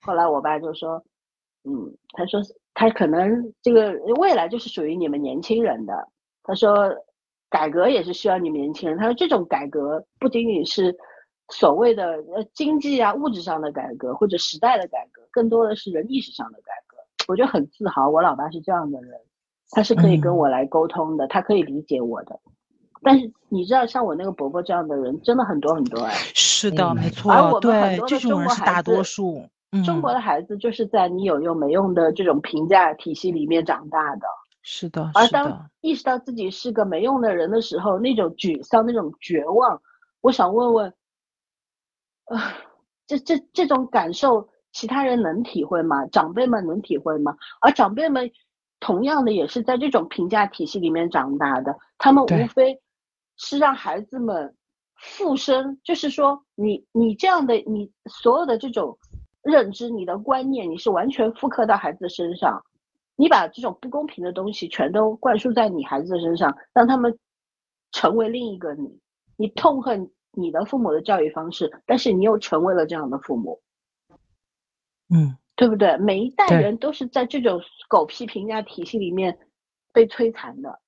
[0.00, 1.02] 后来我爸就说，
[1.64, 2.40] 嗯，他说。
[2.80, 5.92] 他可能这个未来就是属于你们年轻人的。
[6.44, 6.88] 他说，
[7.50, 8.96] 改革也是需要你们年轻人。
[8.96, 10.96] 他说，这种改革不仅仅是
[11.50, 16.96] 所谓的呃经济啊物质上的改革或者时代的改革，更多的是人意识上的改革。
[17.26, 19.18] 我觉得很自豪，我老爸是这样的人，
[19.70, 22.38] 他是可以跟我来沟通的，他可以理解我的。
[23.02, 26.12] 但是你知道，像我那个伯伯这样的人真的很多很多哎。
[26.34, 27.32] 是的，没错。
[27.32, 29.44] 而我们很多的中国大多数。
[29.84, 34.26] 中国的孩子就是在你有用没用的这种评价体系里面长大的，
[34.62, 35.10] 是的。
[35.14, 39.78] 而当意识到自己是个没用的人的时候，那种沮丧、那种绝望，
[40.22, 40.94] 我想问问，
[42.34, 42.54] 啊，
[43.06, 46.06] 这这这种感受，其他人能体会吗？
[46.06, 47.36] 长辈们能体会吗？
[47.60, 48.30] 而长辈们
[48.80, 52.80] 同样的也是在这种评价体系里面长大的，他们无非
[53.36, 54.54] 是让孩子们
[54.96, 58.98] 附身，就是说，你你这样的，你所有的这种。
[59.40, 62.62] 认知你的观念，你是完全复刻到孩子身上，
[63.16, 67.18] 你把这种不公平的东西全都灌输在你孩子的身上，让他们
[67.92, 68.98] 成为另一个你。
[69.36, 73.60] 你痛恨你的父母的教育方式，但是你又成为了这样的父母，
[75.08, 75.96] 嗯，对不对？
[75.98, 79.38] 每一代人都是在这种狗屁评价体系里面
[79.92, 80.78] 被摧残的，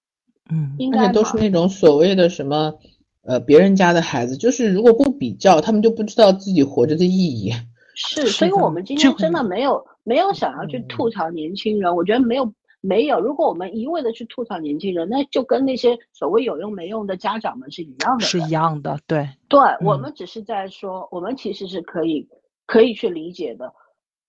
[0.51, 2.79] 嗯，应该而且都是那种所谓的什么，
[3.23, 7.53] 呃，别人家的孩子，就是如果不比较，他们就不知道自己活着的意义。
[7.95, 13.21] 是， 所以我们今天真的没有没有想要去嗯吐槽年轻人，我觉得没有没有。
[13.21, 18.25] 如果我们一味的去吐槽年轻人，那就跟那些所谓有用没用的家长们是一样的。
[18.25, 22.29] 是一样的，对，对，我嗯们只是在说，我们其实是可以
[22.67, 23.73] 可以去理解的。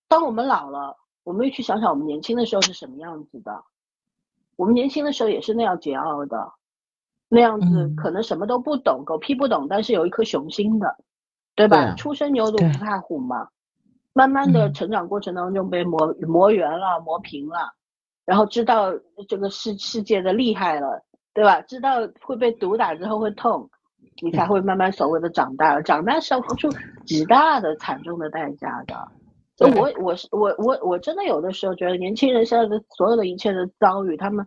[0.08, 3.62] 当我们老了，我们去想想我们年轻的时候是什么样子的。
[4.56, 6.52] 我们年轻的时候也是那样桀骜的，
[7.28, 10.96] 那样子嗯可能什么都不懂，狗屁不懂，但是有一颗雄心的，
[11.54, 11.94] 对吧？
[11.96, 13.48] 初生牛犊不怕虎嘛。
[14.12, 17.72] 慢慢的嗯成长过程当中被磨磨圆了、磨平了，
[18.24, 18.92] 然后知道
[19.28, 21.02] 这个世世界的厉害了，
[21.34, 21.60] 对吧？
[21.62, 23.68] 知道会被毒打之后会痛，
[24.22, 25.82] 你才会慢慢所谓的长大了。
[25.82, 26.68] 长大是要付出
[27.04, 28.94] 极大的惨重的代价的。
[29.56, 34.46] 所以我我是我我我真的有的时候觉得年轻人现在的所有的一切的遭遇，他们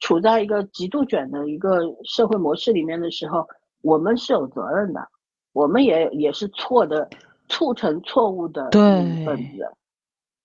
[0.00, 3.46] 处在一个极度卷的一个社会模式里面的时候，
[3.82, 5.06] 我们是有责任的，
[5.52, 7.08] 我们也也是错的，
[7.48, 9.70] 促成错误的对一份子。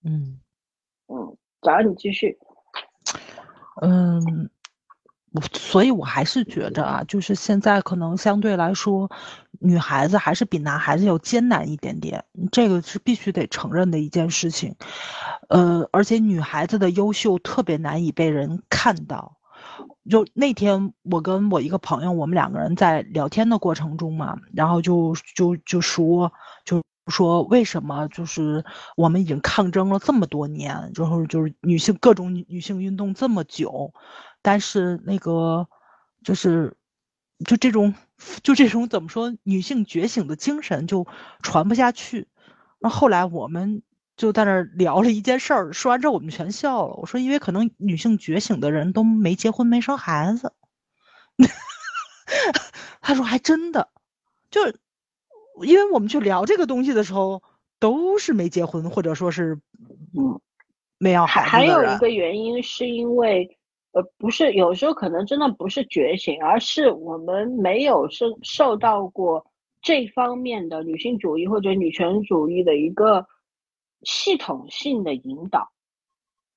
[0.04, 0.40] 嗯
[1.08, 2.38] 嗯，早上你继续。
[3.84, 4.50] 嗯，
[5.34, 9.12] 我所以，我还是觉着啊，就是现在可能相对来说，
[9.60, 14.74] 女孩子还是比男孩子要艰难一点点，这个是必须得承认的一件事情。
[15.50, 19.36] 呃，而且女孩子的优秀特别难以被人看到。
[20.10, 26.32] 就那天我跟我一个朋友，我们两个人在聊天的过程中嘛，然后就就就说
[26.64, 28.64] 就说为什么就是
[28.96, 33.94] 我们已经抗争了这么多年，然后就是女性各种女性运动这么久，
[34.42, 35.68] 但是那个
[36.24, 36.76] 就是
[37.46, 37.94] 就这种
[38.42, 41.06] 就这种怎么说女性觉醒的精神就
[41.42, 42.28] 传不下去。
[42.80, 43.82] 那后来我们
[44.16, 46.94] 就在那聊了一件事儿，说完之后我们全笑了。
[46.96, 50.54] 我说，因为可能女性觉醒的人都没结婚没生孩子。
[53.02, 53.90] 他说还真的，
[54.52, 54.80] 就是
[55.62, 57.42] 因为我们去聊这个东西的时候，
[57.80, 59.60] 都是没结婚或者说是
[60.18, 60.40] 嗯
[60.98, 61.72] 没要还孩子。
[61.72, 63.58] 还有一个原因是因为，
[63.92, 69.46] 呃，不是有时候可能真的不是觉醒，而是我们没有受受到过
[69.82, 73.26] 这方面的女性主义或者女权主义的一个
[74.04, 75.70] 系统性的引导。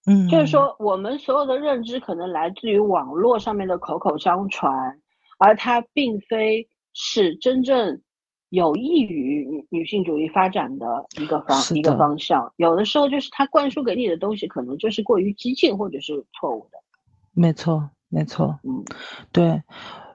[0.07, 5.01] 嗯，就是说，我们所有的认知可能来自于网络上面的口口相传，
[5.39, 8.01] 而它并非是真正
[8.51, 10.87] 有益于女女性主义发展的
[11.21, 12.53] 一个方一个方向。
[12.57, 16.79] 有的时候就是它灌输给你的东西，可能就是过于激进或者是错误的。
[17.33, 18.85] 没错，没错，嗯，
[19.33, 19.63] 对。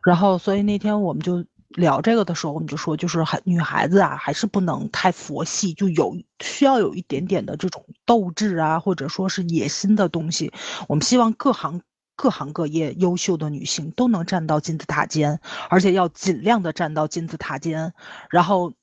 [0.03, 10.51] 然后，所以那天我们就聊这个的时候，我们就说，就是还女孩子啊，还是不能太佛系，就有需要有一点点的这种斗志啊，或者说是野心的东西。
[10.87, 11.81] 我们希望各行
[12.21, 15.39] 各行各业优秀的女性都能站到金字塔尖，
[15.71, 17.93] 而且要尽量的站到金字塔尖，
[18.29, 18.73] 然后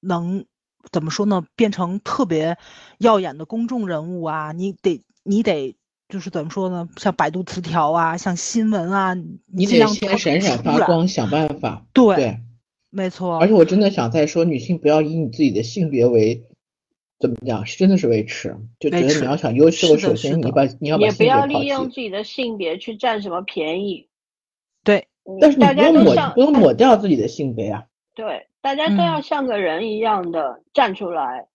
[0.00, 0.46] 能
[0.90, 1.44] 怎么说呢？
[1.54, 2.56] 变成特别
[2.96, 4.52] 耀眼的公众人物啊！
[4.52, 5.76] 你得你得。
[6.10, 6.88] 就是怎么说呢？
[6.96, 9.12] 像百度词条啊，像新闻啊，
[9.44, 11.84] 你得先闪闪发光，想办法。
[11.92, 12.40] 对对，
[12.88, 16.47] 没错，而且我真的想再说，女性不要以你自己的性别为
[17.18, 21.44] 怎么讲，是真的是维持，就觉得你要想优秀，首先你把你要把也不要。
[21.46, 24.08] 利用自己的性别去占什么便宜。
[24.84, 27.84] 对，嗯但是你大不用抹家都像不用抹掉自己的性别啊。
[28.14, 31.48] 对，大家都要嗯像个人一样的站出来，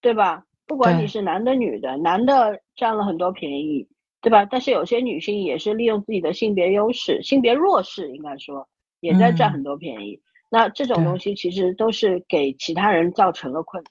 [0.00, 0.44] 对吧？
[0.66, 3.88] 不管你是男的女的，男的占了很多便宜，
[4.22, 4.46] 对吧？
[4.50, 8.66] 但是有些女性也是利用自己的性别优势、性别弱势，应该说
[9.00, 10.20] 也在占嗯很多便宜。
[10.48, 13.82] 那这种东西其实都是给其他人造成了困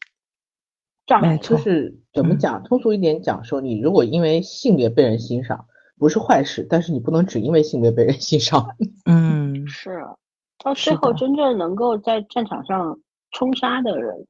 [1.10, 1.34] 障碍的。
[1.36, 5.66] 没错就是怎么嗯讲，通俗一点讲说，你如果因为性别被人欣赏，
[5.98, 8.78] 不是坏事，但是你不能只因为性别被人欣赏。
[9.10, 10.16] 嗯，是啊，
[10.64, 13.00] 到最后真正能够在战场上
[13.32, 14.28] 冲杀的人，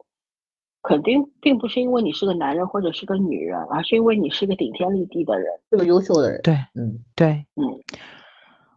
[0.82, 5.48] 肯定并不是因为你是个男人或者是个女人，而是因为你是个顶天立地的人。
[5.70, 6.42] 是个优秀的人。
[6.42, 7.68] 对嗯，对嗯，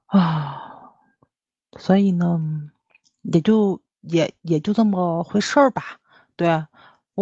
[0.06, 0.92] 啊，
[1.78, 2.40] 所以呢，
[3.22, 5.82] 也就也也就这么回事儿吧。
[6.36, 6.48] 对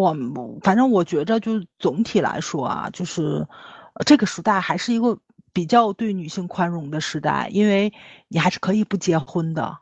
[0.01, 3.47] 我，反正我觉着，就总体来说啊，就是
[3.95, 5.19] 呃这个时代还是一个
[5.53, 7.93] 比较对女性宽容的时代，因为
[8.29, 9.79] 你还是可以不结婚的，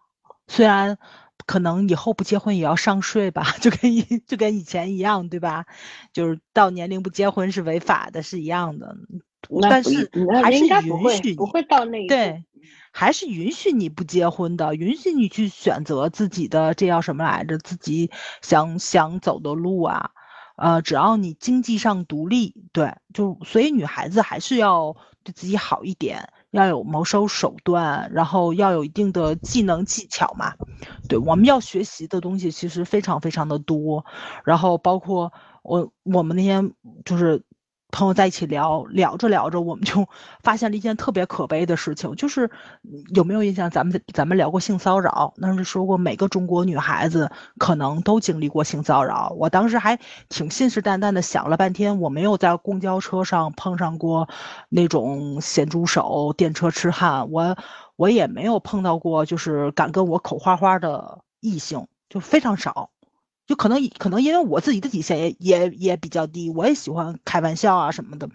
[0.46, 0.98] 虽然
[1.46, 5.66] 可能以后不结婚也要上税吧，就跟以就跟以前一样，对吧？
[6.12, 8.96] 就是到年龄不结婚是违法的，是一样的。
[9.62, 10.10] 但是
[10.42, 12.06] 还是应该不会允许你不会到那一。
[12.08, 12.44] 对，
[12.98, 17.56] 还是允许你不结婚的，允许你去选择自己的这叫什么来着？
[17.56, 18.10] 自己
[18.42, 20.10] 想想走的路啊，
[20.56, 30.54] 呃，只要你经济上独立，对，就所以女孩子还是要对自己好一点，要有谋生手段，然后要有一定的技能技巧嘛。
[31.08, 34.04] 对，我们要学习的东西其实非常非常的多，
[34.44, 36.72] 然后包括我我们那天
[37.04, 37.44] 就是。
[37.90, 40.06] 朋友在一起聊聊着聊着，我们就
[40.42, 42.50] 发现了一件特别可悲的事情，就是
[43.14, 43.70] 有没有印象？
[43.70, 49.34] 咱们咱们聊过性骚扰，那时说过每个中国女孩子可能都经历过性骚扰。
[49.38, 49.98] 我当时还
[50.28, 54.28] 挺信誓旦旦的想了半天，我没有在公交车上碰上过
[54.68, 57.56] 那种咸猪手、电车痴汉，我
[57.96, 62.90] 我也没有碰到过就是敢跟我口花花的异性，就非常少。
[63.48, 68.28] 就可能可能因为我自己的底线也也也比较低，我也喜欢开玩笑啊什么的。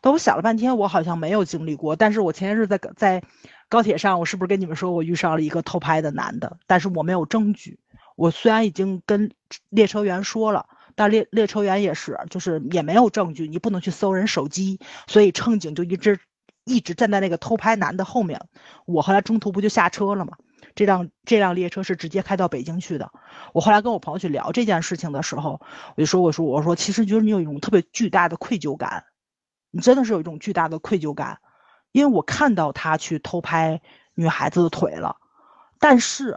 [0.00, 1.96] 但我想了半天，我好像没有经历过。
[1.96, 3.20] 但是我前些日在在
[3.68, 6.58] 高铁上，我是不是跟你们说我遇上了一个偷拍的男的？
[6.68, 7.80] 但是我没有证据。
[8.14, 9.32] 我虽然已经跟
[9.68, 10.64] 列车员说了，
[10.94, 14.78] 但列列车员也是，就是也没有证据，你不能去搜人手机。
[15.08, 16.20] 所以乘警就一直
[16.64, 18.40] 一直站在那个偷拍男的后面。
[18.86, 20.36] 我后来中途不就下车了吗？
[20.74, 23.10] 这辆这辆列车是直接开到北京去的。
[23.52, 25.60] 我后来跟我朋友去聊这件事情的时候，
[25.96, 29.04] 我就说：“我说我说，其实就是你有一种特别巨大的愧疚感，
[29.70, 31.38] 你真的是有一种巨大的愧疚感，
[31.92, 33.80] 因为我看到他去偷拍
[34.14, 35.16] 女孩子的腿了，
[35.78, 36.36] 但是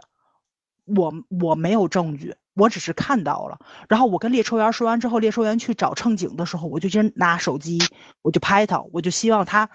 [0.84, 3.58] 我我没有证据，我只是看到了。
[3.88, 7.78] 然后我跟列车员说完之后，列车员去找乘警的时候，我就先拿手机，
[8.22, 9.68] 我就拍他，我就希望他。”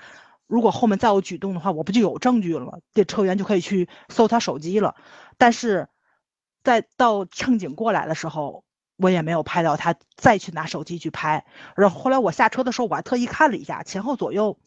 [0.51, 2.73] 如果后面再有举动的话，我不就有证据了吗？
[2.93, 4.95] 这车员就可以去搜他手机了。
[5.37, 5.87] 但是，
[6.61, 8.65] 在到乘警过来的时候，
[8.97, 11.45] 我也没有拍到他再去拿手机去拍。
[11.77, 14.57] 然后后来我下车的时候，我还特意看了一下，前后左右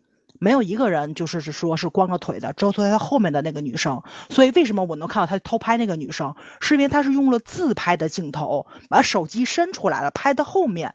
[0.41, 4.03] 没有一个人，就是是说是光着腿的，只有坐在他后面的那个女生。
[4.31, 10.95] 所以为什么我能看到他偷拍那个女生，是因为他是用了自拍的镜头，把手机伸出来了，拍的后面，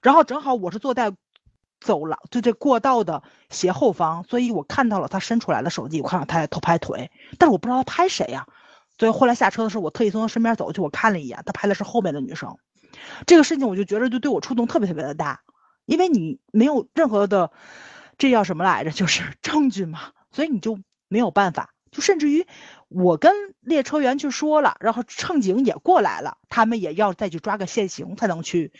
[0.00, 1.12] 然后正好我是坐在。
[1.80, 8.46] 走廊就这过道的斜后方，所以我看到了他伸出来的手机，我看到他在偷拍腿，但是我不知道他拍谁呀。
[8.98, 12.56] 所以后来下车的时候，我特意从他身边走过去，我看了一眼，他拍的是后面的女生。
[13.26, 15.42] 这个事情我就觉得就对我触动特别特别的大，
[15.86, 17.52] 因为你没有任何的，
[18.18, 18.90] 这叫什么来着？
[18.90, 20.00] 就是 证据嘛，
[20.32, 21.74] 所以你就没有办法。
[21.92, 22.46] 就甚至于
[22.88, 28.72] 我跟列车员去说了，然后乘警也过来了，他们也要再去抓个现行才能去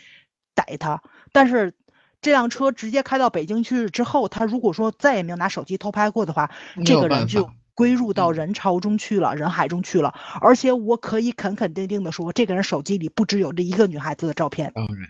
[0.53, 1.01] 逮他，
[1.31, 1.75] 但是。
[2.21, 6.51] 这辆车直接开到北京去之后，他如果说再也没有拿手机偷拍过的话，
[6.85, 10.13] 这个人就归入到人潮中去了，人海中去了。
[10.41, 14.73] 而且我可以肯肯定定的说，这个人手机里不只有这一个女孩子的照片。
[14.73, 15.07] 当然，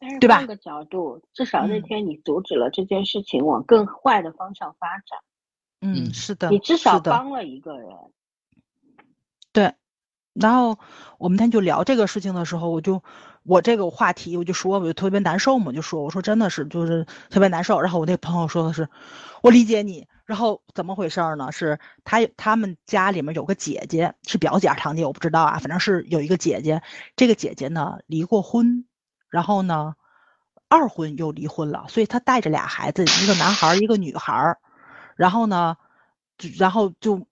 [0.00, 5.20] 但是换个角度，至少那天你阻止了这件事情往更坏的方向发展。
[5.80, 7.88] 嗯，是的，你至少帮了一个人。
[9.52, 9.74] 对，
[10.32, 10.76] 然后
[11.18, 13.04] 我们那天就聊这个事情的时候，我就。
[13.44, 17.80] 我这个话题我就说，我就特别难受嘛，就说我说真的是就是特别难受。
[17.80, 18.88] 然后我那朋友说的是，
[19.42, 20.06] 我理解你。
[20.24, 21.50] 然后怎么回事呢？
[21.50, 26.82] 是他他们家里面有个姐姐，是表姐堂姐，我不知道啊，反正是有一个姐姐。
[27.16, 28.86] 这个姐姐呢离过婚，
[29.28, 29.94] 然后呢
[30.68, 34.56] 二婚又离婚了，所以她带着俩孩子，一个男孩一个女孩。
[35.16, 35.76] 然后呢，
[36.56, 37.26] 然后就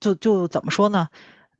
[0.00, 1.08] 就就怎么说呢？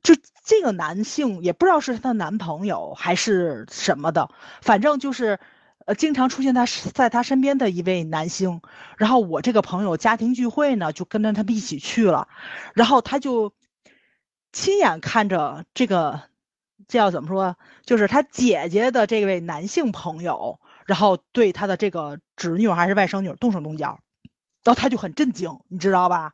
[0.03, 0.13] 就
[0.45, 4.29] 这个男性也不知道是她的男朋友还是什么的，
[4.61, 5.39] 反正就是，
[5.85, 8.61] 呃，经常出现他在她身边的一位男性。
[8.97, 12.27] 然后我这个朋友家庭聚会呢，就跟着他们一起去了，
[12.73, 13.53] 然后他就
[14.51, 16.21] 亲眼看着这个，
[16.87, 17.55] 这要怎么说？
[17.85, 23.99] 就是他姐姐的这位男性朋友，然后对他的这个侄女还是外甥女动手动脚，
[24.65, 26.33] 然后他就很震惊，你知道吧？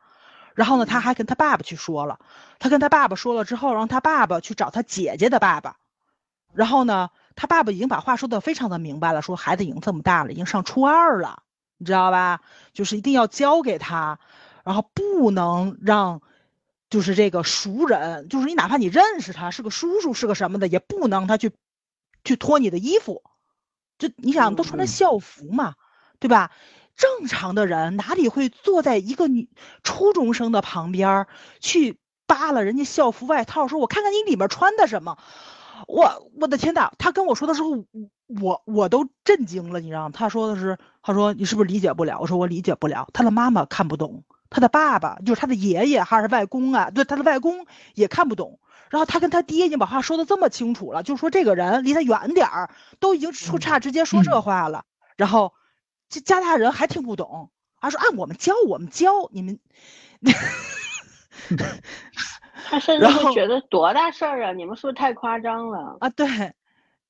[0.60, 2.20] 然后呢，他还跟他爸爸去说了，
[2.60, 5.78] 他跟他爸爸说了之后，让他爸爸去找他姐姐的爸爸。
[6.52, 11.44] 然后呢，他爸爸已经把话说的非常的明白了，说孩子已经这么大了，已经上初二了，
[11.78, 12.42] 你知道吧？
[12.74, 14.20] 就是一定要交给他，
[14.66, 16.22] 然后不能让，
[16.90, 21.54] 就是这个熟人，就是你哪怕你认识他是个叔叔是个什么的，也不能他去，
[22.26, 23.24] 去脱你的衣服。
[23.98, 25.76] 就你想都穿着校服嘛，
[26.20, 26.52] 对吧？
[27.00, 29.48] 正常的人哪里会坐在一个女
[29.84, 31.28] 初中生的旁边
[31.62, 31.98] 去
[32.28, 35.18] 扒拉人家校服外套，说我看看你里面穿的什么？
[35.88, 36.92] 我我的天呐！
[36.98, 37.86] 他跟我说的时候，
[38.42, 39.80] 我我都震惊了。
[39.80, 42.20] 你知道吗，他说的是，他说你是不是理解不了？
[42.20, 43.08] 我说我理解不了。
[43.14, 46.90] 他的妈妈看不懂，他的爸爸就是他的爷爷还是外公啊？
[46.92, 47.66] 对，他的外公
[47.96, 48.60] 也看不懂。
[48.90, 52.70] 然后他跟他爹已经把话说的这么清楚了，就说这个人离他远点儿，
[53.00, 54.84] 都已经出差直接说这话了。
[55.16, 55.54] 然后。
[56.10, 59.60] 这加拿大人还听不懂，他说：“按我们教，我们教你们。”
[62.66, 64.52] 他甚至会觉得多大事儿啊！
[64.52, 66.10] 你们是不是太夸张了啊？
[66.10, 66.28] 对，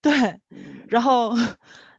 [0.02, 0.40] 对。
[0.88, 1.34] 然后，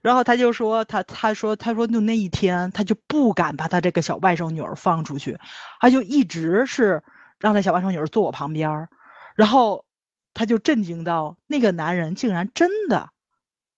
[0.01, 5.39] 然后他就说他他说他说就那一天他就不敢把他这个小外甥女儿放出去，
[5.81, 7.03] 他就一直是
[7.39, 8.89] 让他小外甥女儿坐我旁边儿，
[9.35, 9.85] 然后
[10.33, 13.11] 他就震惊到那个男人竟然真的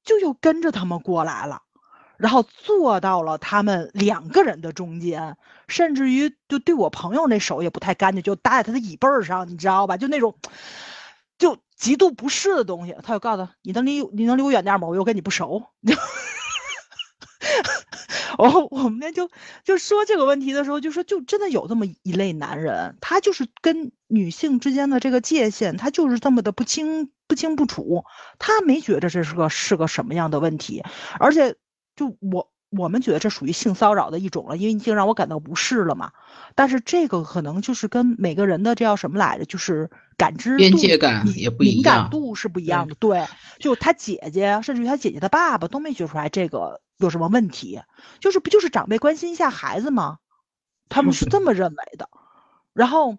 [0.04, 1.62] 就又跟着他们过来了，
[2.22, 5.36] 然后坐到了他们两个人的中间，
[5.66, 9.96] 甚至于就对我朋友那手也不太干净，就搭在他的椅背上，你知道吧？
[9.96, 10.36] 就那种
[11.36, 14.86] 就极度不适的东西，他就告诉他：“你能离你能离我远点吗？
[14.86, 15.64] 我又跟你不熟。
[18.38, 19.28] ”然后我们那就
[19.64, 28.04] 就说这个问题的时候，就说就真的有这么一类男人，他就是跟女性之间的这个界限，他就是这么的不清不清不楚，
[28.38, 30.84] 他没觉得这是个是个什么样的问题，
[31.18, 31.56] 而且
[31.94, 36.12] 就我我们觉得这属于性骚扰的一种了，因为已经让我感到不适了嘛。
[36.54, 42.08] 但是这个可能就是跟每个人的这叫什么来着，就是感知边界感也不一敏感。
[42.10, 42.94] 度是不一样的。
[42.94, 43.26] 对，
[43.58, 47.80] 就他姐姐，甚至于他姐姐的爸爸都没觉出来这个有什么问题，
[48.20, 50.18] 就是不就是长辈关心一下孩子吗？
[50.88, 52.08] 他们是这么认为的，
[52.74, 53.16] 然后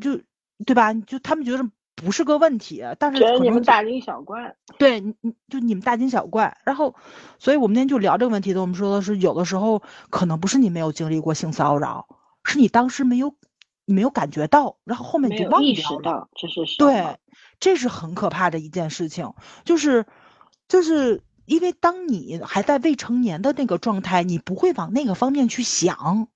[0.00, 0.20] 就
[0.66, 0.94] 对吧？
[0.94, 1.68] 就他们觉得
[2.00, 4.56] 不是个问题，但是觉得可能你们大惊小怪。
[4.78, 6.94] 对，你你就你们大惊小怪，然后，
[7.38, 8.60] 所以我们今天就聊这个问题的。
[8.60, 12.06] 我们说的是，有的时候可能不是你没有经历过性骚扰，
[12.44, 13.34] 是你当时没有
[13.84, 16.02] 你没有感觉到，然后后面你就忘有意识掉了。
[16.02, 17.18] 到这是对，
[17.58, 20.06] 这是很可怕的一件事情，就是
[20.68, 26.28] 就是因为当你还在未成年的那个状态，你不会往那个方面去想，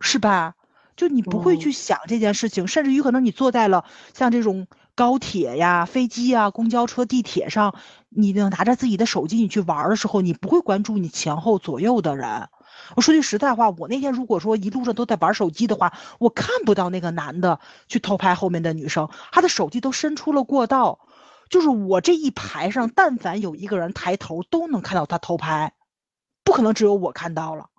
[0.00, 0.55] 是吧？
[0.96, 7.74] 就你不会嗯去想这件事情，甚至于可能你坐在了像这种高铁呀、飞机呀、公交车、地铁上，
[8.08, 12.48] 你呢拿着自己的手机你去玩儿的时候，你不会关注你前后左右的人。
[12.94, 21.00] 我说句实在话，我那天如果说一路上都在玩手机的话，我看不到那个男的去偷拍后面的女生，他的手机都伸出了过道，
[21.50, 25.74] 就是我这一排上，但凡有一个人抬头，都能看到他偷拍，
[26.44, 27.70] 不可能只有我看到了。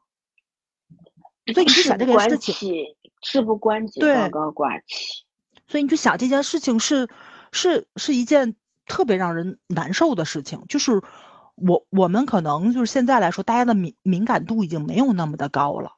[1.53, 5.23] 所以你就想这个事情，己，事不关己，对高高挂起。
[5.67, 7.09] 所以你就想这件事情是
[7.51, 11.01] 是是一件特别让人难受的事情，就是
[11.55, 15.93] 我我们可能就是现在来说，大家的敏敏感度已经没有那么的高了，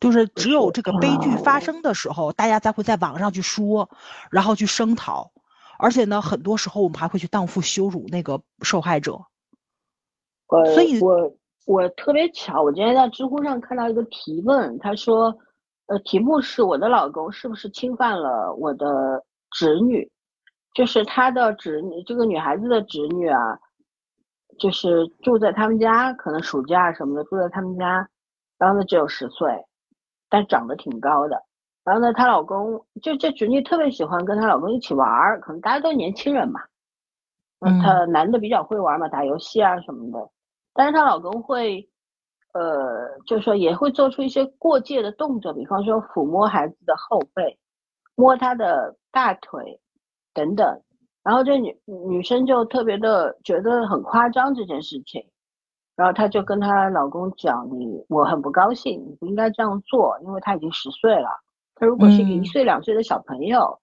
[0.00, 3.90] 就是只有这个悲剧发生的时候，大家才会在网上去说，
[4.30, 5.32] 然后去声讨，
[5.78, 9.20] 而且呢，很多时候我们还会去荡妇羞辱那个受害者。
[10.46, 11.34] 呃，所以我
[11.66, 15.36] 我特别巧，我今天在知乎上看到一个提问，他说，
[15.86, 20.10] 呃，题目是我的老公是不是侵犯了我的侄女？
[20.74, 23.58] 就是他的侄女，这个女孩子的侄女啊，
[24.58, 28.08] 就是住在他们家，可能暑假什么的住在他们家，
[28.58, 29.66] 然后呢只有十岁，
[30.30, 31.42] 但长得挺高的。
[31.84, 36.60] 然后呢，她老公就这侄女特别喜欢跟她老公一起玩儿，可能大家都年轻人嘛，
[37.60, 40.30] 嗯她男的比较会玩嘛，打游戏啊什么的。
[40.72, 41.90] 但是她老公会，
[42.52, 47.58] 呃，就是说也会做出一些过界的动作，比方说抚摸孩子的后背，
[48.14, 49.80] 摸他的大腿
[50.34, 50.82] 等等。
[51.22, 55.24] 然后这女女生就特别的觉得很夸张这件事情，
[55.94, 61.28] 然后她就跟她老公讲：“你我很不高兴，你不应该这样做，因为他已经十岁了。
[61.76, 63.78] 他如果是一个一嗯岁两岁的小朋友，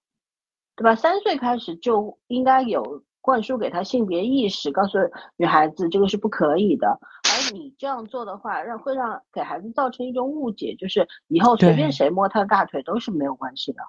[0.76, 0.94] 对吧？
[0.94, 4.98] 三岁开始就应该有灌输给他性别意识，告诉
[5.36, 7.00] 女孩子这个是不可以的。
[7.40, 13.82] 而你这样做的话，让会让给孩子造成一种误解，就是以后随便谁摸他的大腿都是没有关系的，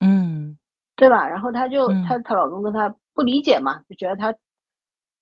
[0.00, 0.56] 嗯
[0.96, 1.28] 对吧？
[1.28, 4.32] 然后她就他她她老公跟她不理解嘛，就觉得她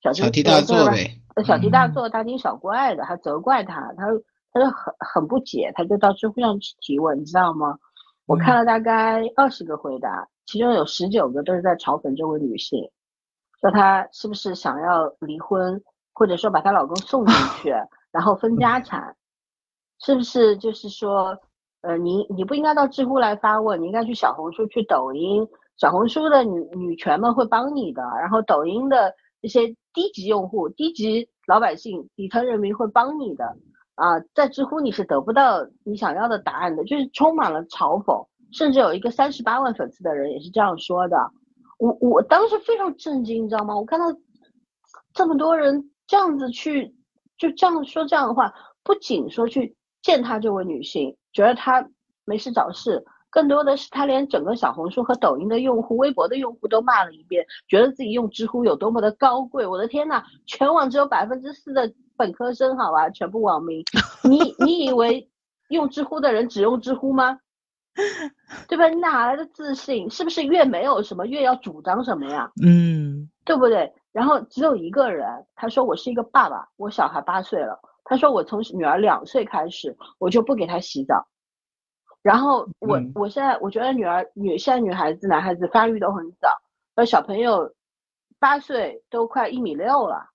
[0.03, 1.19] 小小题大做呗。
[1.35, 4.05] 呃小题大嗯做、大惊小怪的，还责怪他，他
[4.53, 7.79] 他就很很不解，他就到知乎上去提问，你知道吗？
[8.27, 12.91] 我看嗯了大概二十个回答，其中有十九个都是在嘲讽这位女性，
[13.63, 15.83] 说她是不是想要离婚，
[16.13, 17.75] 或者说把她老公送进 去，
[18.11, 19.17] 然后分家产，
[20.01, 21.39] 是不是就是说，
[21.83, 33.57] 呃，你你不应该到知乎来发问，你应该去小红书、去抖音，小红书的女女权们会帮你的，然后抖音的这些低级用户、低级老百姓、底层人民会帮你的。
[33.95, 41.17] 啊，在知乎你是得不到你想要的答案的，就是充满了嘲讽，甚至有一个三十八万粉丝的人也是这样说的。
[41.79, 43.77] 我我当时非常震惊，你知道吗？
[43.77, 44.07] 我看到
[45.13, 46.95] 这么多人这样子去，
[47.39, 48.53] 就这样说这样的话，
[48.83, 51.89] 不仅说去践踏这位女性，觉得她
[52.25, 59.67] 没事找事，更多的是她连整个小红书和抖音的用户、微博的用户都骂了一遍，觉得自己用知乎有多么的高贵。
[59.67, 63.83] 我的天呐，全网只有百分之四的本科生，好吧，全部网民。
[64.29, 65.29] 你你以为
[65.69, 67.39] 用知乎的人只用知乎吗？
[68.69, 68.89] 对吧？
[68.89, 70.09] 你哪来的自信？
[70.11, 72.51] 是不是越没有什么越要主张什么呀？
[72.63, 73.93] 嗯对不对？
[74.13, 81.27] 然后只有一个人，他说我是一个爸爸，我小孩八岁了，他说我从女儿两岁开始，我就不给她洗澡。
[82.21, 86.49] 然后我我现在我觉得女儿女现在女孩子男孩子发育都很早，
[86.95, 87.75] 呃小朋友
[88.39, 90.31] 八岁都快一米六了，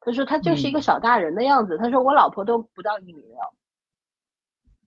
[0.00, 3.36] 他说他就是一个小大人的样子，他说我老婆都不到一米六。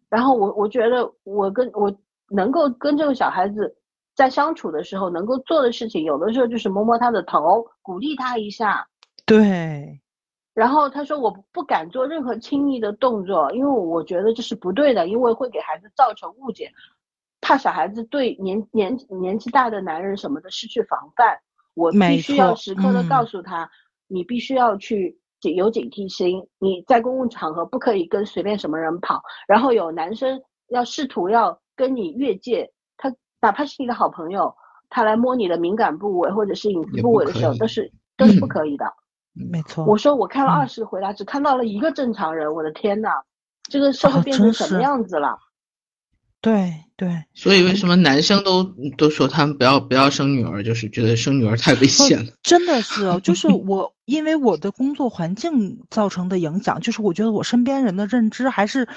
[0.09, 1.95] 然后我我觉得我跟我
[2.27, 3.77] 能够跟这个小孩子
[4.15, 8.87] 在相处的时候能够做的事情，有的时候就是摸摸他的头，鼓励他一下。
[9.25, 10.01] 对。
[10.53, 16.71] 然后他说我不敢做任何亲密的动作，因为我觉得这是不对的，因为会给孩子造成误解，
[17.39, 21.39] 怕小孩子对年年年纪大的男人什么的失去防范。
[21.73, 23.69] 我必须要时刻的告诉他，
[24.07, 25.17] 你必须要去。
[25.55, 29.23] 有警惕心，你在公共场合不可以跟随便什么人跑。
[29.47, 32.80] 然后有男生要试图要跟你越界，他
[33.41, 34.55] 哪怕是你的好朋友，
[34.89, 38.85] 他来摸你的敏感部位或者是隐私部位的时候，都是都是不可以的。
[39.33, 39.85] 没错。
[39.85, 43.09] 我说我看了二十回答，只看到了一个正常人，我的天呐，
[43.63, 45.37] 这个社会变成什么样子了？
[46.41, 48.63] 对对，所以为什么男生都
[48.97, 52.33] 都说他们不要不要生女儿，就是觉得生女儿太危险了。
[52.41, 58.87] 真的是，就是我因为我的工作环境造成的影响，就是我觉得我身边人的认知还是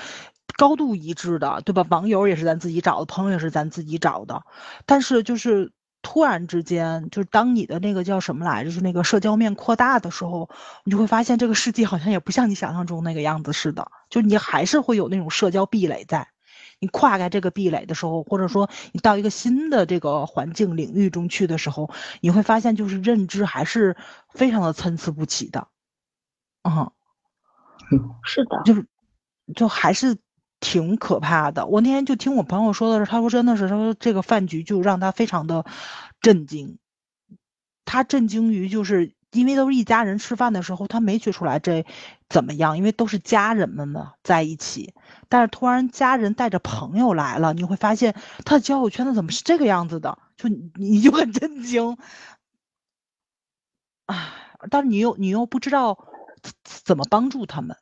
[0.57, 1.85] 高度一致的，对吧？
[1.91, 4.43] 网友也是咱自己找的，朋友也是咱自己找的，
[4.87, 10.49] 但是就是突然之间，就是当你的那个叫什么来着，就是那个社交面扩大的时候，
[10.85, 16.29] 你就会发现这个世界好像也不像你想象中那个样子似的，就你还是会有那种社交壁垒在。
[16.85, 21.90] 你跨开这个壁垒的时候，或者说你到一个新的这个环境领域中去的时候，
[22.20, 23.97] 你会发现就是认知还是
[24.28, 25.69] 非常的参差不齐的，
[26.62, 26.93] 嗯，
[28.23, 28.86] 是的，就是
[29.56, 30.19] 就还是
[30.61, 31.66] 挺可怕的。
[31.66, 35.65] 我那天就听我朋友说的是，他说真的是，他说这个饭局就让他非常的
[36.20, 36.78] 震惊，
[37.86, 41.86] 他震惊于就是因为都是一家人吃饭的时候，他没觉出来这
[42.28, 44.94] 怎么样，因为都是家人们嘛在一起。
[45.29, 48.15] 但是突然家人带着朋友来了，你会发现
[48.45, 50.19] 他的交友圈子怎么是这个样子的？
[50.37, 51.97] 就你就很震惊，
[54.07, 54.35] 啊！
[54.71, 56.07] 但是你又你又不知道
[56.65, 57.77] 怎么帮助他们。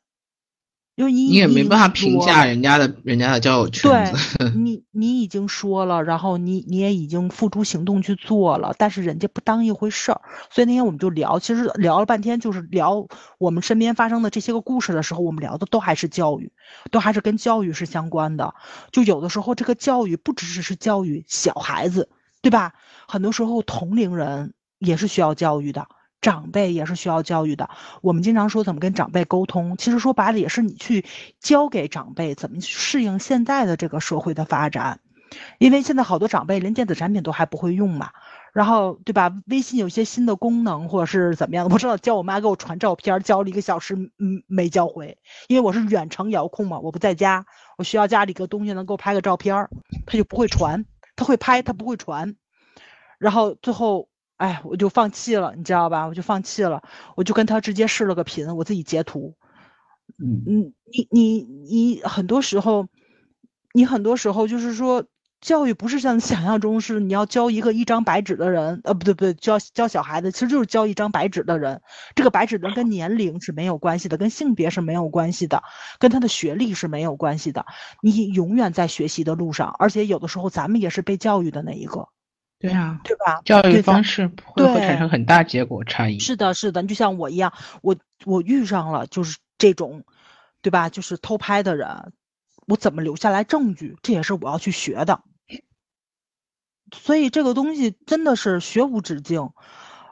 [0.95, 4.39] 因为你你也没办法评价人家的人家的交友圈子。
[4.39, 10.21] 对， 你你已经说了，然后你你也已经付诸行动去做了，但是人家不当一回事儿。
[10.51, 13.07] 所以那天我们就聊，其实聊了半天，就是聊
[13.39, 16.53] 我们身边发生的这些个故事的时候，我们聊的都还是教育，
[16.91, 18.55] 都还是跟教育是相关的。
[18.91, 22.11] 就有的时候这个教育不只是是教育小孩子，
[22.43, 22.75] 对吧？
[23.09, 25.87] 很多时候同龄人也是需要教育的。
[26.23, 27.69] 长辈也是需要教育的。
[28.01, 31.05] 我们经常说怎么跟长辈沟通，其实说白了也是你去
[31.41, 35.01] 教给长辈怎么适应现在的这个社会的发展。
[35.59, 38.11] 因为现在好多长辈连电子产品都还不会用嘛，
[38.53, 39.33] 然后对吧？
[39.47, 45.17] 微信有些新的功能或者是怎么样的，我知道教我妈给我传照片，教了一个小时，嗯，没教会，
[45.49, 47.47] 因为我是远程遥控嘛，我不在家，
[47.79, 49.69] 我需要家里个东西能给我拍个照片，
[50.05, 50.85] 他就不会传，
[51.17, 52.37] 他会拍，他不会传，
[53.19, 54.12] 然后最后。
[54.43, 56.05] 哎，我就放弃了，你知道吧？
[56.09, 56.83] 我就放弃了，
[57.15, 59.37] 我就跟他直接视了个频，我自己截图。
[60.19, 62.89] 嗯嗯，你你你很多时候，
[63.73, 65.05] 你很多时候就是说，
[65.41, 71.81] 教育不是像想象中是你要教一个一张白纸的人，呃，不对不对，教教小孩子，其实就是教一张白纸的人。
[72.17, 75.63] 这个白纸人跟年龄是没有关系的，跟性别是没有关系的，
[76.01, 77.65] 跟他的学历是没有关系的。
[78.03, 82.09] 你永远在学习的路上，而且有的时候咱们也是被教育的那一个。
[82.63, 83.43] 对啊，对吧？
[83.45, 86.19] 教育方式会会产生很大结果差异。
[86.21, 87.53] 是的，是的，就像我一样，
[87.83, 90.05] 我我遇上了就是这种，
[90.63, 90.89] 对吧？
[90.89, 92.13] 就是偷拍的人，
[92.69, 93.97] 我怎么留下来证据？
[94.03, 95.23] 这也是我要去学的。
[96.95, 99.51] 所以这个东西真的是学无止境，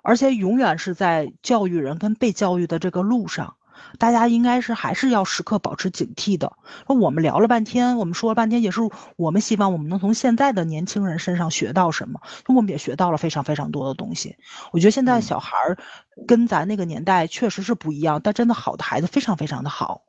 [0.02, 3.56] 而且永远是在教育人跟被教育的这个路上。
[3.98, 6.52] 大家应该是还是要时刻保持警惕的。
[6.88, 8.80] 那我们聊了半天，我们说了半天，也是
[9.16, 12.20] 我们希望我们能从现在的年轻人身上学到什么。
[12.48, 14.36] 我们也学到了非常非常多的东西。
[14.72, 15.78] 我觉得现在小孩儿
[16.26, 20.02] 跟咱那个年代确实是不一样，但真的好的孩子非常非常的好。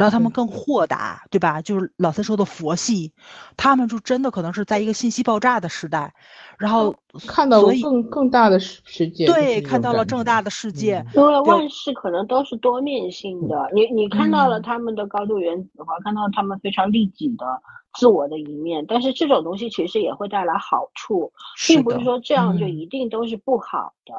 [0.00, 1.60] 然后他们更豁达，对吧？
[1.60, 3.12] 就是老三说的佛系，
[3.54, 6.14] 他们就真的可能是在一个信息爆炸的时代，
[6.58, 6.94] 然后
[7.28, 9.26] 看到了更更大的世世界。
[9.26, 11.04] 对，看到了更大的世界。
[11.14, 17.44] 因为万事可能都是多面性的，你你看到了他们的高度原子化，看到他们非常利己的
[17.98, 21.30] 自我的一面，但是这种东西其实也会带来好处，
[21.68, 24.14] 并不是说这样就一定都是不好的。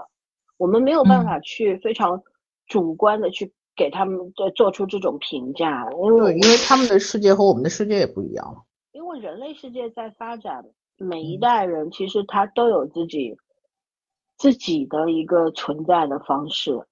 [0.57, 2.21] 我们没有办法去非常
[2.67, 3.51] 主观的去。
[3.75, 8.65] 给他们做做出这种评价，因为因为他们的世界和我们的世界也不一样。
[8.91, 10.65] 因为人类世界在发展，
[10.97, 13.37] 每一代人其实他都有自己
[14.37, 16.85] 自己的一个存在的方式，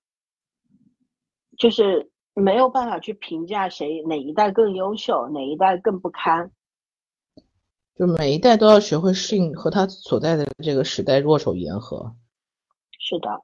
[1.58, 6.52] 就是没有办法去评价谁哪一代更优秀，哪一代更不堪。
[7.96, 12.16] 就每一代都要学会适应和他所在的这个时代，握手言和。
[12.98, 13.44] 是的，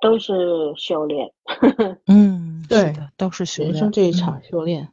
[0.00, 0.32] 都是
[0.76, 1.32] 修炼。
[2.06, 3.74] 嗯，对的，都是修人。
[3.74, 4.92] 生这一场嗯修炼。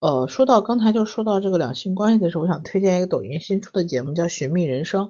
[0.00, 5.06] 呃，说到刚才就说到这个两性关系的时候，我想推荐一个抖音新出的节目叫《寻觅人生》，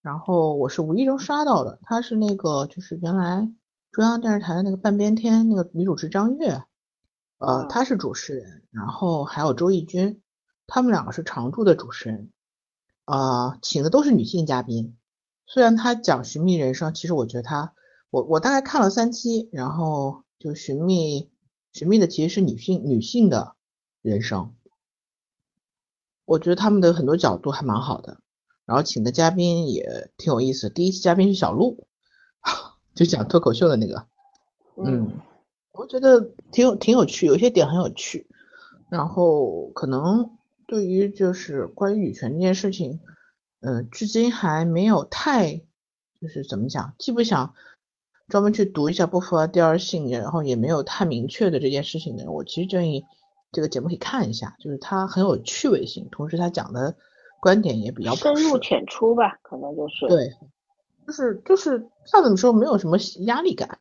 [0.00, 3.50] 然后我是无意中刷到的，它是那个就是原来
[3.92, 6.48] 中央电视台的那个半边天那个女主持张悦，
[7.38, 10.22] 呃，嗯她是主持人，然后还有周轶君，
[10.66, 12.30] 他们两个是常驻的主持人，
[13.04, 14.96] 呃，请的都是女性嘉宾。
[15.48, 17.72] 虽然他讲寻觅人生，其实我觉得他，
[18.10, 21.30] 我我大概看了三期，然后就寻觅
[21.72, 23.54] 寻觅的其实是女性女性的
[24.02, 24.54] 人生，
[26.24, 28.20] 我觉得他们的很多角度还蛮好的，
[28.64, 30.70] 然后请的嘉宾也挺有意思。
[30.70, 31.86] 第一期嘉宾是小鹿，
[32.94, 34.06] 就讲脱口秀的那个，
[34.76, 35.20] 嗯，
[35.72, 38.26] 我觉得挺有挺有趣，有些点很有趣。
[38.88, 43.00] 然后可能对于就是关于女权这件事情，
[43.60, 45.56] 嗯、至今还没有太
[46.20, 47.54] 就是怎么讲，既不想
[48.28, 53.04] 专门去读一下波伏娃第二性，然后也没有太明确的这件事情的人，我其实建议
[53.52, 56.96] 这个节目可以看一下，就是它很有趣味性，同时它讲的
[57.40, 58.58] 观点也比较深入。
[58.58, 60.06] 浅出吧，可能就是。
[60.08, 60.32] 对，
[61.06, 63.78] 就是就是他怎么说没有什么压力感。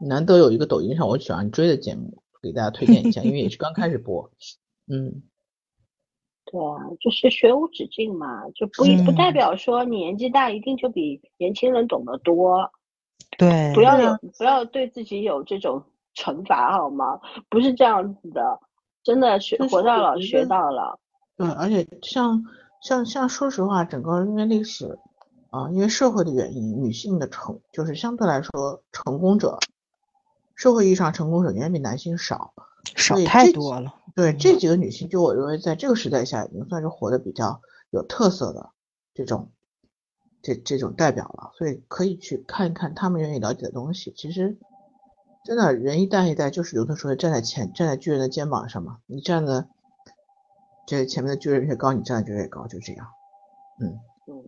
[0.00, 4.30] 难得有一个抖音上我喜欢追的节目，给大家推荐一下，因为也是刚开始播。
[4.86, 5.22] 嗯，
[6.54, 12.70] 对啊，就是学无止境嘛，就不一不代嗯表说你年纪大一定就比年轻人懂得多，
[13.36, 15.82] 对，不要有啊不要对自己有这种
[16.14, 17.18] 惩罚好吗？
[17.48, 18.60] 不是这样子的，
[19.02, 20.96] 真的学活到老学到老。
[21.36, 22.44] 对，而且像
[22.80, 24.96] 像像说实话，整个因为历史
[25.50, 29.58] 啊、因为社会的原因，女性的成就是相对来说成功者，
[30.54, 32.54] 社会意义上成功者远远比男性少。
[32.94, 33.94] 少太多了。
[34.14, 37.60] 对嗯这几个女性，就我认为在这个时代下，已经算是活得比较
[37.90, 38.70] 有特色的
[39.12, 39.50] 这种
[40.42, 44.12] 这这种代表了，所以可以去看一看她们愿意了解的东西。
[44.16, 44.58] 其实
[45.44, 49.68] 真的人一代一代，就是有的时候站在前站在巨人的肩膀上嘛，你站的
[50.86, 53.06] 这前面的巨人越高，你站的就越高，就这样。
[53.80, 54.44] 嗯，嗯，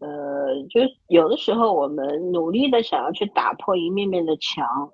[0.00, 4.92] 呃，就有的时候我们努力的想要去打破一面面的墙，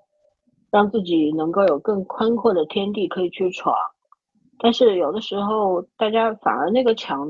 [0.70, 3.74] 让自己能够有更宽阔的天地可以去闯，
[4.58, 7.26] 但是有的时候大家反而那个墙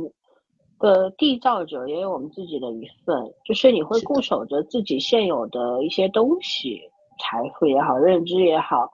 [0.79, 6.81] 的缔造者也有我们自己的一份，就是你会固守着自己现有的一些东西，
[7.21, 8.91] 财富也好，认知也好，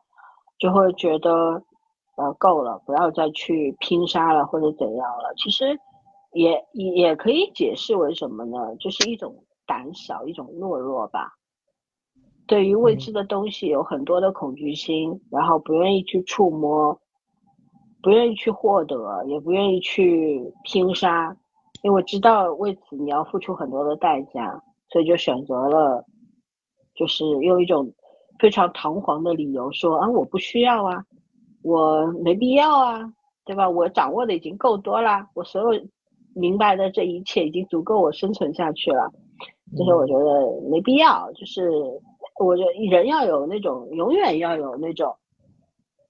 [0.59, 1.63] 就会觉得
[2.17, 5.33] 呃够了，不要再去拼杀了或者怎样了。
[5.37, 5.79] 其实
[6.33, 8.77] 也也也可以解释为什么呢？
[8.81, 11.33] 就是一种胆小，一种懦弱吧。
[12.47, 16.99] 对于未嗯知的东西有很多的恐惧心，然后不愿意去触摸，
[18.03, 21.37] 不愿意去获得，也不愿意去拼杀，
[21.83, 26.05] 因为我知道为此你要付出很多的代价，所以就选择了，
[26.95, 27.91] 就是用一种
[28.39, 31.05] 非常堂皇的理由说啊，我不需要啊，
[31.63, 33.13] 我没必要啊，
[33.47, 33.69] 对吧？
[33.69, 35.83] 我掌握的已经够多啦，我所有
[36.35, 39.11] 明白的这一切已经足够我生存下去了。
[39.77, 41.71] 就是我觉得没必要，就是
[42.39, 45.17] 我觉得人要有那种永远要有那种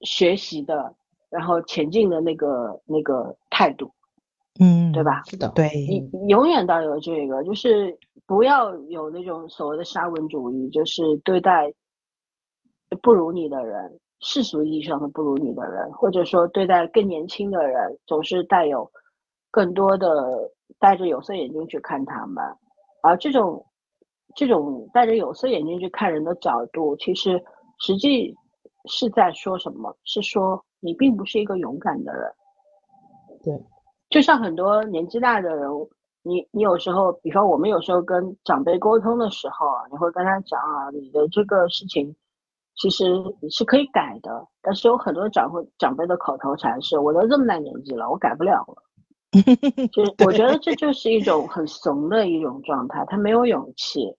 [0.03, 0.95] 学习的，
[1.31, 3.91] 然后前进的那个那个态度，
[4.61, 5.03] 嗯，对？
[5.03, 5.23] 吧？
[5.27, 11.73] 是的，对，你永远都要有这个，就是不要有那种所谓的沙文主义，就是对待
[13.03, 18.91] 不如你的人，世俗意义上的不如你的人，或者说对待更年轻的人，总是带有
[19.51, 22.45] 更多的戴着有色眼镜去看他们，
[23.03, 23.67] 而这种
[24.35, 27.43] 这种戴着有色眼镜去看人的角度，其实
[27.79, 28.35] 实际
[28.87, 29.97] 是在说什么？
[30.05, 32.33] 是说你并不是一个勇敢的人。
[33.43, 33.63] 对，
[34.11, 35.71] 就像很多年纪大的人，
[36.23, 42.15] 你你有时候，比方我们有时候跟长辈沟通的时候啊，你会跟他讲啊，你的这个事情
[42.77, 43.05] 其实
[43.51, 48.83] 是可以改的，但是有很多长辈长辈的口头禅是，我都这么大年纪了，我改不了了。
[49.93, 54.17] 就是我觉得这就是一种很怂的一种状态，他没有勇气，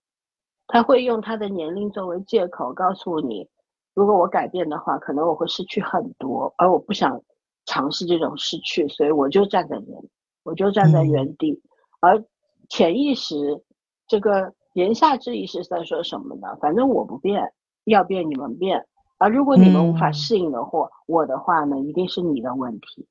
[0.67, 3.47] 他会用他的年龄作为借口，告诉你，
[3.93, 7.21] 如果我改变的话，可能我会失去很多，而我不想
[7.65, 10.03] 尝试这种失去，所以我就站在原，
[10.43, 11.61] 我就站在原地，
[11.99, 12.23] 而
[12.69, 13.63] 潜意识
[14.07, 16.55] 这个言下之意是在说什么呢？
[16.59, 17.53] 反正我不变，
[17.85, 18.87] 要变你们变，
[19.17, 23.07] 而如果你们无法嗯适应的话，我的话呢，一定是你的问题。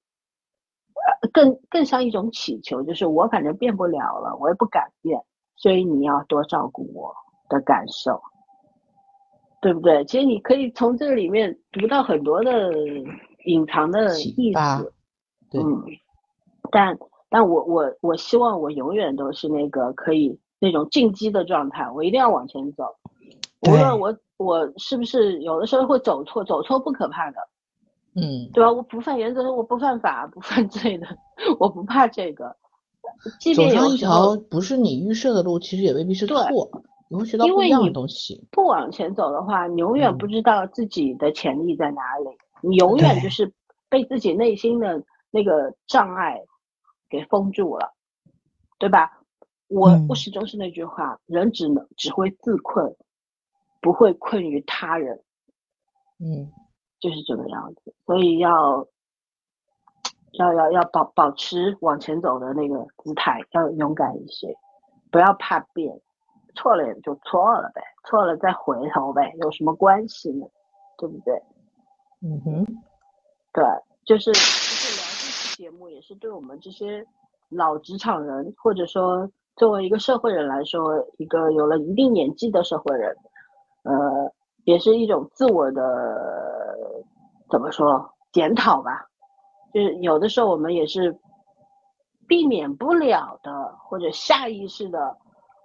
[1.32, 5.24] 更更像一种祈求，就是我反正变不了了，我也不敢变，
[5.56, 7.14] 所以你要多照顾我
[7.55, 8.20] 的感受，
[9.60, 10.05] 对不对？
[10.05, 12.72] 其实你可以从这里面读到很多的
[13.47, 14.93] 隐藏的意思，
[15.52, 15.85] 嗯，
[16.70, 16.98] 但
[17.31, 22.85] 但我我我希望我永远都是那个可以那种进击的状态，我一定要往前走，
[23.62, 27.36] 无论我我是不是有的时候会走错，走错不可怕的。
[28.16, 28.70] 嗯，对吧？
[28.70, 31.06] 我不犯原则，我不犯法，不犯罪的，
[31.59, 32.55] 我不怕这个。
[33.40, 36.39] 即便有一条不是你预设的路，其实也未必是错。
[37.14, 38.44] 你会学到不一样的东西。
[38.50, 42.36] 不往前走的话，你永远不知道自己的潜力在哪里。
[42.60, 43.52] 你永远就是
[43.88, 46.40] 被自己内心的那个障碍
[47.08, 47.94] 给封住了，
[48.78, 49.20] 对吧？
[49.68, 52.96] 我我始终是那句话：人只能只会自困，
[53.80, 55.22] 不会困于他人。
[56.18, 56.50] 嗯。
[57.00, 58.86] 就是这个样子，所以要
[60.32, 64.56] 要要要保保持往前走的那个姿态，要勇敢一些，
[65.10, 66.00] 不要怕变，
[66.55, 70.47] 错了也就错了呗，错了再回头呗，有什么关系呢？
[70.98, 71.35] 对不对？
[72.22, 72.64] 嗯哼，
[73.52, 73.64] 对，
[74.05, 77.05] 就是就是聊这期节目，也是对我们这些
[77.48, 83.16] 老职场人，或者说作为一个社会人来说，一个有了一定年纪的社会人，
[83.82, 84.32] 呃。
[84.66, 85.85] 也是一种自我的
[87.51, 89.06] 怎么说检讨吧，
[89.74, 91.14] 就是有的时候我们也是
[92.26, 95.18] 避免不了的，或者下意识的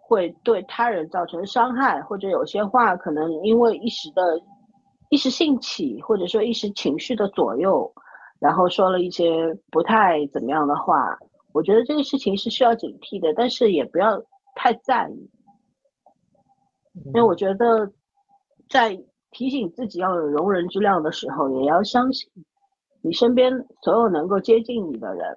[0.10, 4.41] 会对他人造成伤害，或者有些话可能因为一时的
[5.10, 7.94] 一时兴起，或者说一时情绪的左右，
[8.40, 11.15] 然后说了一些不太怎么样的话。
[11.53, 14.19] 我觉得这个事情是需要警惕的，但是也不要
[14.56, 15.30] 太在意，
[17.06, 17.91] 因为我觉得。
[18.69, 18.95] 在
[19.31, 22.30] 提醒自己要有容人之量的时候，也要相信
[23.02, 25.36] 你身边所有能够接近你的人，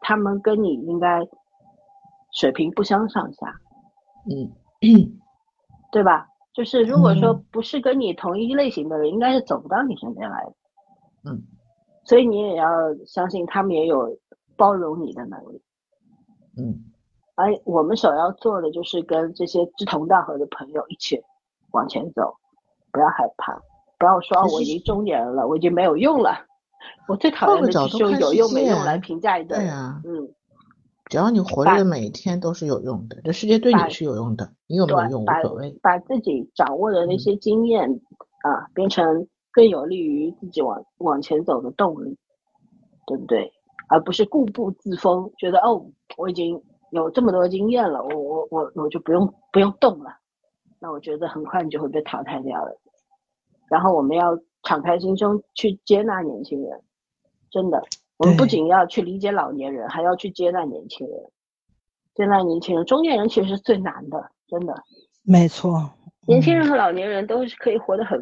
[0.00, 1.26] 他们跟你应该
[2.30, 3.52] 水平不相上下，
[4.28, 5.18] 嗯，
[5.90, 6.28] 对吧？
[6.52, 10.52] 就是如果说不是跟你同一类型的人，应该是走不到你身边来的，
[11.30, 11.42] 嗯，
[12.04, 12.66] 所以你也要
[13.06, 14.18] 相信他们也有
[14.56, 15.62] 包容你的能力，
[16.56, 16.84] 嗯，
[17.36, 21.20] 而我们首要做的就是跟这些志同道合的朋友一起
[21.72, 22.34] 往前走。
[22.90, 23.52] 不要害怕，
[23.98, 26.46] 不要说我已经中年了，我已经没有用了。
[27.06, 29.70] 我最讨厌的就是用有用没用来评价一个人。
[30.06, 30.32] 嗯，
[31.08, 35.78] 只要你活着的每一天都是有用的，这世界对你是有用的，你有没有用无所谓。
[35.82, 37.88] 把自己掌握的那些经验
[38.42, 42.16] 啊，变成更有利于自己往往前走的动力，
[43.06, 43.52] 对不对？
[43.88, 45.86] 而不是固步自封，觉得哦，
[46.18, 50.10] 我已经有这么多经验了，我我我我就不用不用动了。
[50.78, 52.78] 那我觉得很快你就会被淘汰掉了。
[53.70, 56.82] 然后我们要敞开心胸去接纳年轻人，
[57.50, 57.82] 真的，
[58.18, 61.16] 我们不仅要去理解老年人，还要去接纳年轻人。
[62.14, 64.74] 接纳年轻人，中年人其实是最难的，真的。
[65.22, 65.90] 没错，
[66.26, 68.18] 年轻人和老年人都是可以活得很、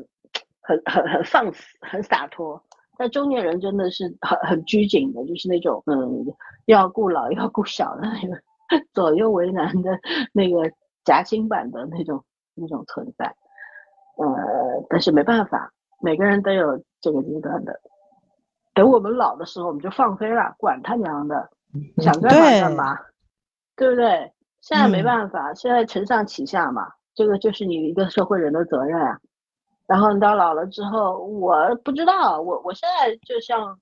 [0.61, 2.63] 很、很、很放肆、很洒脱，
[2.97, 6.27] 但中年人真的是很、很拘谨的，就是那种嗯，
[6.67, 8.41] 要顾老要顾小的那个
[8.93, 9.99] 左右为难的
[10.33, 10.71] 那个
[11.05, 12.25] 夹心版的那种。
[12.59, 13.27] 那种存在，
[14.17, 15.71] 呃，但是没办法，
[16.01, 17.79] 每个人都有这个阶段的。
[18.77, 21.49] 等我们老的时候，我们就放飞了，管他娘的，
[21.97, 22.99] 想干嘛干嘛，
[23.75, 24.31] 对不对？
[24.61, 29.19] 现在没办法，现在承上启下嘛，这个就是你一个社会人的责任啊。
[29.87, 33.79] 然后你到老了之后，我不知道，我我现在就像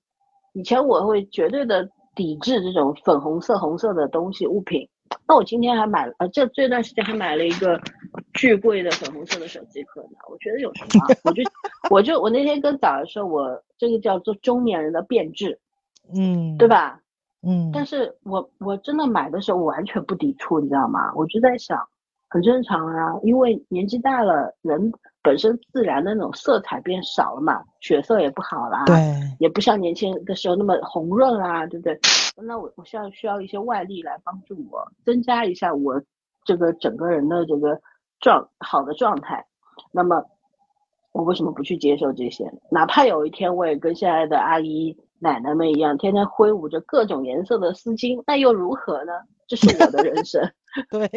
[0.53, 4.87] 以前，我会绝对的抵制这种粉红色、红色的东西物品。
[5.27, 7.77] 那我今天还买了，呃，这这段时间还买了一个
[8.33, 10.17] 巨贵的粉红色的手机壳呢。
[10.29, 11.05] 我觉得有什么？
[11.23, 11.43] 我就
[11.89, 15.59] 我就我那天跟早儿说，我这个叫做中年人的变质，
[16.13, 16.99] 嗯，对吧？
[17.47, 21.13] 嗯，但是我我真的买的时候我完全不抵触，你知道吗？
[21.15, 21.79] 我就在想，
[22.27, 28.95] 很正常啊，因为年纪大了，人本身自然的那种色彩变少了嘛，血色也不好啦，对，
[29.39, 31.99] 也不像年轻的时候那么红润啦，对不对？
[32.37, 36.01] 那我我需要需要一些外力来帮助我增加一下我
[36.43, 37.79] 这个整个人的这个
[38.25, 39.45] 状好的状态。
[39.91, 40.25] 那么
[41.11, 42.51] 我为什么不去接受这些？
[42.71, 49.13] 哪怕有一天我也跟现在的阿姨奶奶们一样，天天挥舞着各种颜色的丝巾，那又如何呢？
[49.47, 50.41] 这是我的人生。
[50.89, 51.07] 对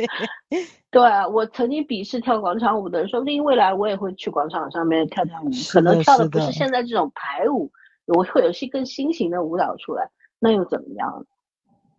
[0.93, 1.03] 对，
[1.33, 7.73] 我曾经鄙视跳广场舞的人，说不定未来我也会去广场上面跳跳舞，可能跳的不是现在这种排舞，
[8.07, 10.11] 我会有些更新型的舞蹈出来。
[10.39, 11.27] 那又怎么样，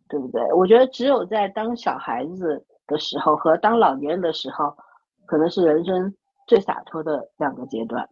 [0.08, 0.42] 对不对？
[0.54, 4.74] 我觉得只有在当小孩子的时候和当老年人的时候，
[5.30, 6.16] 可能是人生
[6.48, 8.10] 最洒脱的两个阶段，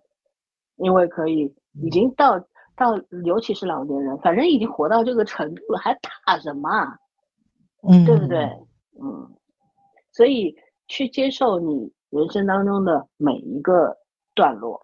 [0.75, 2.39] 因为可以已经到
[2.75, 2.95] 到
[3.25, 6.69] 尤其是老年人，反正已经活到这个程度了，还怕什么？
[7.81, 8.43] 嗯，对不对？
[9.01, 9.33] 嗯，
[10.11, 10.55] 所以
[10.87, 13.97] 去接受你人生当中的每一个
[14.35, 14.79] 段落，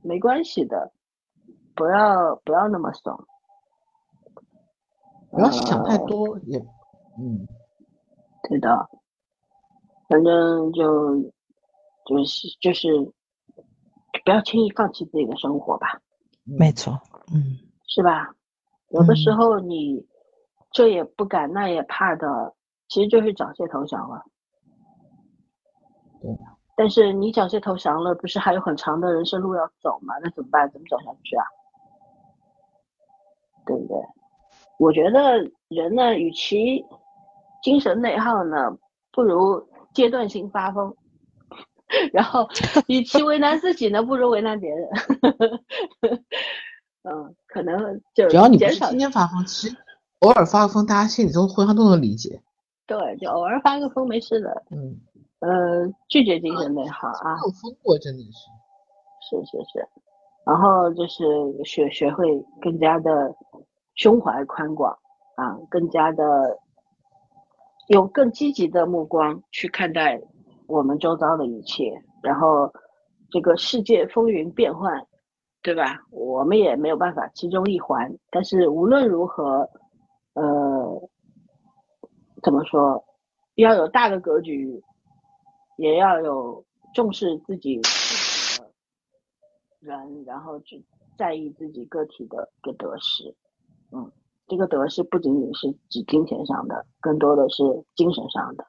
[0.00, 0.92] 没关系的，
[1.74, 3.18] 不要不要那么怂，
[5.32, 5.98] 不要想太。
[6.06, 6.56] 多，也
[7.18, 7.48] 嗯，
[8.48, 8.88] 对的，
[10.08, 11.32] 反正就
[12.08, 12.88] 就是就是
[14.24, 16.00] 不要轻易放弃自己的生活吧，
[16.44, 16.98] 没错，
[17.32, 18.30] 嗯，是吧？
[18.88, 20.06] 有的时候你
[20.72, 22.54] 这也不敢那也怕的，
[22.88, 24.24] 其实就是缴械投降了。
[26.22, 26.34] 对。
[26.74, 30.14] 但是你缴械投降了，不是还有很长的人生路要走吗？
[30.22, 30.70] 那怎么办？
[30.70, 31.44] 怎么走下去啊？
[33.66, 33.96] 对不对？
[34.78, 36.82] 我觉得人呢，与其
[37.62, 38.74] 精神内耗呢，
[39.10, 40.96] 不如阶段性发疯。
[42.12, 42.48] 然后，
[42.86, 44.88] 与其为难自己呢，不如为难别人。
[47.02, 49.76] 嗯，可能就只要你不是天天发疯，其实
[50.20, 52.42] 偶尔发个疯，大家心里都互相都能理解。
[52.86, 54.62] 对，就偶尔发个疯没事的。
[54.70, 55.00] 嗯。
[55.40, 57.36] 呃，拒绝精神内耗啊。
[57.36, 58.48] 没有疯过，真的是。
[59.20, 59.88] 是是是。
[60.44, 61.24] 然后就是
[61.64, 62.26] 学学会
[62.60, 63.32] 更加的
[63.94, 64.98] 胸怀宽广
[65.36, 66.58] 啊，更加的
[67.86, 70.20] 用更积极的目光去看待
[70.68, 71.92] 我们周遭的一切。
[72.22, 72.72] 然后
[73.30, 75.04] 这个世界风云变幻，
[75.62, 76.06] 对吧？
[76.12, 78.16] 我们也没有办法其中一环。
[78.30, 79.68] 但是无论如何，
[80.34, 81.10] 呃，
[82.42, 83.04] 怎么说，
[83.56, 84.80] 要有大的格局。
[85.80, 87.80] 也要有重视自己
[89.78, 90.84] 人，然后去
[91.16, 93.32] 在意自己个体的个得失。
[93.92, 94.10] 嗯，
[94.48, 97.62] 这个得失不仅仅是指金钱上的，更多的是
[97.94, 98.66] 精神上的。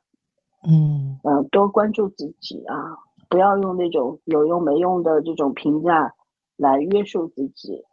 [0.67, 2.98] 嗯，呃，多关注自己啊，
[3.30, 6.14] 不要用那种有用没用的这种评价
[6.56, 7.84] 来约束自己。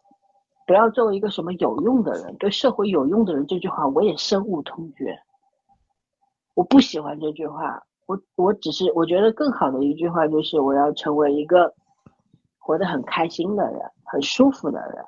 [0.67, 5.19] 不要作为一个什么有用的人，对社会有用的人这句话我也深恶痛绝。
[6.55, 7.83] 我不喜欢这句话。
[8.07, 11.75] 我我只是我觉得更好的一句话就是我要成为一个
[12.57, 15.05] 活得很开心的人，很舒服的人。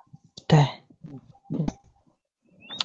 [0.48, 0.58] 对，
[1.50, 1.64] 嗯，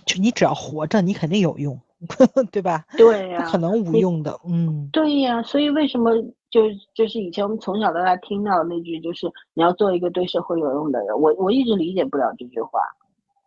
[0.05, 1.79] 就你只要活着，你肯定有用，
[2.51, 2.85] 对吧？
[2.97, 4.37] 对呀，不可能无用的。
[4.47, 6.11] 嗯，对呀，所以为什么
[6.49, 6.61] 就
[6.93, 12.79] 就是以前我们从小到大听到的那句就是你要做一个对社会有用的人，我我一直理解不了这句话。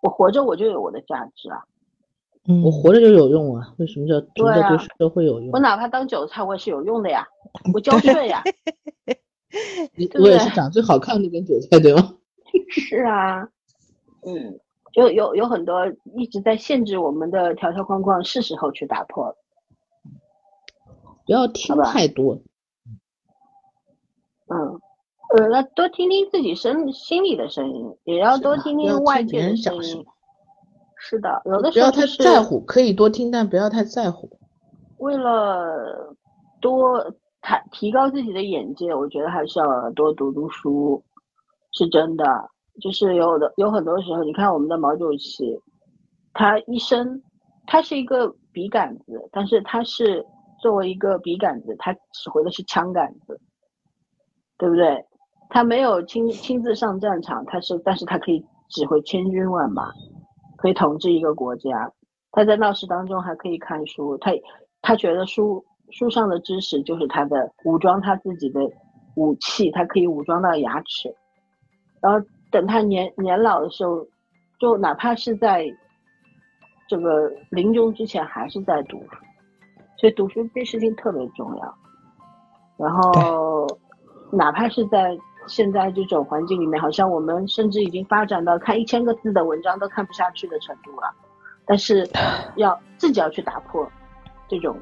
[0.03, 1.59] 我活着我就有我的价值啊。
[2.49, 3.75] 嗯我活着就有用啊！
[3.79, 5.51] 为什么叫什么叫对社会有用？
[5.53, 7.27] 我哪怕当韭菜，我也是有用的呀，
[7.75, 8.43] 我交税呀。
[10.21, 12.15] 我也是长最好看那根韭菜，对吗？
[12.71, 13.49] 是啊，
[14.27, 14.61] 嗯，
[14.97, 15.87] 有有有很多
[16.17, 19.37] 一直在限制我们的条条框框，是时候去打破了。
[21.27, 22.41] 不要听太多。
[24.49, 24.81] 嗯，
[25.37, 30.07] 呃，那多听听自己身心里的声音，也要多听听外界的声音。
[30.97, 34.31] 是的，有的时候不要太在乎，可以多听，但不要太在乎。
[34.97, 36.17] 为了
[36.61, 37.11] 多提
[37.71, 41.05] 提高自己的眼界，我觉得还是要多读读书，
[41.73, 42.25] 是真的。
[42.81, 45.61] 就是有的有很多时候，你看我们的毛主席，
[46.33, 47.23] 他一生
[47.67, 50.25] 他是一个笔杆子，但是他是
[50.61, 53.41] 作为一个笔杆子，他指挥的是枪杆子，
[54.59, 55.05] 对不对？
[55.49, 59.93] 他没有亲亲自上战场，他是，但是他可以指挥千军万马。
[60.59, 61.93] 可以统治一个国家，
[62.33, 64.33] 他在闹市当中还可以看书，他
[64.81, 68.61] 他觉得书书上的知识就是他的武装他自己的
[69.17, 71.15] 武器，他可以武装到牙齿，
[72.01, 72.27] 然后
[72.57, 74.07] 等他年年老的时候，
[74.59, 75.67] 就哪怕是在
[76.89, 78.99] 这个临终之前还是在读，
[79.99, 81.75] 所以读书这事情特别重要，
[82.79, 83.67] 然后
[84.33, 85.15] 哪怕是在。
[85.49, 91.15] 现在这种环境里面，好像我们甚至已经发展到看一千个字的文章都看不下去的程度了。
[91.65, 92.05] 但是，
[92.57, 93.89] 要自己要去打破
[94.49, 94.77] 这种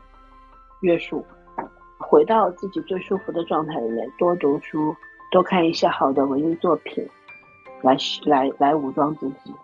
[0.80, 1.22] 约束，
[1.98, 4.96] 回到自己最舒服的状态里面，多读书，
[5.30, 7.06] 多看一些好的文艺作品，
[7.84, 9.54] 来来来武装自己。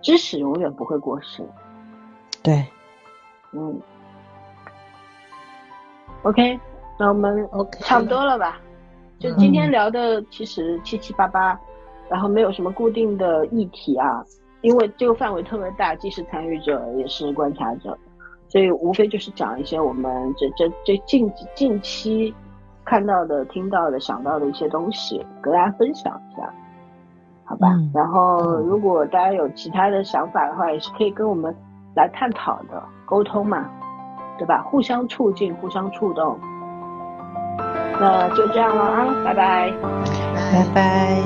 [0.00, 1.44] 知识永远不会过时。
[2.42, 2.64] 对，
[3.52, 3.78] 嗯。
[6.22, 6.58] OK，
[6.98, 8.58] 那我们 OK 差不多了吧？
[9.18, 11.58] 就今天聊的其实七七八八，
[12.08, 14.24] 然后没有什么固定的议题啊，
[14.60, 17.96] 因为这个范围特别大，既是参与者也是观察者，
[18.48, 22.34] 所以无非就是讲一些我们这这这近近期
[22.84, 26.52] 看到的、听到的、想到的一些东西，跟大家分享一下，
[27.46, 27.68] 好吧？
[27.94, 31.54] 然后如果大家有其他的想法的话，也是可以跟我们
[31.94, 33.64] 来探讨的，沟通嘛，
[34.36, 34.62] 对吧？
[34.62, 36.38] 互相促进，互相触动。
[37.98, 39.72] 那就这样了啊，拜拜，
[40.52, 41.16] 拜拜。